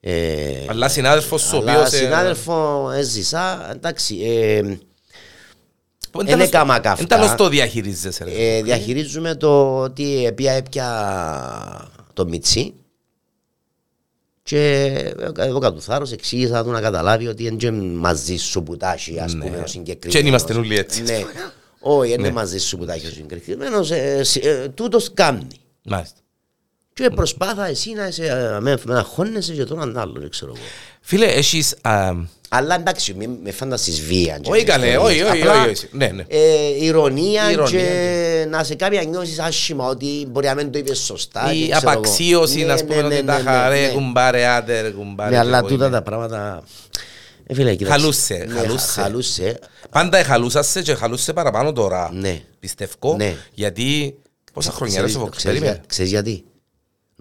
Ε, 0.00 0.64
Αλλά 0.68 0.88
συνάδελφος 0.88 1.42
σου 1.42 1.56
ο 1.56 1.58
αλλά 1.60 1.72
οποίος... 1.72 1.92
ε, 1.92 1.96
συνάδελφο 1.96 2.90
έζησα, 2.94 3.70
εντάξει, 3.70 4.16
ε, 4.24 4.56
εν 4.56 4.80
δεν 6.18 6.26
τέλος- 6.26 6.46
έκαμα 6.46 6.78
καύκα. 6.78 7.00
εν 7.02 7.08
τέλος 7.08 7.34
το 7.34 7.48
διαχειρίζεσαι. 7.48 8.24
ρε. 8.24 8.30
ε, 8.30 8.62
διαχειρίζουμε 8.62 9.34
το 9.34 9.78
ότι 9.80 10.32
πια 10.34 10.52
έπια 10.52 11.90
το 12.12 12.26
Μιτσί 12.26 12.74
και 14.42 14.92
εγώ 15.36 15.58
κατ' 15.58 15.74
του 15.74 15.82
θάρρος 15.82 16.12
εξήγησα 16.12 16.64
του 16.64 16.70
να 16.70 16.80
καταλάβει 16.80 17.26
ότι 17.26 17.44
είναι 17.46 17.56
και 17.56 17.70
μαζί 17.70 18.36
σου 18.36 18.62
που 18.62 18.76
τάχει 18.76 19.20
ας 19.20 19.34
Ναι. 19.34 19.44
πούμε 19.44 19.56
ο 19.56 19.66
συγκεκριμένος. 19.66 20.12
Και 20.14 20.18
εν 20.18 20.26
είμαστε 20.26 20.54
όλοι 20.54 20.76
έτσι. 20.78 21.02
Ναι. 21.02 21.24
Όχι, 21.80 22.12
είναι 22.12 22.30
μαζί 22.30 22.58
σου 22.58 22.76
που 22.78 22.84
τα 22.84 22.92
έχεις 22.92 23.12
συγκεκριμένος, 23.12 23.90
ε, 23.90 24.22
σ- 24.24 24.44
ε, 24.44 24.68
τούτος 24.68 25.10
κάνει. 25.14 25.46
Μάλιστα. 25.84 26.18
Και 26.94 27.10
προσπάθα 27.10 27.66
εσύ 27.66 27.92
να 27.92 28.06
είσαι, 28.06 28.24
ε, 28.26 28.60
με, 28.60 28.78
με 28.84 28.96
αγχώνεσαι 28.98 29.52
και 29.52 29.64
τον 29.64 29.98
άλλο, 29.98 30.14
δεν 30.20 30.30
ξέρω 30.30 30.52
εγώ. 30.56 30.64
Φίλε, 31.00 31.26
έχεις... 31.26 31.76
α, 31.82 32.12
Αλλά 32.48 32.74
εντάξει, 32.74 33.14
μην 33.14 33.30
με 33.42 33.50
φανταστείς 33.50 34.00
βία. 34.00 34.38
και 34.38 34.50
Όχι 34.50 34.64
καλέ, 34.64 34.86
ιστορίες. 34.86 35.10
όχι, 35.12 35.22
όχι, 35.32 35.40
Απλά, 35.42 35.60
όχι, 35.62 35.70
όχι. 35.70 35.88
Ναι, 35.90 36.06
ναι. 36.06 36.24
ε, 36.28 36.84
ηρωνία, 36.84 37.50
Ηρωνία, 37.50 37.80
και 37.80 38.46
να 38.50 38.64
σε 38.64 38.74
κάνει 38.74 38.96
να 38.96 39.02
νιώσεις 39.02 39.38
άσχημα 39.38 39.86
ότι 39.88 40.26
μπορεί 40.30 40.46
να 40.46 40.54
μην 40.54 40.70
το 40.72 40.78
είπες 40.78 40.98
σωστά. 40.98 41.44
και 41.52 41.58
Η 41.58 41.68
ξέρω 41.68 41.90
εγώ. 41.90 41.98
απαξίωση, 42.00 42.58
Ναι, 42.58 42.64
να 42.64 42.74
ναι, 42.74 42.82
πούμε 42.82 43.02
ναι, 43.02 43.14
ότι 43.14 43.24
τα 43.24 43.36
ναι, 43.36 43.42
χαρέ, 43.42 43.86
ναι. 43.86 43.92
κουμπάρε, 43.92 44.46
άντε 44.46 44.80
ρε, 44.80 44.90
κουμπάρε. 44.90 45.30
Ναι, 45.30 45.34
και 45.36 45.40
αλλά 45.40 45.58
εγώ 45.58 45.66
τούτα 45.66 45.86
είμαι. 45.86 45.94
τα 45.96 46.02
πράγματα... 46.02 46.62
Ε, 47.46 47.54
φίλε, 47.54 47.74
κοίταξε. 47.74 47.98
Χαλούσε, 48.00 48.44
Ναι, 48.48 48.54
χαλούσε. 48.54 48.86
χα- 48.86 49.02
Χαλούσε. 49.02 49.58
Πάντα 49.90 50.18
εχαλούσασαι 50.18 50.82
και 50.82 50.90
εχαλούσε 50.92 51.32
παραπάνω 51.32 51.72
τώρα. 51.72 52.10
Ναι. 52.12 52.40
Πιστεύω. 52.60 53.14
Ναι. 53.16 53.34
Γιατί 53.54 54.14
πόσα 54.52 54.70
χρόνια 54.70 55.00
ρε 55.00 55.06
Ξέρεις- 55.06 55.14
στο 55.22 55.26
Fox, 55.26 55.36
ξέρεις 55.36 55.58
περίμενε. 55.58 55.72
για- 55.78 55.84
Ξέρεις 55.88 56.10
γιατί; 56.10 56.44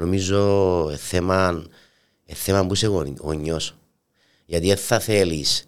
Νομίζω 0.04 0.90
ε, 0.92 0.96
θέμα, 0.98 1.64
ε, 2.26 2.34
θέμα 2.34 2.66
που 2.66 2.74
είσαι 2.74 2.88
γονι- 2.88 3.20
γονιός. 3.20 3.76
Γιατί 4.46 4.68
δεν 4.68 4.78
θα 4.78 5.00
θέλεις 5.00 5.66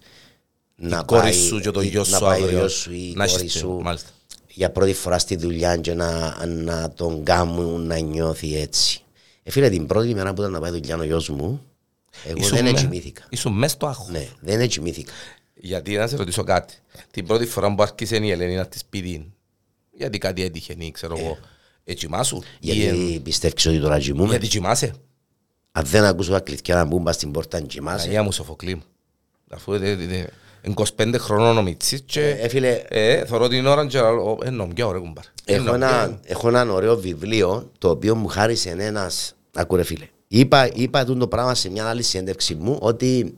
να 0.76 1.02
κόρη 1.02 1.20
πάει, 1.20 1.32
σου 1.32 1.60
και 1.60 1.70
το 1.70 1.80
η- 1.80 1.86
γιο 1.86 2.04
να 2.08 2.16
σου 2.18 2.24
πάει 2.24 2.40
ο 2.40 2.44
αύριο 2.44 2.58
γιος 2.58 2.72
σου 2.72 2.92
ή 2.92 3.08
η 3.10 3.12
να 3.16 3.26
κόρη 3.26 3.40
έχεις 3.40 3.52
σου 3.58 3.80
μάλιστα. 3.82 4.08
για 4.48 4.70
πρώτη 4.70 4.92
φορά 4.92 5.18
στη 5.18 5.36
δουλειά 5.36 5.76
και 5.76 5.94
να, 5.94 6.46
να 6.46 6.90
τον 6.90 7.24
κάνουν 7.24 7.86
να 7.86 7.98
νιώθει 7.98 8.56
έτσι. 8.56 9.00
Ε, 9.42 9.50
φίλε, 9.50 9.68
την 9.68 9.86
πρώτη 9.86 10.14
μέρα 10.14 10.34
που 10.34 10.40
ήταν 10.40 10.52
να 10.52 10.60
πάει 10.60 10.70
δουλειά 10.70 10.96
ο 10.96 11.02
γιος 11.04 11.28
μου, 11.28 11.62
εγώ 12.24 12.38
Ήσουν 12.38 12.54
δεν 12.54 12.64
με- 12.64 12.70
ετσιμήθηκα. 12.70 13.26
Ήσουν 13.30 13.52
μες 13.52 13.70
στο 13.70 13.86
άγχος. 13.86 14.08
Ναι, 14.08 14.28
δεν 14.40 14.60
ετσιμήθηκα. 14.60 15.12
Γιατί 15.54 15.96
να 15.96 16.06
σε 16.06 16.16
ρωτήσω 16.16 16.42
κάτι. 16.44 16.74
Την 17.10 17.26
πρώτη 17.26 17.46
φορά 17.46 17.74
που 17.74 17.82
άρχισε 17.82 18.16
η 18.16 18.30
Ελένη 18.30 18.54
να 18.54 18.66
της 18.66 18.80
σπίτι, 18.80 19.32
γιατί 19.92 20.18
κάτι 20.18 20.42
έτυχε, 20.42 20.74
ή 20.78 20.90
ξέρω 20.90 21.18
εγώ, 21.18 21.38
έτσι 21.86 22.08
μάσου. 22.08 22.42
Ή, 22.60 22.70
ε, 22.70 22.74
Γιατί 22.74 23.20
πιστεύεις 23.24 23.66
ότι 23.66 23.80
τώρα 23.80 23.98
κοιμούμαι. 23.98 24.30
Γιατί 24.30 24.46
κοιμάσαι. 24.46 24.94
Αν 25.72 25.84
δεν 25.84 26.04
ακούσω 26.04 26.30
τα 26.32 26.40
κλειδιά 26.40 26.74
να 26.74 26.84
μπουν 26.84 27.02
πας 27.02 27.14
στην 27.14 27.30
πόρτα 27.30 27.60
να 27.60 27.66
κοιμάσαι. 27.66 28.06
Αγία 28.06 28.22
μου 28.22 28.32
Σοφοκλή 28.32 28.74
μου. 28.74 28.82
Αφού 29.50 29.72
ε, 29.72 29.76
ε, 29.76 29.90
ε, 29.90 30.02
είναι 30.02 30.28
25 30.96 31.14
χρονών 31.18 31.58
ο 31.58 31.62
Μιτσής 31.62 32.02
και 32.06 32.28
Ε, 32.28 32.48
φίλε, 32.48 32.82
ε, 32.88 33.24
θωρώ 33.24 33.48
την 33.48 33.66
ώρα 33.66 33.86
και 33.86 33.98
λέω, 33.98 34.38
ε, 34.42 34.50
νομιά 34.50 34.86
ωραία 34.86 35.00
κουμπάρ. 35.00 35.24
Έχω 35.44 35.74
ένα, 35.74 36.20
έχω 36.24 36.48
ένα 36.48 36.72
ωραίο 36.72 36.96
βιβλίο 36.96 37.70
το 37.78 37.90
οποίο 37.90 38.14
μου 38.14 38.26
χάρισε 38.26 38.70
ένα. 38.78 39.10
Ακούρε 39.54 39.82
φίλε. 39.82 40.08
Είπα, 40.28 40.70
είπα 40.74 41.04
τούτο 41.04 41.18
το 41.18 41.28
πράγμα 41.28 41.54
σε 41.54 41.70
μια 41.70 41.88
άλλη 41.88 42.02
συνέντευξη 42.02 42.54
μου 42.54 42.78
ότι 42.80 43.34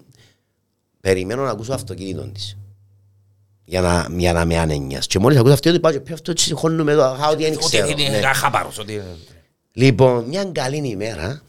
περιμένω 1.01 1.43
να 1.43 1.51
ακούσω 1.51 1.73
αυτοκίνητο 1.73 2.31
της. 2.33 2.57
Για 3.71 3.81
να, 3.81 4.09
για 4.17 4.33
να 4.33 4.45
με 4.45 4.59
ανένιας. 4.59 5.07
Και 5.07 5.19
μόλις 5.19 5.39
ακούσω 5.39 5.53
αυτό, 5.55 5.71
ότι 5.71 5.81
πάω 5.81 5.93
και 5.93 6.01
πει 6.01 6.13
αυτό 6.13 6.31
έτσι 6.31 6.53
χώνουμε 6.53 6.93
εδώ, 6.93 7.17
χα, 7.21 7.29
ότι 7.29 7.43
δεν 7.43 7.53
Ότι 7.53 7.65
ξέρω. 7.65 7.89
είναι 7.89 8.09
Ναι. 8.09 8.21
χαπάρος, 8.35 8.79
ότι 8.79 8.93
είναι... 8.93 9.17
Λοιπόν, 9.73 10.25
μια 10.25 10.45
καλή 10.45 10.89
ημέρα, 10.89 11.43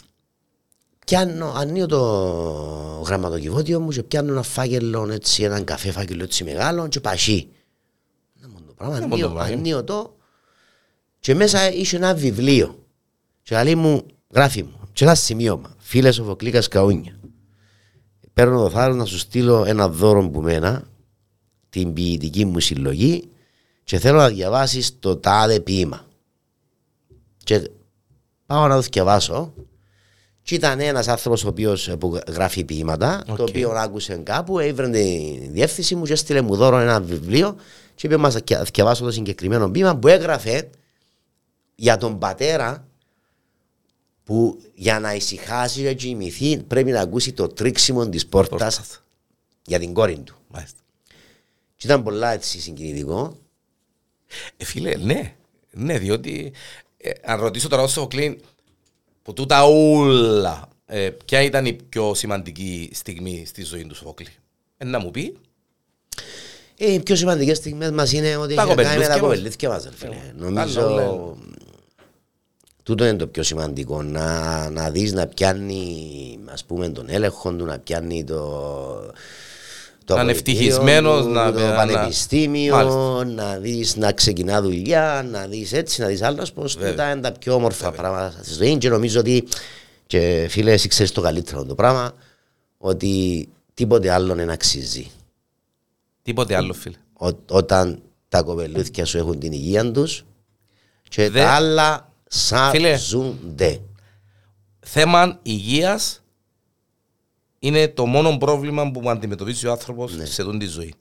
πιάνω, 1.05 1.53
ανοίγω 1.55 1.85
το 1.85 1.99
γραμματοκιβώτιο 3.05 3.79
μου 3.79 3.89
και 3.89 4.03
πιάνω 4.03 4.31
ένα 4.31 4.41
φάκελο, 4.41 5.09
έτσι, 5.11 5.43
έναν 5.43 5.63
καφέ 5.63 5.91
φάκελο 5.91 6.23
έτσι 6.23 6.43
μεγάλο 6.43 6.87
και 6.87 6.99
πασί. 6.99 7.47
Να 8.41 8.47
μου 8.47 8.55
το 8.67 8.73
πράγμα, 8.73 8.99
Να 8.99 9.01
μου 9.01 9.09
το 9.09 9.15
ανοίγω, 9.15 9.33
πράγμα. 9.33 9.53
ανοίγω 9.53 9.83
το 9.83 10.15
και 11.19 11.35
μέσα 11.35 11.71
είχε 11.73 11.95
ένα 11.95 12.13
βιβλίο. 12.13 12.85
Και 13.41 13.63
λέει 13.63 13.75
μου, 13.75 14.05
γράφει 14.33 14.63
μου, 14.63 14.79
και 14.93 15.03
ένα 15.03 15.15
σημείωμα, 15.15 15.75
φίλες 15.77 16.15
Σοφοκλίκας 16.15 16.67
Καούνια. 16.67 17.19
Παίρνω 18.33 18.61
το 18.63 18.69
θάρρος 18.69 18.95
να 18.95 19.05
σου 19.05 19.17
στείλω 19.17 19.63
ένα 19.65 19.89
δώρο 19.89 20.29
που 20.29 20.41
μένα, 20.41 20.83
την 21.69 21.93
ποιητική 21.93 22.45
μου 22.45 22.59
συλλογή 22.59 23.29
και 23.83 23.99
θέλω 23.99 24.17
να 24.17 24.29
διαβάσεις 24.29 24.99
το 24.99 25.17
τάδε 25.17 25.59
ποίημα. 25.59 26.05
Και 27.43 27.69
πάω 28.45 28.67
να 28.67 28.75
το 28.75 28.81
διαβάσω. 28.81 29.53
Και 30.41 30.55
ήταν 30.55 30.79
ένας 30.79 31.07
άνθρωπος 31.07 31.43
ο 31.43 31.47
οποίος 31.47 31.89
που 31.99 32.19
γράφει 32.27 32.63
ποίηματα, 32.63 33.23
το 33.25 33.33
Οκ. 33.33 33.39
οποίο 33.39 33.71
άκουσε 33.71 34.15
κάπου, 34.15 34.59
έβρε 34.59 34.89
τη 34.89 35.37
διεύθυνση 35.51 35.95
μου 35.95 36.03
και 36.03 36.13
έστειλε 36.13 36.41
μου 36.41 36.55
δώρο 36.55 36.77
ένα 36.77 37.01
βιβλίο 37.01 37.55
και 37.95 38.07
είπε 38.07 38.17
μα 38.17 38.29
διαβάσω 38.73 39.03
το 39.03 39.11
συγκεκριμένο 39.11 39.69
ποίημα 39.69 39.97
που 39.97 40.07
έγραφε 40.07 40.69
για 41.75 41.97
τον 41.97 42.19
πατέρα 42.19 42.87
που 44.23 44.61
για 44.73 44.99
να 44.99 45.13
ησυχάσει 45.13 45.81
και 45.81 45.93
κοιμηθεί 45.93 46.57
πρέπει 46.57 46.91
να 46.91 47.01
ακούσει 47.01 47.33
το 47.33 47.47
τρίξιμο 47.47 48.09
της 48.09 48.27
πόρτας 48.27 48.75
Πόρτας. 48.77 49.01
για 49.65 49.79
την 49.79 49.93
κόρη 49.93 50.19
του. 50.19 50.35
Μάλιστα. 50.47 50.79
Και 51.79 51.87
ήταν 51.87 52.03
πολλά 52.03 52.31
έτσι 52.33 52.59
συγκινητικό. 52.59 53.37
Ε, 54.57 54.65
φίλε, 54.65 54.95
ναι. 54.95 55.35
Ναι, 55.71 55.97
διότι 55.97 56.51
ε, 56.97 57.11
αν 57.23 57.39
ρωτήσω 57.39 57.67
τώρα 57.69 57.81
στο 57.81 57.91
Σοφοκλή, 57.91 58.39
που 59.23 59.33
τούτα 59.33 59.63
όλα, 59.65 60.67
ε, 60.85 61.09
ποια 61.25 61.41
ήταν 61.41 61.65
η 61.65 61.73
πιο 61.73 62.13
σημαντική 62.13 62.89
στιγμή 62.93 63.43
στη 63.45 63.63
ζωή 63.63 63.85
του 63.85 63.95
Σοφοκλή; 63.95 64.27
Ε, 64.77 64.85
να 64.85 64.99
μου 64.99 65.11
πει, 65.11 65.37
Ε, 66.77 66.93
οι 66.93 66.99
πιο 66.99 67.15
σημαντικές 67.15 67.57
στιγμές 67.57 67.91
μας 67.91 68.11
είναι 68.11 68.35
ότι 68.35 68.55
Τα 68.55 68.61
έχει 68.61 68.75
να 68.75 68.83
κάνει 68.83 68.97
με 68.97 69.07
τα 69.07 69.19
κοπελούθκια 69.19 69.19
μας. 69.19 69.19
κοπελούθκια 69.19 69.69
μας. 69.69 69.83
ρε 69.83 69.91
φίλε. 69.95 70.15
άλλο 70.15 70.49
Νομίζω 70.49 70.89
λένε. 70.89 71.35
τούτο 72.83 73.05
είναι 73.05 73.17
το 73.17 73.27
πιο 73.27 73.43
σημαντικό. 73.43 74.01
Να, 74.03 74.69
να 74.69 74.89
δεις 74.91 75.13
να 75.13 75.27
πιάνει 75.27 76.39
ας 76.45 76.65
πούμε 76.65 76.89
τον 76.89 77.05
έλεγχο 77.09 77.53
του, 77.53 77.65
να 77.65 77.79
πιάνει 77.79 78.23
το... 78.23 79.13
το 80.09 80.15
Να 80.15 80.21
είναι 80.21 80.31
απολυτήριο 80.31 80.59
ευτυχισμένος, 80.67 81.23
του, 81.25 81.29
να- 81.29 81.51
το 81.53 81.59
να- 81.59 81.73
πανεπιστήμιο, 81.75 82.75
Μάλιστα. 82.75 83.25
να 83.25 83.57
δεις 83.57 83.95
να 83.95 84.11
ξεκινά 84.11 84.61
δουλειά, 84.61 85.27
να 85.31 85.47
δεις 85.47 85.73
έτσι, 85.73 86.01
να 86.01 86.07
δεις 86.07 86.21
άλλος 86.21 86.51
πως 86.53 86.73
Βέβαια. 86.73 86.89
τούτα 86.91 87.11
είναι 87.11 87.21
τα 87.21 87.31
πιο 87.31 87.53
όμορφα 87.53 87.91
πράγματα 87.91 88.43
στη 88.43 88.53
ζωής 88.53 88.77
και 88.77 88.89
νομίζω 88.89 89.19
ότι 89.19 89.43
και 90.07 90.47
φίλε 90.49 90.71
εσύ 90.71 90.87
ξέρεις 90.87 91.11
το 91.11 91.21
καλύτερο 91.21 91.65
το 91.65 91.75
πράγμα 91.75 92.11
ότι 92.77 93.47
τίποτε 93.73 94.11
άλλο 94.11 94.35
δεν 94.35 94.49
αξίζει 94.49 95.11
τίποτε 96.21 96.55
άλλο, 96.55 96.73
φίλε. 96.73 96.95
Ό- 97.13 97.39
όταν 97.49 98.01
τα 98.29 98.41
κοπελούθια 98.41 99.05
σου 99.05 99.17
έχουν 99.17 99.39
την 99.39 99.51
υγεία 99.51 99.91
τους 99.91 100.25
και 101.09 101.29
Δε- 101.29 101.39
τα 101.41 101.49
άλλα 101.51 102.11
Φίλε. 102.71 102.97
σάζονται. 102.97 103.81
θέμα 104.79 105.39
υγείας 105.41 106.21
είναι 107.59 107.87
το 107.87 108.05
μόνο 108.05 108.37
πρόβλημα 108.37 108.91
που 108.91 109.09
αντιμετωπίζει 109.09 109.67
ο 109.67 109.71
άνθρωπος 109.71 110.15
Ναι. 110.17 110.25
σε 110.25 110.41
αυτή 110.41 110.57
τη 110.57 110.65
ζωή. 110.65 110.93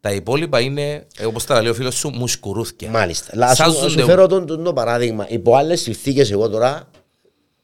Τα 0.00 0.12
υπόλοιπα 0.12 0.60
είναι, 0.60 1.06
όπως 1.26 1.44
τα 1.44 1.62
λέει 1.62 1.70
ο 1.70 1.74
φίλος 1.74 1.94
σου, 1.94 2.08
μουσκουρούθια. 2.08 2.90
Μάλιστα. 2.90 3.30
Αλλά 3.34 3.48
σου, 3.48 3.54
Σάζονται- 3.54 3.90
σου 3.90 4.04
φέρω 4.06 4.26
τον, 4.26 4.46
τον, 4.46 4.64
το 4.64 4.72
παράδειγμα. 4.72 5.26
Υπό 5.28 5.56
άλλες 5.56 5.80
συνθήκες 5.80 6.30
εγώ 6.30 6.48
τώρα 6.48 6.88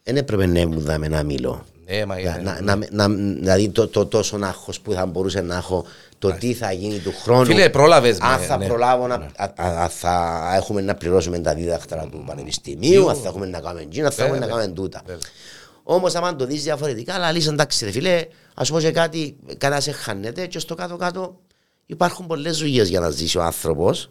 δεν 0.03 0.17
έπρεπε 0.17 0.47
να 0.47 0.69
μου 0.69 0.81
δάμε 0.81 1.09
να 1.09 1.23
μιλώ. 1.23 1.65
Ναι, 1.87 2.05
μα 2.05 2.15
Να, 2.15 2.21
είναι- 2.21 2.61
να, 2.61 2.77
να, 2.77 2.87
να, 2.91 3.09
δηλαδή 3.15 3.69
το, 3.69 3.89
το 3.89 4.07
τόσο 4.07 4.39
άγχος 4.43 4.81
που 4.81 4.93
θα 4.93 5.07
μπορούσε 5.07 5.41
να 5.41 5.57
έχω 5.57 5.85
το 6.19 6.33
τι 6.33 6.55
θα 6.55 6.73
γίνει 6.73 6.99
του 6.99 7.13
χρόνου. 7.23 7.45
Φίλε, 7.45 7.69
πρόλαβες 7.71 8.19
με, 8.19 8.27
Αν 8.27 8.39
θα 8.39 8.57
ναι. 8.57 8.67
προλάβω 8.67 9.07
να 9.07 9.15
α, 9.15 9.53
α, 9.57 9.83
α, 9.83 9.89
θα 9.89 10.43
έχουμε 10.57 10.81
να 10.81 10.95
πληρώσουμε 10.95 11.39
τα 11.39 11.55
δίδακτρα 11.55 12.09
του 12.11 12.25
πανεπιστημίου, 12.27 13.09
αν 13.11 13.17
θα 13.17 13.29
έχουμε 13.29 13.47
να 13.47 13.61
κάνουμε 13.61 13.87
τζίνα, 13.91 14.07
αν 14.07 14.13
θα 14.13 14.23
έχουμε 14.25 14.39
να 14.39 14.47
Βέβαια. 14.47 14.61
κάνουμε 14.63 14.81
τούτα. 14.81 15.03
Βέβαια. 15.91 15.97
Όμως, 15.97 16.15
άμα 16.15 16.37
το 16.37 16.47
δεις 16.47 16.63
διαφορετικά, 16.63 17.15
αλλά 17.15 17.33
λύσαν 17.33 17.53
εντάξει, 17.53 17.85
ρε 17.85 17.91
φίλε, 17.91 18.27
ας 18.55 18.71
πω 18.71 18.81
και 18.81 18.91
κάτι, 18.91 19.37
κανένα 19.59 19.81
σε 19.81 19.93
χάνεται, 19.93 20.47
και 20.47 20.59
στο 20.59 20.75
κάτω-κάτω 20.75 21.41
υπάρχουν 21.87 22.27
πολλές 22.27 22.59
δουλειές 22.59 22.89
για 22.89 23.01
να 23.01 23.11
ζήσει 23.11 23.39
ο 23.39 23.43
άνθρωπος. 23.43 24.11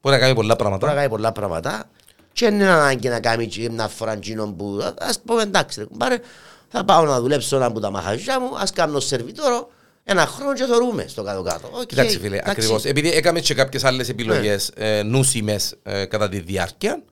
Μπορεί 0.00 0.14
να 0.16 0.20
κάνει 0.22 0.34
πολλά 0.34 0.54
Μπορεί 0.58 0.70
να 0.70 0.76
πράγματα. 0.76 0.94
κάνει 0.94 1.08
πολλά 1.08 1.32
πράγματα, 1.32 1.90
και 2.32 2.44
δεν 2.44 2.54
είναι 2.54 2.68
ανάγκη 2.68 3.08
να 3.08 3.20
κάνει 3.20 3.46
και 3.46 3.70
μια 3.70 3.88
φορά 3.88 4.18
τζίνο 4.18 4.52
που. 4.52 4.80
Α 4.98 5.12
πούμε 5.24 5.42
εντάξει, 5.42 5.80
ρε, 5.80 5.86
κουμπάρε, 5.86 6.18
θα 6.68 6.84
πάω 6.84 7.04
να 7.04 7.20
δουλέψω 7.20 7.56
ένα 7.56 7.66
από 7.66 7.80
τα 7.80 7.90
μαγαζιά 7.90 8.40
μου, 8.40 8.58
ας 8.58 8.72
κάνω 8.72 9.00
σερβιτόρο 9.00 9.68
ένα 10.04 10.26
χρόνο 10.26 10.52
και 10.54 10.64
θωρούμε 10.64 11.04
στο 11.08 11.22
κάτω-κάτω. 11.22 11.68
Οκ, 11.72 11.86
Κοιτάξτε, 11.86 12.18
φίλε, 12.18 12.36
εντάξει. 12.36 12.50
ακριβώς. 12.50 12.84
Επειδή 12.84 13.08
έκαμε 13.10 13.40
και 13.40 13.54
κάποιες 13.54 13.84
άλλες 13.84 14.08
επιλογές 14.08 14.72
Ναι. 14.76 14.98
ε, 14.98 15.02
νούσιμε 15.02 15.56
ε, 15.82 16.04
κατά 16.04 16.28
τη 16.28 16.40
διάρκεια, 16.40 17.02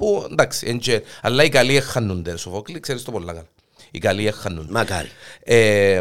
που 0.00 0.26
εντάξει, 0.30 0.66
εν 0.66 0.78
και- 0.78 1.02
αλλά 1.22 1.44
οι 1.44 1.48
καλοί 1.48 1.76
εχανούνται. 1.76 2.36
Σοφόκλη, 2.36 2.80
ξέρεις 2.80 3.02
το 3.02 3.10
πολλά 3.12 3.26
καλά. 3.32 3.46
Οι 3.90 3.98
καλοί 3.98 4.26
εχανούνται. 4.26 4.72
Μακάρι. 4.72 5.08
Ε, 5.42 6.00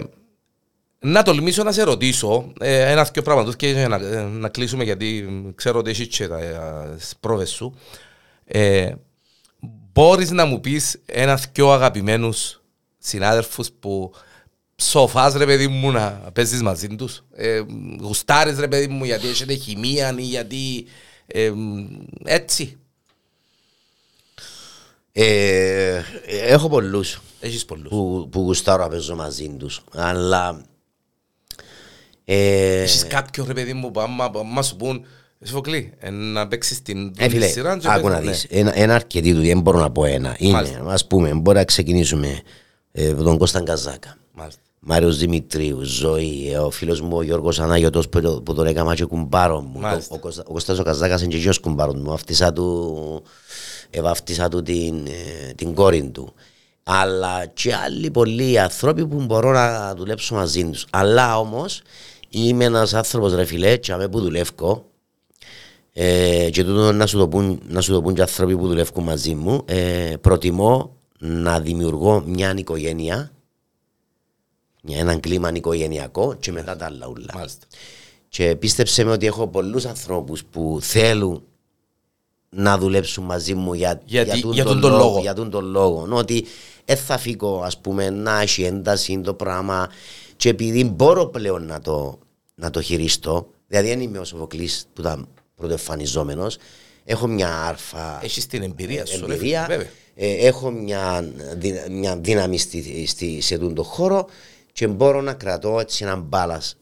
να 1.00 1.24
τολμήσω 1.24 1.64
να 1.64 1.72
σε 1.72 1.84
ρωτήσω 1.84 2.54
ε, 2.60 2.92
ένα 2.92 3.04
δύο 3.04 3.22
πράγματα 3.22 3.54
και 3.56 3.88
να, 3.88 3.96
ε, 3.96 4.22
να 4.22 4.50
κλείσουμε 4.50 4.84
γιατί 4.84 5.28
ξέρω 5.56 5.80
ότι 5.80 5.90
έχεις 5.90 6.08
και 6.08 6.28
τα 6.28 6.40
ε, 6.40 6.54
πρόβες 7.20 7.50
σου. 7.50 7.76
Ε, 8.46 8.92
μπορείς 9.94 10.32
να 10.32 10.46
μου 10.46 10.60
πεις 10.60 11.02
ένας 11.06 11.46
δυο 11.54 11.72
αγαπημένους 11.72 12.62
συνάδελφους 12.98 13.72
που 13.80 14.14
σοφάς 14.76 15.34
ρε 15.34 15.46
παιδί 15.46 15.68
μου 15.68 15.92
να 15.92 16.10
παίζεις 16.34 16.62
μαζί 16.62 16.88
τους; 16.88 17.24
Ε, 17.36 17.62
γουστάρεις 18.02 18.60
ρε 18.60 18.68
παιδί 18.68 18.88
μου 18.88 19.04
γιατί 19.06 19.28
έχετε 19.28 19.54
χημεία 19.54 20.16
ή 20.18 20.22
γιατί 20.22 20.86
ε, 21.28 21.52
έτσι. 22.24 22.78
Ε, 25.12 26.02
έχω 26.48 26.70
πολλούς 26.70 27.22
Έχεις 27.40 27.66
πολλούς. 27.66 27.90
που, 27.90 28.28
που 28.32 28.40
γουστάρω 28.42 28.84
να 28.84 28.90
παίζω 28.90 29.16
μαζί 29.16 29.50
τους. 29.60 29.82
Αλλά. 29.96 30.62
Ε, 32.26 32.82
Έχεις 32.82 33.08
κάποιον 33.08 33.48
ρε 33.48 33.54
παιδί 33.54 33.74
μου 33.74 33.92
που 33.92 34.00
άμα, 34.00 34.32
άμα 34.36 34.62
σου 34.62 34.76
πούν 34.76 35.06
Σοφοκλή, 35.46 35.94
ε, 36.00 36.10
να 36.10 36.48
παίξεις 36.48 36.82
την 36.82 37.14
Ε, 37.18 37.30
φίλε, 37.30 37.48
σειρά 37.48 37.78
και 37.78 37.88
άκου 37.90 38.08
να 38.08 38.14
παίζουν, 38.14 38.32
δεις. 38.32 38.46
Ένα, 38.50 38.78
ένα 38.80 38.96
αρκετή 38.96 39.34
του, 39.34 39.42
δεν 39.42 39.60
μπορώ 39.62 39.80
να 39.80 39.92
πω 39.92 40.06
ένα. 40.06 40.36
Είναι, 40.40 40.52
Μάλιστα. 40.52 40.84
ας 40.88 41.08
πούμε, 41.08 41.34
μπορεί 41.34 41.58
να 41.58 41.64
ξεκινήσουμε 41.64 42.42
ε, 42.92 43.14
με 43.14 43.24
τον 43.24 43.38
Κώσταν 43.38 43.66
Καζάκα. 43.66 44.10
ναι. 44.10 44.16
Μάλιστα. 44.42 44.62
Μάριος 44.82 45.18
Δημητρίου, 45.18 45.84
Ζωή, 45.84 46.50
ε, 46.52 46.58
ο 46.58 46.70
φίλος 46.70 47.02
μου 47.02 47.18
ο 47.18 47.22
Γιώργος 47.24 47.60
Ανάγιωτος 47.60 48.10
που, 48.10 48.22
το- 48.22 48.42
που 48.42 48.54
τον 48.54 48.66
έκανα 48.66 48.96
και 48.96 49.06
κουμπάρο 49.06 49.62
μου. 49.62 49.80
Μάλιστα. 49.80 50.10
Το- 50.10 50.16
Ο, 50.16 50.20
Κώστα- 50.20 50.44
ο 50.48 50.52
Κώστας 50.52 50.80
ο 50.80 50.84
Καζάκας 50.84 51.22
είναι 51.22 51.32
και 51.32 51.38
γιος 51.38 51.60
κουμπάρο 51.60 51.94
μου. 51.96 52.10
Βαφτίσα 52.10 52.54
του, 52.54 53.24
ε, 53.90 54.02
βαφτίσα 54.02 54.50
του 54.50 54.62
την, 54.62 55.08
ε, 55.08 55.54
την 55.54 55.74
κόρη 55.74 56.10
του. 56.10 56.34
Αλλά 56.84 57.46
και 57.46 57.76
άλλοι 57.76 58.12
πολλοί 58.12 58.60
άνθρωποι 58.60 59.08
που 59.08 59.22
μπορώ 59.26 59.52
να 59.52 59.96
δουλέψω 59.96 60.36
μαζί 60.36 60.70
τους. 60.70 60.86
Αλλά 60.90 61.40
όμως 61.40 61.82
είμαι 62.30 62.66
ένας 62.66 62.94
άνθρωπος 62.94 63.34
ρε 63.34 63.46
φιλέ 63.46 63.78
και 63.78 63.92
αμέ 63.92 64.08
που 64.08 64.20
δουλεύω 64.20 64.86
ε, 65.94 66.50
και 66.52 66.64
τούτο 66.64 66.92
να 66.92 67.06
σου, 67.06 67.18
το 67.18 67.28
πούν, 67.28 67.62
να 67.68 67.82
σου 67.82 67.94
το 67.94 68.02
πούν 68.02 68.14
και 68.14 68.22
άνθρωποι 68.22 68.58
που 68.58 68.68
δουλεύουν 68.68 69.04
μαζί 69.04 69.36
μου 69.36 69.62
ε, 69.66 70.14
προτιμώ 70.22 70.98
να 71.20 71.60
δημιουργώ 71.60 72.24
μια 72.26 72.54
οικογένεια 72.58 73.32
μια, 74.82 74.98
έναν 74.98 75.20
κλίμα 75.20 75.52
οικογενειακό 75.54 76.36
και 76.40 76.52
μετά 76.52 76.76
τα 76.76 76.86
άλλα 76.86 77.08
ούλα. 77.08 77.34
Μάλιστα. 77.34 77.66
Και 78.30 78.56
πίστεψε 78.56 79.04
με 79.04 79.12
ότι 79.12 79.26
έχω 79.26 79.48
πολλούς 79.48 79.86
ανθρώπους 79.86 80.46
που 80.46 80.80
θέλουν 80.82 81.44
να 82.50 82.78
δουλέψουν 82.78 83.24
μαζί 83.26 83.54
μου 83.54 83.74
για, 83.74 84.02
Γιατί- 84.06 84.42
τούν 84.42 84.54
για 84.54 84.64
τον 84.64 84.74
τούν 84.74 84.82
τον 84.82 85.00
λόγο. 85.00 85.20
Για 85.20 85.34
τούν 85.34 85.50
τον 85.50 85.66
λόγο. 85.66 86.08
Ότι 86.12 86.46
δεν 86.86 86.98
θα 86.98 87.18
φύγω 87.18 87.62
ας 87.66 87.78
πούμε 87.78 88.10
να 88.10 88.42
έχει 88.42 88.64
ένταση 88.64 89.22
το 89.22 89.34
πράγμα 89.34 89.90
και 90.36 90.50
επειδή 90.50 90.84
μπορώ 90.86 91.26
πλέον 91.26 91.66
να 91.66 91.82
το, 91.82 92.20
να 92.56 92.70
το 92.70 92.82
χειριστώ, 92.82 93.48
δηλαδή 93.68 93.88
δεν 93.88 94.02
είμαι 94.02 94.18
ο 94.20 94.24
Σοφοκλής 94.24 94.86
που 94.94 95.02
ήταν 95.02 95.28
πρωτοεμφανιζόμενος, 95.56 96.58
έχω 97.04 97.28
μια 97.28 97.56
άρφα 97.68 98.20
Έχεις 98.24 98.48
την 98.48 98.62
εμπειρία 98.64 99.06
σου, 99.06 99.26
ρε 99.26 99.34
εμπειρία, 99.34 99.64
φίλε, 99.64 99.76
βέβαια. 99.78 99.92
ε, 100.16 100.48
έχω 100.48 100.72
μια, 100.72 101.32
δυ- 101.58 101.88
μια 101.90 102.18
δύναμη 102.18 102.58
στη, 102.58 103.06
στη, 103.08 103.42
σε 103.42 103.58
τον 103.58 103.84
χώρο 103.84 104.26
και 104.72 104.88
μπορώ 104.88 105.22
να 105.22 105.34
κρατώ 105.34 105.80
έτσι 105.80 106.04
έναν 106.04 106.22
μπάλας 106.22 106.76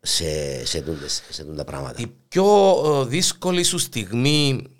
σε, 0.00 0.66
σε, 0.66 0.80
τούντες- 0.80 1.22
σε 1.28 1.44
τούντα 1.44 1.64
πράγματα. 1.64 2.00
Η 2.00 2.06
πιο 2.28 2.46
ε, 2.84 3.04
δύσκολη 3.08 3.62
σου 3.62 3.78
στιγμή 3.78 4.62
ε, 4.66 4.79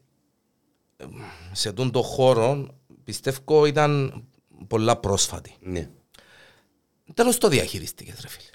σε 1.53 1.69
αυτόν 1.69 1.91
τον 1.91 2.03
χώρο 2.03 2.67
πιστεύω 3.05 3.67
ήταν 3.67 4.23
πολλά 4.67 4.97
πρόσφατη. 4.97 5.55
Ναι. 5.61 5.89
Τέλος 7.15 7.39
το 7.39 7.49
διαχειριστήκες 7.49 8.19
ρε 8.21 8.29
φίλε. 8.29 8.49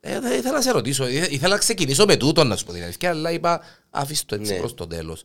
Ε, 0.00 0.20
δεν 0.20 0.38
ήθελα 0.38 0.54
να 0.54 0.60
σε 0.62 0.70
ρωτήσω, 0.70 1.08
Ήθε- 1.08 1.30
ήθελα 1.32 1.52
να 1.54 1.58
ξεκινήσω 1.58 2.04
με 2.04 2.16
τούτο 2.16 2.44
να 2.44 2.56
σου 2.56 2.64
πω 2.64 2.72
την 2.72 2.82
αλήθεια, 2.82 3.10
αλλά 3.10 3.30
είπα 3.30 3.60
αφήστε 3.90 4.24
το 4.36 4.42
έτσι 4.42 4.52
Ναι. 4.52 4.58
προς 4.58 4.74
το 4.74 4.86
τέλος. 4.86 5.22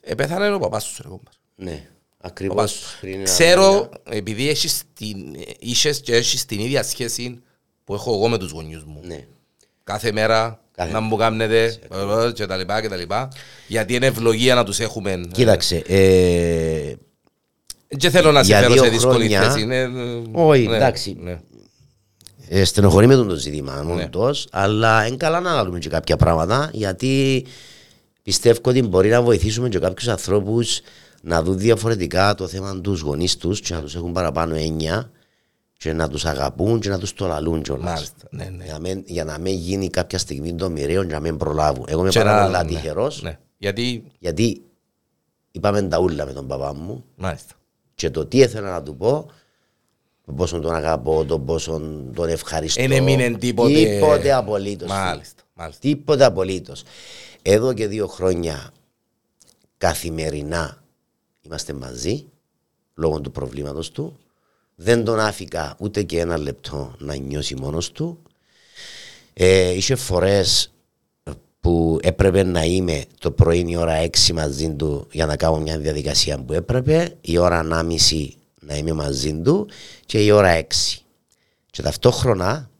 Ε, 0.00 0.14
πέθανε 0.14 0.52
ο 0.54 0.58
παπάς 0.58 0.84
σου 0.84 1.02
ρε 1.02 1.08
κόμπαρ. 1.08 1.32
Ναι. 1.54 1.88
Ο 2.12 2.16
Ακριβώς. 2.20 2.56
παπάς 2.56 2.70
σου. 2.70 3.00
πριν 3.00 3.14
ένα 3.14 3.22
Ξέρω, 3.22 3.72
μήνα. 3.72 4.16
επειδή 4.16 4.48
έχεις 4.48 4.82
την, 4.94 5.36
είχες 5.58 6.00
και 6.00 6.14
έχεις 6.16 6.44
την 6.44 6.60
ίδια 6.60 6.82
σχέση 6.82 7.42
που 7.84 7.94
έχω 7.94 8.14
εγώ 8.14 8.28
με 8.28 8.38
τους 8.38 8.50
γονιούς 8.50 8.84
μου. 8.84 9.00
Ναι. 9.04 9.26
Κάθε 9.84 10.12
μέρα 10.12 10.40
Κάθε 10.48 10.62
να 10.86 11.00
μου 11.00 11.16
κάνετε 11.16 11.64
ε, 11.64 12.32
και 12.32 12.46
τα 12.46 12.56
λοιπά 12.56 12.80
και 12.80 12.88
τα 12.88 12.96
λοιπά. 12.96 13.28
Γιατί 13.66 13.94
είναι 13.94 14.06
ευλογία 14.06 14.54
να 14.54 14.64
τους 14.64 14.80
έχουμε. 14.80 15.10
ε, 15.12 15.20
Κοίταξε, 15.32 15.76
ε, 15.86 16.92
Και 17.96 18.10
θέλω 18.10 18.32
να 18.32 18.42
σε 18.42 18.46
Για 18.48 18.58
φέρω 18.60 18.72
δύο 18.72 18.82
σε 18.84 18.88
δύσκολη 18.88 19.14
χρόνια- 19.14 19.42
θέση. 19.50 19.64
Ναι, 19.64 19.76
ε, 19.76 19.88
Όχι, 20.32 20.66
ναι, 20.66 20.76
εντάξει. 20.76 21.16
ναι. 21.20 21.38
ε, 22.48 22.64
στενοχωρεί 22.64 23.06
με 23.06 23.14
τον 23.14 23.28
το 23.28 23.34
ζήτημα 23.34 23.82
Ναι. 23.82 24.02
όντως, 24.02 24.48
αλλά 24.52 25.06
είναι 25.06 25.16
καλά 25.16 25.40
να 25.40 25.50
αναλύουμε 25.50 25.78
και 25.78 25.88
κάποια 25.88 26.16
πράγματα 26.16 26.70
γιατί 26.72 27.46
πιστεύω 28.22 28.60
ότι 28.64 28.82
μπορεί 28.82 29.08
να 29.08 29.22
βοηθήσουμε 29.22 29.68
και 29.68 29.78
κάποιους 29.78 30.08
ανθρώπους 30.08 30.80
να 31.22 31.42
δουν 31.42 31.58
διαφορετικά 31.58 32.34
το 32.34 32.46
θέμα 32.46 32.80
τους 32.80 33.00
γονείς 33.00 33.36
τους 33.36 33.60
και 33.60 33.74
να 33.74 33.80
τους 33.80 33.94
έχουν 33.94 34.12
παραπάνω 34.12 34.54
έννοια 34.54 35.10
και 35.78 35.92
να 35.92 36.08
τους 36.08 36.24
αγαπούν 36.24 36.80
και 36.80 36.88
να 36.88 36.98
τους 36.98 37.12
το 37.14 37.26
λαλούν 37.26 37.62
κιόλας. 37.62 37.84
Μάλιστα. 37.84 38.28
Ναι, 38.30 38.44
ναι. 38.44 38.64
Για, 38.64 38.72
να 38.72 38.78
μην, 38.80 39.02
για 39.06 39.24
να 39.24 39.38
μην 39.38 39.54
γίνει 39.56 39.88
κάποια 39.88 40.18
στιγμή 40.18 40.54
το 40.54 40.70
μοιραίο 40.70 41.04
και 41.04 41.12
να 41.12 41.20
μην 41.20 41.36
προλάβουν. 41.36 41.84
Εγώ 41.88 42.00
είμαι 42.00 42.08
Και 42.10 42.18
πάρα 42.18 42.38
να- 42.38 42.44
πολλά 42.44 42.62
ναι, 42.62 42.68
τυχερός 42.68 43.22
ναι. 43.22 43.38
Γιατί. 43.58 44.04
γιατί 44.18 44.62
είπαμε 45.50 45.82
τα 45.82 45.98
ούλα 45.98 46.26
με 46.26 46.32
τον 46.32 46.46
παπά 46.46 46.74
μου 46.74 47.04
Μάλιστα. 47.16 47.54
και 47.94 48.10
το 48.10 48.26
τι 48.26 48.38
ήθελα 48.38 48.70
να 48.70 48.82
του 48.82 48.96
πω, 48.96 49.30
το 50.26 50.32
πόσο 50.32 50.58
τον 50.60 50.74
αγαπώ, 50.74 51.24
το 51.24 51.38
πόσο 51.38 51.80
τον 52.14 52.28
ευχαριστώ. 52.28 52.82
Εν 52.82 52.92
έμεινε 52.92 53.30
τίποτε- 53.36 53.74
Τίποτε 53.74 54.32
απολύτως. 54.32 54.88
Μάλιστα. 54.88 55.42
Μάλιστα. 55.54 55.80
Τίποτε 55.80 56.24
απολύτως. 56.24 56.82
Εδώ 57.42 57.72
και 57.72 57.86
δύο 57.86 58.06
χρόνια 58.06 58.70
καθημερινά 59.78 60.82
είμαστε 61.40 61.72
μαζί 61.72 62.26
λόγω 62.94 63.20
του 63.20 63.30
προβλήματος 63.30 63.90
του. 63.90 64.18
Δεν 64.80 65.04
τον 65.04 65.20
άφηκα 65.20 65.76
ούτε 65.78 66.02
και 66.02 66.20
ένα 66.20 66.38
λεπτό 66.38 66.94
να 66.98 67.14
νιώσει 67.14 67.54
μόνος 67.54 67.92
του. 67.92 68.22
Ε, 69.32 69.70
είχε 69.70 69.94
φορές 69.94 70.72
που 71.60 71.98
έπρεπε 72.02 72.42
να 72.42 72.64
είμαι 72.64 73.04
το 73.18 73.30
πρωί 73.30 73.64
η 73.68 73.76
ώρα 73.76 74.04
6 74.04 74.32
μαζί 74.34 74.74
του 74.74 75.06
για 75.12 75.26
να 75.26 75.36
κάνω 75.36 75.58
μια 75.58 75.78
διαδικασία 75.78 76.38
που 76.38 76.52
έπρεπε, 76.52 77.16
η 77.20 77.38
ώρα 77.38 77.66
1.30 77.70 78.28
να 78.60 78.76
είμαι 78.76 78.92
μαζί 78.92 79.40
του 79.40 79.68
και 80.06 80.24
η 80.24 80.30
ώρα 80.30 80.60
6. 80.60 80.64
Και 81.70 81.82
ταυτόχρονα 81.82 82.70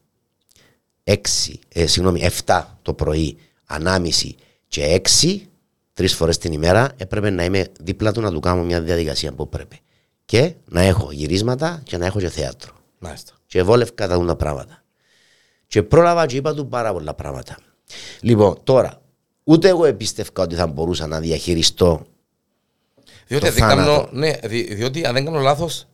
6, 1.05 1.15
ε, 1.69 1.87
συγγνώμη, 1.87 2.29
7 2.45 2.65
το 2.83 2.95
πρωί, 2.95 3.37
ανάμιση 3.67 4.37
και 4.69 5.01
6, 5.21 5.41
τρεις 5.95 6.15
φορές 6.15 6.39
την 6.39 6.53
ημέρα, 6.53 6.93
έπρεπε 6.97 7.31
να 7.31 7.45
είμαι 7.45 7.67
δίπλα 7.81 8.13
του 8.13 8.21
να 8.21 8.33
του 8.33 8.41
κάνω 8.41 8.65
μια 8.65 8.81
διαδικασία 8.81 9.33
που 9.33 9.43
έπρεπε. 9.43 9.81
Και 10.31 10.53
να 10.69 10.81
έχω 10.81 11.09
γυρίσματα 11.13 11.81
και 11.85 11.97
να 11.97 12.07
έχω 12.07 12.19
και 12.19 12.29
θέατρο. 12.29 12.73
Μάλιστα. 12.99 13.33
Και 13.47 13.63
βόλευκα 13.63 14.09
τα 14.09 14.25
τα 14.25 14.37
πράγματα. 14.37 14.83
Και 15.67 15.83
πρόλαβα 15.83 16.27
και 16.27 16.37
είπα 16.37 16.55
του 16.55 16.69
πάρα 16.69 16.93
πολλά 16.93 17.15
πράγματα. 17.15 17.57
Λοιπόν, 18.21 18.57
τώρα, 18.65 19.01
ούτε 19.45 19.69
εγώ 19.69 19.85
εμπίστευκα 19.85 20.43
ότι 20.43 20.55
θα 20.55 20.67
μπορούσα 20.67 21.07
να 21.07 21.21
διαχειριστώ. 21.21 22.07
Διότι, 23.27 23.45
Το 23.45 23.51
αν 23.51 23.55
δεν 23.55 23.69
κάνω, 23.69 23.83
θάνατο. 23.93 24.09
ναι, 24.17 24.33
δι- 24.45 24.73
διότι 24.75 25.07
αν 25.07 25.15
δεν 25.15 25.25
κάνω 25.25 25.39
λάθος, 25.39 25.87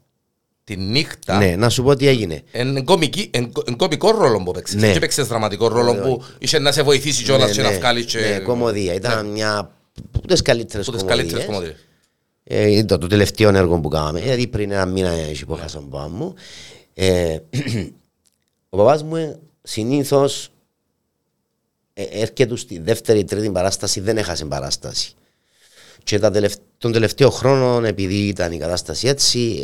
τη 0.64 0.76
νύχτα 0.76 1.39
Ναι, 1.39 1.57
να 1.57 1.68
σου 1.68 1.82
πω 1.82 1.97
τι 1.97 2.07
έγινε. 2.07 2.43
Είναι 2.53 2.82
κομική- 2.82 3.30
εν- 3.37 3.53
εν 3.66 3.76
κομικό 3.76 4.11
ρόλο 4.11 4.43
που 4.43 4.51
παίξες. 4.53 4.80
Ναι. 4.80 4.93
Και 4.93 4.99
παίξες 4.99 5.26
δραματικό 5.26 5.68
ρόλο 5.68 5.95
που 5.95 6.24
είχε 6.39 6.59
να 6.59 6.72
σε 6.72 6.82
βοηθήσει 6.82 7.22
κιόλας 7.24 7.51
και 7.51 7.62
να 7.62 7.70
βγάλεις 7.72 8.05
και... 8.05 8.18
ναι, 8.18 8.39
κομμωδία. 8.39 8.95
Ήταν 8.95 9.26
μια 9.26 9.70
από 10.16 10.26
τις 10.26 10.43
καλύτερες 10.43 10.87
Που 10.87 10.93
Ε, 12.45 12.70
ήταν 12.70 12.86
το, 12.86 12.99
το 12.99 13.07
τελευταίο 13.07 13.57
έργο 13.57 13.80
που 13.80 13.88
κάναμε. 13.88 14.20
Δηλαδή 14.20 14.47
πριν 14.47 14.70
ένα 14.70 14.86
μήνα 14.86 15.11
έχει 15.11 15.45
που 15.45 15.55
χάσαν 15.55 15.88
πάνω 15.88 16.09
μου. 16.09 16.34
Ε, 16.95 17.38
ο 18.68 18.76
παπάς 18.76 19.03
μου 19.03 19.38
συνήθως 19.62 20.49
έρχεται 21.95 22.57
στη 22.57 22.78
δεύτερη 22.78 23.24
τρίτη 23.24 23.51
παράσταση, 23.51 24.01
δεν 24.01 24.16
έχασε 24.18 24.45
παράσταση. 24.45 25.14
Και 26.03 26.18
τα 26.18 26.30
τελευ... 26.30 26.55
τον 26.78 26.92
τελευταίο 26.92 27.30
χρόνο, 27.30 27.86
επειδή 27.86 28.26
ήταν 28.26 28.53
η 28.53 28.59
κατάσταση 28.59 29.09
έτσι, 29.09 29.61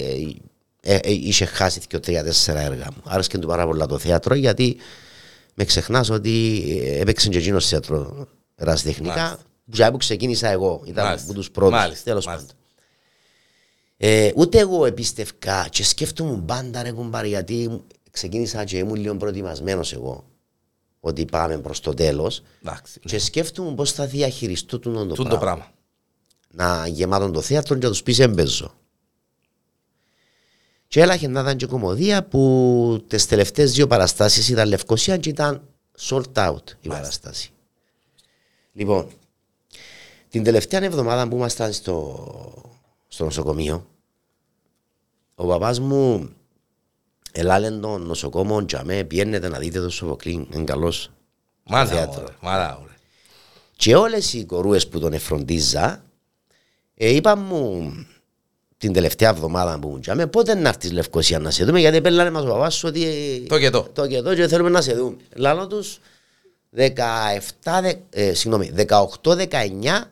ε, 0.82 0.94
ε, 0.94 0.96
ε, 1.02 1.12
είχε 1.12 1.44
χάσει 1.44 1.80
και 1.86 1.98
τρία-τέσσερα 1.98 2.60
έργα 2.60 2.86
μου. 2.96 3.02
Άρεσε 3.04 3.38
του 3.38 3.46
πάρα 3.46 3.66
πολλά 3.66 3.86
το 3.86 3.98
θέατρο, 3.98 4.34
γιατί 4.34 4.76
με 5.54 5.64
ξεχνάς 5.64 6.10
ότι 6.10 6.62
ε, 6.84 7.00
έπαιξε 7.00 7.28
και 7.28 7.38
εκείνος 7.38 7.68
θέατρο 7.68 8.26
ερασιτεχνικά. 8.56 9.14
Μάλιστα. 9.14 9.86
Που 9.86 9.90
που 9.90 9.96
ξεκίνησα 9.96 10.48
εγώ, 10.48 10.82
ήταν 10.86 11.04
Μάλιστα. 11.04 11.26
από 11.26 11.38
τους 11.38 11.50
πρώτους. 11.50 11.78
Μάλιστα, 11.78 12.04
Τέλος 12.04 12.26
μάλιστα. 12.26 12.46
πάντων. 12.46 12.59
Ε, 14.03 14.30
ούτε 14.36 14.59
εγώ 14.59 14.86
επίστευκα 14.86 15.68
και 15.70 15.84
σκέφτομαι 15.84 16.42
πάντα 16.46 16.82
ρε 16.82 16.92
κουμπάρ 16.92 17.24
γιατί 17.24 17.82
ξεκίνησα 18.11 18.64
και 18.64 18.78
ήμουν 18.78 18.94
λίγο 18.94 19.16
προετοιμασμένος 19.16 19.92
εγώ 19.92 20.24
ότι 21.01 21.24
πάμε 21.24 21.59
προς 21.59 21.80
το 21.80 21.94
τέλος 21.94 22.42
Εντάξει. 22.62 23.01
και 23.01 23.18
σκέφτομαι 23.18 23.74
πώς 23.74 23.92
θα 23.92 24.07
διαχειριστώ 24.07 24.78
τούτο 24.78 25.07
το, 25.07 25.14
Τούν 25.14 25.28
το 25.28 25.38
πράγμα. 25.38 25.40
πράγμα. 26.51 26.78
Να 26.78 26.86
γεμάτον 26.86 27.32
το 27.32 27.40
θέατρο 27.40 27.74
και 27.76 27.84
να 27.84 27.90
τους 27.90 28.03
πεις 28.03 28.18
έμπαιζω. 28.18 28.74
Και 30.88 31.01
έλαχε 31.01 31.28
να 31.28 31.40
ήταν 31.40 31.57
και 31.57 31.66
κομμωδία 31.66 32.24
που 32.24 33.05
τις 33.07 33.26
τελευταίες 33.26 33.72
δύο 33.72 33.86
παραστάσεις 33.86 34.48
ήταν 34.48 34.68
Λευκοσία 34.68 35.16
και 35.16 35.28
ήταν 35.28 35.62
sold 36.01 36.32
out 36.34 36.62
η 36.80 36.88
παραστάση. 36.88 37.51
Λοιπόν, 38.72 39.09
την 40.28 40.44
τελευταία 40.44 40.84
εβδομάδα 40.84 41.28
που 41.28 41.36
ήμασταν 41.36 41.72
στο, 41.72 42.24
στο 43.09 43.24
νοσοκομείο, 43.24 43.89
ο 45.41 45.47
παπάς 45.47 45.80
μου 45.80 46.30
ελάλε 47.32 47.70
το 47.70 47.99
νοσοκόμο 47.99 48.64
και 48.64 48.76
αμέ 48.76 49.05
πιένετε 49.05 49.49
να 49.49 49.59
δείτε 49.59 49.80
το 49.80 49.91
Σοφοκλή, 49.91 50.49
είναι 50.53 50.64
καλός. 50.64 51.11
Μάλα, 51.64 51.86
θέατρος. 51.91 52.16
ωραία, 52.16 52.36
μάλα, 52.41 52.78
ωραία. 52.82 52.95
Και 53.76 53.97
όλες 53.97 54.32
οι 54.32 54.45
κορούες 54.45 54.88
που 54.88 54.99
τον 55.01 55.12
εφροντίζα 55.12 56.05
ε, 56.95 57.14
είπαν 57.14 57.38
μου 57.38 57.93
την 58.76 58.93
τελευταία 58.93 59.28
εβδομάδα 59.30 59.78
που 59.78 59.88
μου 59.88 59.99
τζάμε 59.99 60.26
πότε 60.26 60.55
να 60.55 60.68
έρθεις 60.68 60.93
Λευκοσία 60.93 61.38
να 61.38 61.51
σε 61.51 61.64
δούμε 61.64 61.80
γιατί 61.80 62.01
πέλανε 62.01 62.30
μας 62.30 62.43
ο 62.45 62.47
παπάς 62.47 62.74
σου 62.74 62.88
ότι 62.88 63.05
ε, 63.05 63.47
Το 63.47 63.59
και 63.59 63.70
το. 63.70 63.88
το 63.93 64.07
και 64.07 64.20
το 64.22 64.34
και 64.34 64.49
θέλουμε 64.49 64.68
να 64.70 64.80
σε 64.80 64.95
δούμε. 64.95 65.16
Λάλο 65.36 65.66
τους 65.66 65.99
17, 66.76 66.88
δε- 67.82 67.95
ε, 68.11 68.34
συγγνώμη, 68.34 68.70
18-19 69.22 70.11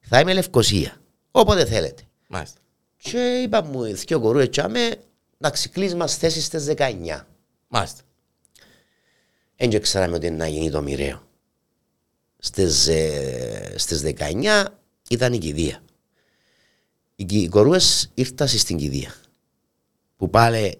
θα 0.00 0.20
είμαι 0.20 0.32
Λευκοσία. 0.32 0.96
Όποτε 1.30 1.64
θέλετε. 1.64 2.02
Μάλιστα. 2.28 2.60
Και 3.02 3.40
είπα 3.42 3.62
μου, 3.62 3.84
οι 3.84 3.92
δυο 3.92 4.20
κορούες 4.20 4.48
τσάμε, 4.48 4.96
εντάξει, 5.40 5.68
κλείς 5.68 5.94
μας 5.94 6.16
θέσεις 6.16 6.44
στις 6.44 6.64
19. 6.64 7.26
Μάλιστα. 7.68 8.02
Δεν 9.56 9.70
και 9.70 9.78
ξέραμε 9.78 10.16
ότι 10.16 10.26
είναι 10.26 10.36
να 10.36 10.46
γίνει 10.46 10.70
το 10.70 10.82
μοιραίο. 10.82 11.22
Στις, 12.38 12.86
ε, 12.86 13.74
στις 13.76 14.00
19 14.02 14.80
ήταν 15.08 15.32
η 15.32 15.38
κηδεία. 15.38 15.82
Οι, 17.16 17.24
κι- 17.24 17.42
οι 17.42 17.48
κορούες 17.48 18.10
ήρθαν 18.14 18.48
στην 18.48 18.76
κηδεία. 18.76 19.14
Που 20.16 20.30
πάλι 20.30 20.76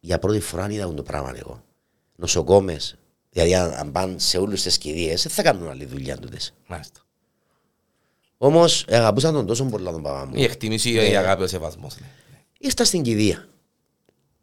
για 0.00 0.18
πρώτη 0.18 0.40
φορά 0.40 0.70
είδα 0.70 0.94
το 0.94 1.02
πράγμα 1.02 1.32
εγώ. 1.36 1.64
Νοσοκόμες, 2.16 2.96
δηλαδή 3.30 3.54
αν, 3.54 3.72
αν 3.72 3.92
πάνε 3.92 4.18
σε 4.18 4.38
όλους 4.38 4.62
τις 4.62 4.78
κηδείες, 4.78 5.22
δεν 5.22 5.32
θα 5.32 5.42
κάνουν 5.42 5.68
άλλη 5.68 5.84
δουλειά 5.84 6.18
τούτες. 6.18 6.54
Μάλιστα. 6.66 7.00
Όμως 8.42 8.84
αγαπούσαν 8.88 9.32
τον 9.34 9.46
τόσο 9.46 9.64
πολλά 9.64 9.92
τον 9.92 10.02
παπά 10.02 10.26
μου. 10.26 10.32
Η 10.34 10.42
εκτίμηση, 10.44 10.92
Ναι. 10.92 11.02
η 11.02 11.16
αγάπη, 11.16 11.42
ο 11.42 11.46
σεβασμός. 11.46 11.96
ναι. 12.00 12.06
Ήρθα 12.58 12.84
στην 12.84 13.02
κηδεία. 13.02 13.48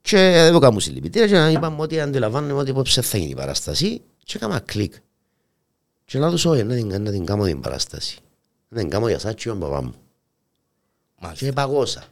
Και 0.01 0.17
δεν 0.17 0.53
μου 0.53 0.59
κάνουν 0.59 0.79
συλληπιτήρια 0.79 1.47
και 1.49 1.51
είπαμε 1.57 1.81
ότι 1.81 1.99
αντιλαμβάνομαι 1.99 2.53
ότι 2.59 2.69
απόψε 2.71 3.01
θα 3.01 3.17
γίνει 3.17 3.29
η 3.31 3.35
παράσταση 3.35 4.01
και 4.23 4.33
έκανα 4.35 4.59
κλικ. 4.59 4.93
Και 6.05 6.17
να 6.17 6.29
τους 6.29 6.45
όχι, 6.45 6.63
να 6.63 6.75
την, 6.75 7.01
να 7.01 7.11
την 7.11 7.25
κάνω 7.25 7.43
την 7.45 7.59
παράσταση. 7.59 8.17
Να 8.69 8.79
την 8.79 8.89
κάνω 8.89 9.07
για 9.07 9.19
σας 9.19 9.33
και 9.33 9.49
τον 9.49 9.59
παπά 9.59 9.81
μου. 9.83 9.93
Μάλιστα. 11.21 11.45
Και 11.45 11.51
παγώσα. 11.51 12.03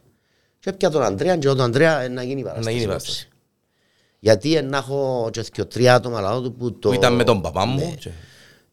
Και 0.59 0.69
έπια 0.69 0.89
τον 0.89 1.03
Αντρέα 1.03 1.37
και 1.37 1.47
τον 1.47 1.61
Αντρέα 1.61 1.99
ε, 2.01 2.07
να 2.07 2.23
γίνει 2.23 2.39
η 2.39 2.43
Να 2.43 2.49
παράσταση. 2.49 2.77
γίνει 2.77 2.85
η 2.89 2.89
απόψε. 2.89 3.07
παράσταση. 3.07 3.29
Γιατί 4.19 4.55
ε, 4.55 4.61
να 4.61 4.77
έχω 4.77 5.29
και 5.31 5.41
δυο 5.53 5.65
τρία 5.65 5.95
άτομα 5.95 6.21
λαό 6.21 6.41
του 6.41 6.53
που 6.53 6.73
το... 6.79 6.89
Που 6.89 6.93
ήταν 6.95 7.15
με 7.15 7.23
τον 7.23 7.41
παπά 7.41 7.65
Ναι. 7.65 7.71
μου. 7.73 7.95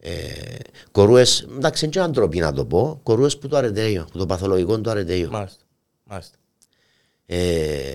Και- 0.03 0.09
Ε, 0.09 0.57
κορούες, 0.91 1.41
εντάξει, 1.41 1.83
είναι 1.85 1.93
και 1.93 1.99
αντροπή 1.99 2.39
να 2.39 2.53
το 2.53 2.65
πω, 2.65 2.99
κορούες 3.03 3.37
που 3.37 3.47
το 3.47 3.57
αρετέιο, 3.57 4.07
που 4.11 4.17
το 4.17 4.25
παθολογικό 4.25 4.81
του 4.81 4.89
αρετέιο. 4.89 5.29
Μάλιστα. 5.31 5.63
Μάλιστα. 6.03 6.37
Ε, 7.25 7.93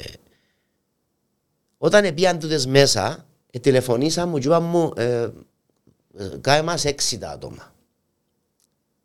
όταν 1.78 2.14
πήγαν 2.14 2.38
τούτες 2.38 2.66
μέσα, 2.66 3.26
ε, 3.50 3.58
τηλεφωνήσαν 3.58 4.28
μου 4.28 4.38
και 4.38 4.46
είπαν 4.46 4.62
μου, 4.62 4.92
ε, 4.96 5.28
ε, 6.18 6.28
κάνε 6.40 6.62
μας 6.62 6.84
έξι 6.84 7.18
τα 7.18 7.30
άτομα. 7.30 7.72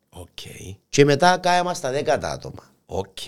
Οκ. 0.08 0.28
Και 0.88 1.04
μετά 1.04 1.38
κάνε 1.38 1.62
μας 1.62 1.80
τα 1.80 1.90
δέκα 1.90 2.14
άτομα. 2.22 2.72
Οκ. 2.86 3.18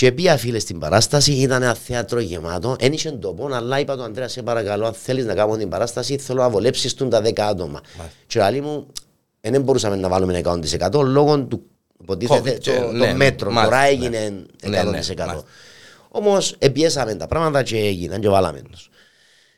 Και 0.00 0.12
πήγα 0.12 0.36
φίλες 0.36 0.62
στην 0.62 0.78
παράσταση, 0.78 1.32
ήταν 1.32 1.62
ένα 1.62 1.74
θέατρο 1.74 2.20
γεμάτο, 2.20 2.76
δεν 2.80 2.92
είχε 2.92 3.10
τόπο, 3.10 3.48
αλλά 3.54 3.78
είπα 3.80 3.96
του 3.96 4.02
Αντρέα, 4.02 4.28
σε 4.28 4.42
παρακαλώ, 4.42 4.86
αν 4.86 4.92
θέλεις 4.92 5.24
να 5.24 5.34
κάνω 5.34 5.56
την 5.56 5.68
παράσταση, 5.68 6.18
θέλω 6.18 6.42
να 6.42 6.48
βολέψεις 6.50 6.94
τούν 6.94 7.10
τα 7.10 7.20
δέκα 7.20 7.46
άτομα. 7.46 7.80
Μάλιστα. 7.98 8.16
Και 8.26 8.50
λέει 8.50 8.60
μου, 8.60 8.86
«Ε, 9.40 9.50
δεν 9.50 9.62
μπορούσαμε 9.62 9.96
να 9.96 10.08
βάλουμε 10.08 10.40
100% 10.44 11.02
λόγω 11.04 11.40
του 11.44 11.62
υποτίθεται 12.02 12.50
COVID, 12.50 12.54
το, 12.54 12.58
και- 12.70 12.78
το 12.80 12.90
ναι, 12.92 13.14
μέτρο. 13.14 13.50
μάλιστα, 13.50 13.76
Τώρα 13.76 13.82
ναι. 13.82 13.88
έγινε 13.88 14.44
100%. 14.62 14.68
Ναι, 14.70 14.82
ναι, 14.82 14.90
μάλιστα. 14.90 15.42
Όμως 16.08 16.54
επιέσαμε 16.58 17.14
τα 17.14 17.26
πράγματα 17.26 17.62
και 17.62 17.76
έγιναν 17.76 18.20
και 18.20 18.28
βάλαμε 18.28 18.62
τους. 18.70 18.88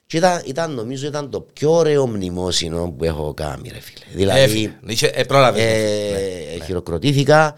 Και 0.06 0.16
ήταν, 0.16 0.42
ήταν, 0.46 0.70
νομίζω 0.74 1.06
ήταν 1.06 1.30
το 1.30 1.40
πιο 1.40 1.70
ωραίο 1.72 2.06
μνημόσυνο 2.06 2.94
που 2.98 3.04
έχω 3.04 3.34
κάνει 3.34 3.68
ρε 3.72 3.80
φίλε. 3.80 4.04
Δηλαδή 4.14 4.40
Έφυγε. 4.40 4.78
Είχε- 4.86 5.12
ε, 5.14 5.24
πρόλαβες. 5.24 5.62
ε, 5.62 6.64
χειροκροτήθηκα, 6.64 7.54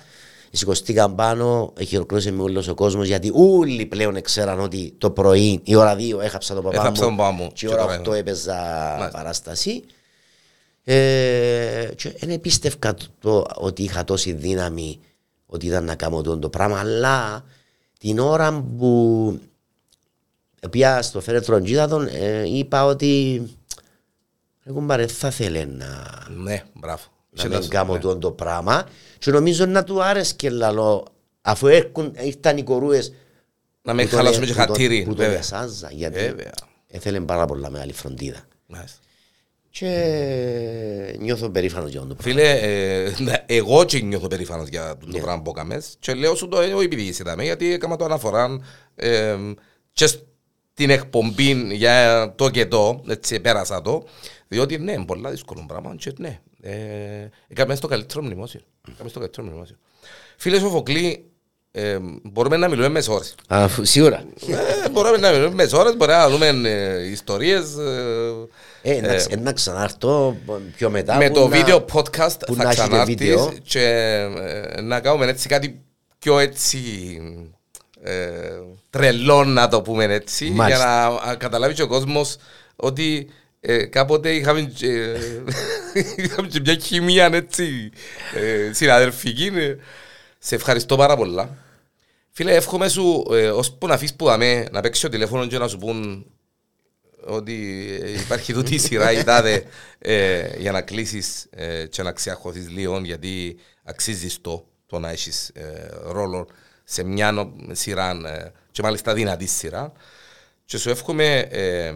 σηκωστήκαν 0.57 1.15
πάνω, 1.15 1.73
ε, 1.79 1.85
χειροκρότησε 1.85 2.31
με 2.31 2.43
όλος 2.43 2.69
ο 2.69 2.75
κόσμος 2.75 3.07
γιατί 3.07 3.31
όλοι 3.35 3.87
πλέον 3.87 4.23
ξέραν 4.23 4.61
ότι 4.61 4.95
το 4.99 5.11
πρωί, 5.11 5.61
η 5.65 5.75
ώρα 5.75 5.97
2 5.97 6.21
έχαψα 6.21 6.55
τον 6.55 6.63
παπά 6.63 6.77
Έχαψα 6.77 7.03
μου, 7.03 7.09
τον 7.09 7.17
παπά 7.17 7.31
μου 7.31 7.51
και 7.53 7.67
η 7.67 7.69
και 7.69 7.75
ώρα 7.75 7.83
τώρα 7.83 8.01
8 8.01 8.07
είναι. 8.07 8.19
έπαιζα 8.19 8.55
Μάλιστα. 8.55 9.19
παράσταση. 9.19 9.85
Ε, 10.85 11.89
και 11.97 12.15
δεν 12.21 12.41
πίστευκα 12.41 12.95
το, 12.95 13.07
το, 13.21 13.47
ότι 13.55 13.83
είχα 13.83 14.05
τόση 14.05 14.33
δύναμη 14.33 15.01
ότι 15.47 15.67
ήταν 15.67 15.85
να 15.85 15.95
κάνω 15.95 16.21
το, 16.21 16.39
το 16.39 16.49
πράγμα, 16.49 16.79
αλλά 16.79 17.45
την 17.99 18.19
ώρα 18.19 18.65
που 18.79 19.41
πήγα 20.71 21.03
στο 21.03 21.21
φέρετρο 21.21 21.61
Τζίδατον 21.61 22.07
ε, 22.07 22.43
είπα 22.49 22.85
ότι 22.85 23.43
εγώ 24.65 24.81
μπαρε 24.81 25.07
θα 25.07 25.31
θέλει 25.31 25.67
να, 25.67 25.87
Ναι, 26.37 26.63
μπράβο. 26.73 27.14
Να 27.35 27.43
Είχε 27.45 27.49
μην 27.49 27.61
τα- 27.61 27.67
κάνω 27.69 27.93
ναι. 27.93 27.99
το, 27.99 28.17
το 28.19 28.31
πράγμα 28.31 28.89
και 29.19 29.31
νομίζω 29.31 29.67
να 29.67 29.85
του 29.85 30.03
άρεσκε 30.03 30.51
λαλό 30.51 31.07
αφού 31.43 31.67
έρχουν, 31.67 32.15
ήρθαν 32.25 32.57
οι 32.57 32.63
κορούες 32.63 33.13
Να 33.83 33.95
με 33.95 34.03
που 34.03 34.09
τον- 34.09 34.19
χαλάσουμε 34.19 34.47
και 34.47 34.53
που 34.53 34.59
τον- 34.59 34.67
χατήρι. 34.67 34.99
που 35.03 35.09
τον 35.15 35.17
βέβαια. 35.17 35.39
εσάζα 35.39 35.91
γιατί 35.93 36.19
Βέβαια. 36.19 36.53
έθελε 36.87 37.21
πάρα 37.21 37.45
πολλά 37.47 37.71
μεγάλη 37.71 37.93
φροντίδα 37.93 38.45
Μάλιστα. 38.67 38.99
και 39.71 41.17
νιώθω 41.21 41.51
περήφανος 41.51 41.91
για 41.91 42.01
αυτό 42.01 42.15
το 42.15 42.23
πράγμα. 42.23 42.41
Φίλε, 42.41 42.59
ε, 43.05 43.13
ναι, 43.23 43.33
εγώ 43.47 43.85
και 43.85 44.01
νιώθω 44.01 44.27
περήφανος 44.29 44.69
για 44.69 44.83
Ναι. 44.83 45.13
το 45.13 45.19
το 45.19 45.19
πράγμα 45.25 45.43
που 45.43 45.51
έκαμε 45.57 45.83
και 45.99 46.15
λέω 46.15 46.35
σου 46.35 46.49
το 46.49 46.61
ε, 46.61 46.73
όχι 46.75 46.85
επειδή 46.85 47.03
είσαι 47.03 47.23
δάμε, 47.23 47.43
γιατί 47.45 47.73
έκανα 47.73 47.97
το 47.97 48.05
αναφορά 48.05 48.59
ε, 48.95 49.37
και 49.93 50.07
στην 50.07 50.91
εκπομπή 50.91 51.75
για 51.75 52.33
το 52.37 52.51
και 52.51 52.67
το, 52.67 53.03
έτσι 53.09 53.41
πέρασα 53.41 53.83
το, 53.83 54.05
διότι 54.49 54.79
ναι, 54.79 54.93
είναι 54.93 55.05
πολλά 55.05 55.31
δύσκολο 55.31 55.65
πράγμα 55.69 55.95
και 55.99 56.13
ναι, 56.19 56.29
ε, 56.29 56.41
έκαμε 57.49 57.75
στο 57.75 57.87
καλύτερο 57.89 58.23
μνημόσιο. 58.23 58.61
Έκαμε 58.93 59.09
στο 59.09 59.19
καλύτερο 59.19 59.47
μνημόσιο. 59.47 59.77
Φίλε 60.37 60.59
Σοφοκλή, 60.59 61.25
ε, 61.71 61.99
μπορούμε 62.23 62.57
να 62.57 62.69
μιλούμε 62.69 62.89
μες 62.89 63.09
ώρες. 63.09 63.35
Αφού, 63.49 63.85
σίγουρα. 63.85 64.25
Ε, 64.85 64.89
μπορούμε 64.91 65.17
να 65.17 65.31
μιλούμε 65.31 65.55
μες 65.55 65.73
ώρες, 65.73 65.97
μπορούμε 65.97 66.17
να 66.19 66.29
δούμε 66.29 66.47
ε, 66.69 67.03
ιστορίες, 67.11 67.77
ε, 68.83 68.97
Ε, 68.97 69.01
να, 69.01 69.15
ξ- 69.15 69.33
ε, 69.33 69.37
να 69.37 69.53
ξανάρθω 69.53 70.37
πιο 70.77 70.91
μετά. 70.91 71.17
με 71.17 71.29
που 71.29 71.35
το 71.35 71.49
να- 71.49 71.57
βίντεο 71.57 71.85
podcast 71.93 72.37
που 72.47 72.55
θα 72.55 72.63
να 72.63 72.71
έχετε 72.71 72.87
ξανάρθεις 72.89 73.15
βίντεο. 73.17 73.53
και 73.63 73.81
ε, 74.75 74.81
να 74.81 75.01
κάνουμε 75.01 75.27
έτσι 75.27 75.49
κάτι 75.49 75.81
πιο 76.19 76.39
έτσι 76.39 76.79
ε, 78.03 78.31
τρελό 78.91 79.45
να 79.45 79.69
το 79.69 79.83
πούμε 79.83 80.05
έτσι 80.05 80.51
Μάλιστα. 80.51 80.85
για 80.85 80.87
να 81.25 81.31
α, 81.31 81.35
καταλάβει 81.37 81.75
και 81.75 81.83
ο 81.83 81.87
κόσμος 81.87 82.37
ότι 82.77 83.29
ε, 83.67 83.85
κάποτε 83.85 84.35
είχαμε 84.35 84.63
και, 84.63 85.17
είχαμε 86.17 86.49
και 86.49 86.61
μια 86.61 86.75
χημία 86.75 87.31
έτσι. 87.33 87.91
Ε, 88.35 88.73
συναδελφική 88.73 89.47
ε. 89.47 89.77
σε 90.39 90.55
ευχαριστώ 90.55 90.97
πάρα 90.97 91.17
πολλά. 91.17 91.57
Φίλε, 92.31 92.55
εύχομαι 92.55 92.89
σου, 92.89 93.27
ε, 93.31 93.51
ώσπου 93.51 93.87
να 93.87 93.95
αφήσεις 93.95 94.17
που 94.17 94.25
δαμε, 94.25 94.67
να 94.73 94.81
παίξεις 94.81 95.03
το 95.03 95.09
τηλέφωνο 95.09 95.47
και 95.47 95.59
να 95.59 95.69
σου 95.69 95.79
πούν 95.79 96.27
ότι 97.25 97.87
ε, 98.03 98.21
υπάρχει 98.21 98.53
τούτη 98.53 98.75
η 98.75 98.79
σειρά 98.79 99.13
η 99.13 99.25
τάδε 99.25 99.65
ε, 99.99 100.49
για 100.59 100.73
να 100.73 100.83
κλείσεις 100.83 101.47
ε, 101.51 101.87
και 101.87 102.03
να 102.03 102.13
ξεχωθείς 102.13 102.71
λίγο 102.71 102.99
γιατί 102.99 103.57
αξίζεις 103.85 104.41
το, 104.41 104.67
το 104.87 104.99
να 104.99 105.11
έχεις 105.11 105.49
ε, 105.49 105.89
ρόλο 106.03 106.47
σε 106.85 107.05
μια 107.05 107.33
νο- 107.33 107.57
σειρά 107.73 108.11
ε, 108.11 108.53
και 108.71 108.83
μάλιστα 108.83 109.15
δυνατή 109.15 109.47
σειρά. 109.47 109.93
Και 110.65 110.79
σου 110.79 110.91
εύχομαι 110.91 111.39
ε, 111.39 111.93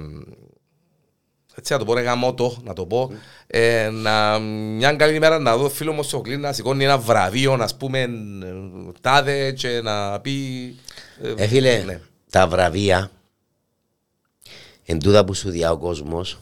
έτσι 1.58 1.72
να 1.72 1.78
το 1.78 1.84
πω 1.84 1.94
ρε 1.94 2.00
γαμώτο, 2.00 2.56
να 2.64 2.72
το 2.72 2.86
πω 2.86 3.12
ε, 3.46 3.88
να, 3.92 4.38
μια 4.38 4.92
καλή 4.92 5.14
ημέρα 5.14 5.38
να 5.38 5.56
δω 5.56 5.68
φίλο 5.68 5.92
μου 5.92 6.02
στο 6.02 6.20
κλίν 6.20 6.40
να 6.40 6.52
σηκώνει 6.52 6.84
ένα 6.84 6.98
βραβείο 6.98 7.56
να 7.56 7.68
πούμε 7.78 8.00
ε, 8.00 8.08
τάδε 9.00 9.52
και 9.52 9.80
να 9.82 10.20
πει 10.20 10.76
Ε, 11.36 11.46
φίλε, 11.46 11.82
ναι. 11.86 12.00
τα 12.30 12.48
βραβεία 12.48 13.10
εν 14.84 14.98
τούτα 14.98 15.24
που 15.24 15.34
σου 15.34 15.50
διά 15.50 15.70
ο 15.70 15.76
κόσμος 15.78 16.38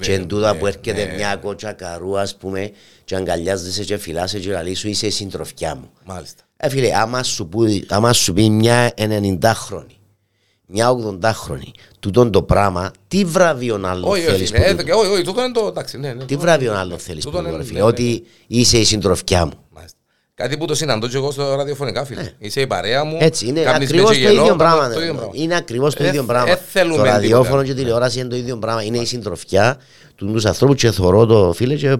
και 0.00 0.12
εν 0.12 0.26
τούτα 0.26 0.52
ναι, 0.52 0.58
που 0.58 0.66
έρχεται 0.66 1.04
ναι. 1.04 1.14
μια 1.14 1.36
κότσα 1.36 1.72
καρού 1.72 2.18
ας 2.18 2.36
πούμε 2.36 2.72
και 3.04 3.16
αγκαλιάζεσαι 3.16 3.84
και 3.84 3.96
φυλάσαι 3.96 4.38
και 4.38 4.50
λαλείς 4.50 4.78
σου 4.78 4.88
είσαι 4.88 5.06
η 5.06 5.10
συντροφιά 5.10 5.74
μου. 5.74 5.90
Μάλιστα. 6.04 6.42
Ε, 6.56 6.68
φίλε, 6.68 6.96
άμα 6.96 7.22
σου, 7.22 7.48
πει, 7.48 7.86
άμα 7.88 8.12
σου 8.12 8.32
πει 8.32 8.50
μια 8.50 8.94
90χρονη, 8.96 9.94
μια 10.72 10.90
80χρονη, 10.92 11.70
τούτον 12.00 12.30
το 12.30 12.42
πράγμα, 12.42 12.90
τι 13.08 13.24
βραβείο 13.24 13.80
άλλο 13.84 14.08
Όχι, 14.08 14.20
όχι, 14.26 14.30
θέλεις 14.30 14.50
ναι, 14.52 14.58
που 14.58 14.64
ε, 14.64 14.70
τούτο; 14.70 14.82
και 14.82 14.92
όχι, 14.92 15.10
όχι, 15.10 15.22
τούτο 15.22 15.40
είναι 15.42 15.52
το, 15.52 15.66
εντάξει, 15.66 15.98
ναι, 15.98 16.12
ναι. 16.12 16.24
Τι 16.24 16.34
το- 16.34 16.40
βραβείο 16.40 16.74
άλλο 16.74 16.98
θέλεις 16.98 17.24
που 17.24 17.30
τούτο 17.30 17.42
τούτο, 17.42 17.48
είναι, 17.54 17.62
ρε 17.62 17.64
φίλε, 17.68 17.78
ναι, 17.78 17.84
ναι, 17.84 17.90
ότι 17.90 18.24
είσαι 18.46 18.78
η 18.78 18.84
συντροφιά 18.84 19.44
μου. 19.46 19.52
Μάλιστα. 19.70 19.96
Κάτι 20.34 20.56
που 20.56 20.64
το 20.64 20.74
συναντώ 20.74 21.08
και 21.08 21.16
εγώ 21.16 21.30
στο 21.30 21.54
ραδιοφωνικά, 21.54 22.04
φίλε. 22.04 22.32
Είσαι 22.38 22.60
η 22.60 22.66
παρέα 22.66 23.04
μου. 23.04 23.16
Ναι. 23.16 23.24
Έτσι, 23.24 23.46
είναι 23.46 23.60
κάνεις 23.62 23.88
ακριβώς 23.88 24.08
με 24.10 24.14
το 24.16 24.20
και 24.20 24.26
γελό, 24.26 24.40
ίδιο 24.40 24.50
το- 24.52 24.56
πράγμα. 24.56 24.88
το 24.92 25.00
ίδιο 25.00 25.12
ναι. 25.12 25.18
πράγμα. 25.18 25.32
Είναι 25.36 25.56
ακριβώς 25.56 25.94
το 25.94 26.02
Ε, 26.04 26.06
ίδιο 26.08 26.22
ε, 26.22 26.24
πράγμα. 26.26 26.56
θέλουμε 26.56 26.94
Το 26.96 27.02
τίποτα. 27.02 27.20
ραδιόφωνο 27.20 27.62
και 27.62 27.70
η 27.70 27.74
τηλεόραση 27.74 28.18
είναι 28.20 28.28
το 28.28 28.36
ίδιο 28.36 28.56
πράγμα. 28.58 28.82
Είναι 28.84 28.98
η 28.98 29.04
συντροφιά 29.04 29.78
του 30.14 30.26
τους 30.32 30.44
ανθρώπους 30.44 30.76
και 30.80 30.90
θωρώ 30.90 31.26
το 31.26 31.52
φίλε 31.52 31.74
και, 31.74 31.96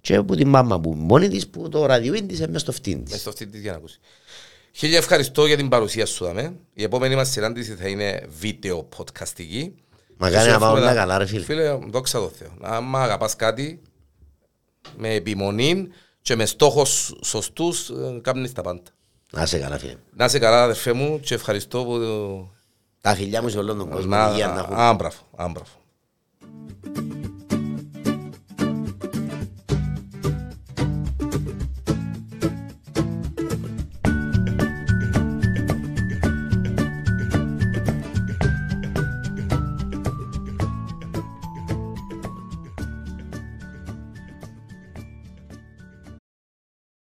και 0.00 0.16
από 0.16 0.34
την 0.36 0.48
μάμα 0.48 0.80
που 0.80 0.94
μόνη 0.96 1.28
της 1.28 1.48
που 1.48 1.68
το 1.68 1.86
ραδιό 1.86 2.12
της 2.26 2.46
μες 2.48 2.60
στο 2.60 2.72
φτύν 2.72 2.98
Μες 2.98 3.10
της. 3.10 3.20
στο 3.20 3.30
αυτή 3.30 3.46
της 3.46 3.60
για 3.60 3.70
να 3.70 3.76
ακούσει. 3.76 3.98
Χίλια 4.72 4.98
ευχαριστώ 4.98 5.46
για 5.46 5.56
την 5.56 5.68
παρουσία 5.68 6.06
σου, 6.06 6.24
δαμε. 6.24 6.56
Η 6.74 6.82
επόμενη 6.82 7.14
μας 7.14 7.28
συνάντηση 7.28 7.74
θα 7.74 7.88
είναι 7.88 8.26
βίντεο 8.38 8.88
podcastική. 8.96 9.72
Μακάρι 10.16 10.44
Και 10.44 10.48
να 10.48 10.54
σου 10.54 10.60
πάμε 10.60 10.72
εύχομαι 10.72 10.80
όλα 10.80 10.94
καλά 10.94 11.18
ρε 11.18 11.26
φίλε. 11.26 11.44
Φίλε, 11.44 11.78
δόξα 11.90 12.18
τω 12.18 12.28
Θεώ. 12.38 12.50
Άμα 12.60 13.02
αγαπάς 13.02 13.36
κάτι, 13.36 13.80
με 14.96 15.14
επιμονή 15.14 15.88
και 16.22 16.36
με 16.36 16.46
στόχους 16.46 17.14
σωστούς, 17.22 17.88
ε, 17.88 18.20
κάνεις 18.22 18.52
τα 18.52 18.62
πάντα. 18.62 18.82
Να 19.30 19.46
σε 19.46 19.58
καλά 19.58 19.78
φίλε. 19.78 19.96
Να 20.16 20.24
είσαι 20.24 20.38
καλά, 20.38 20.62
αδερφέ 20.62 20.92
μου, 20.92 21.20
και 21.20 21.34
ευχαριστώ 21.34 21.84
που... 21.84 21.98
Τα 23.00 23.14
φιλιά 23.14 23.42
μου 23.42 23.48
σε 23.48 23.58
όλον 23.58 23.78
τον 23.78 23.90
κόσμο. 23.90 24.16
Να... 24.16 24.30
Υγεία 24.30 24.46
να 24.46 24.58
έχουν. 24.58 24.74
Άμπραφο, 24.74 25.22
άμπραφο. 25.36 25.81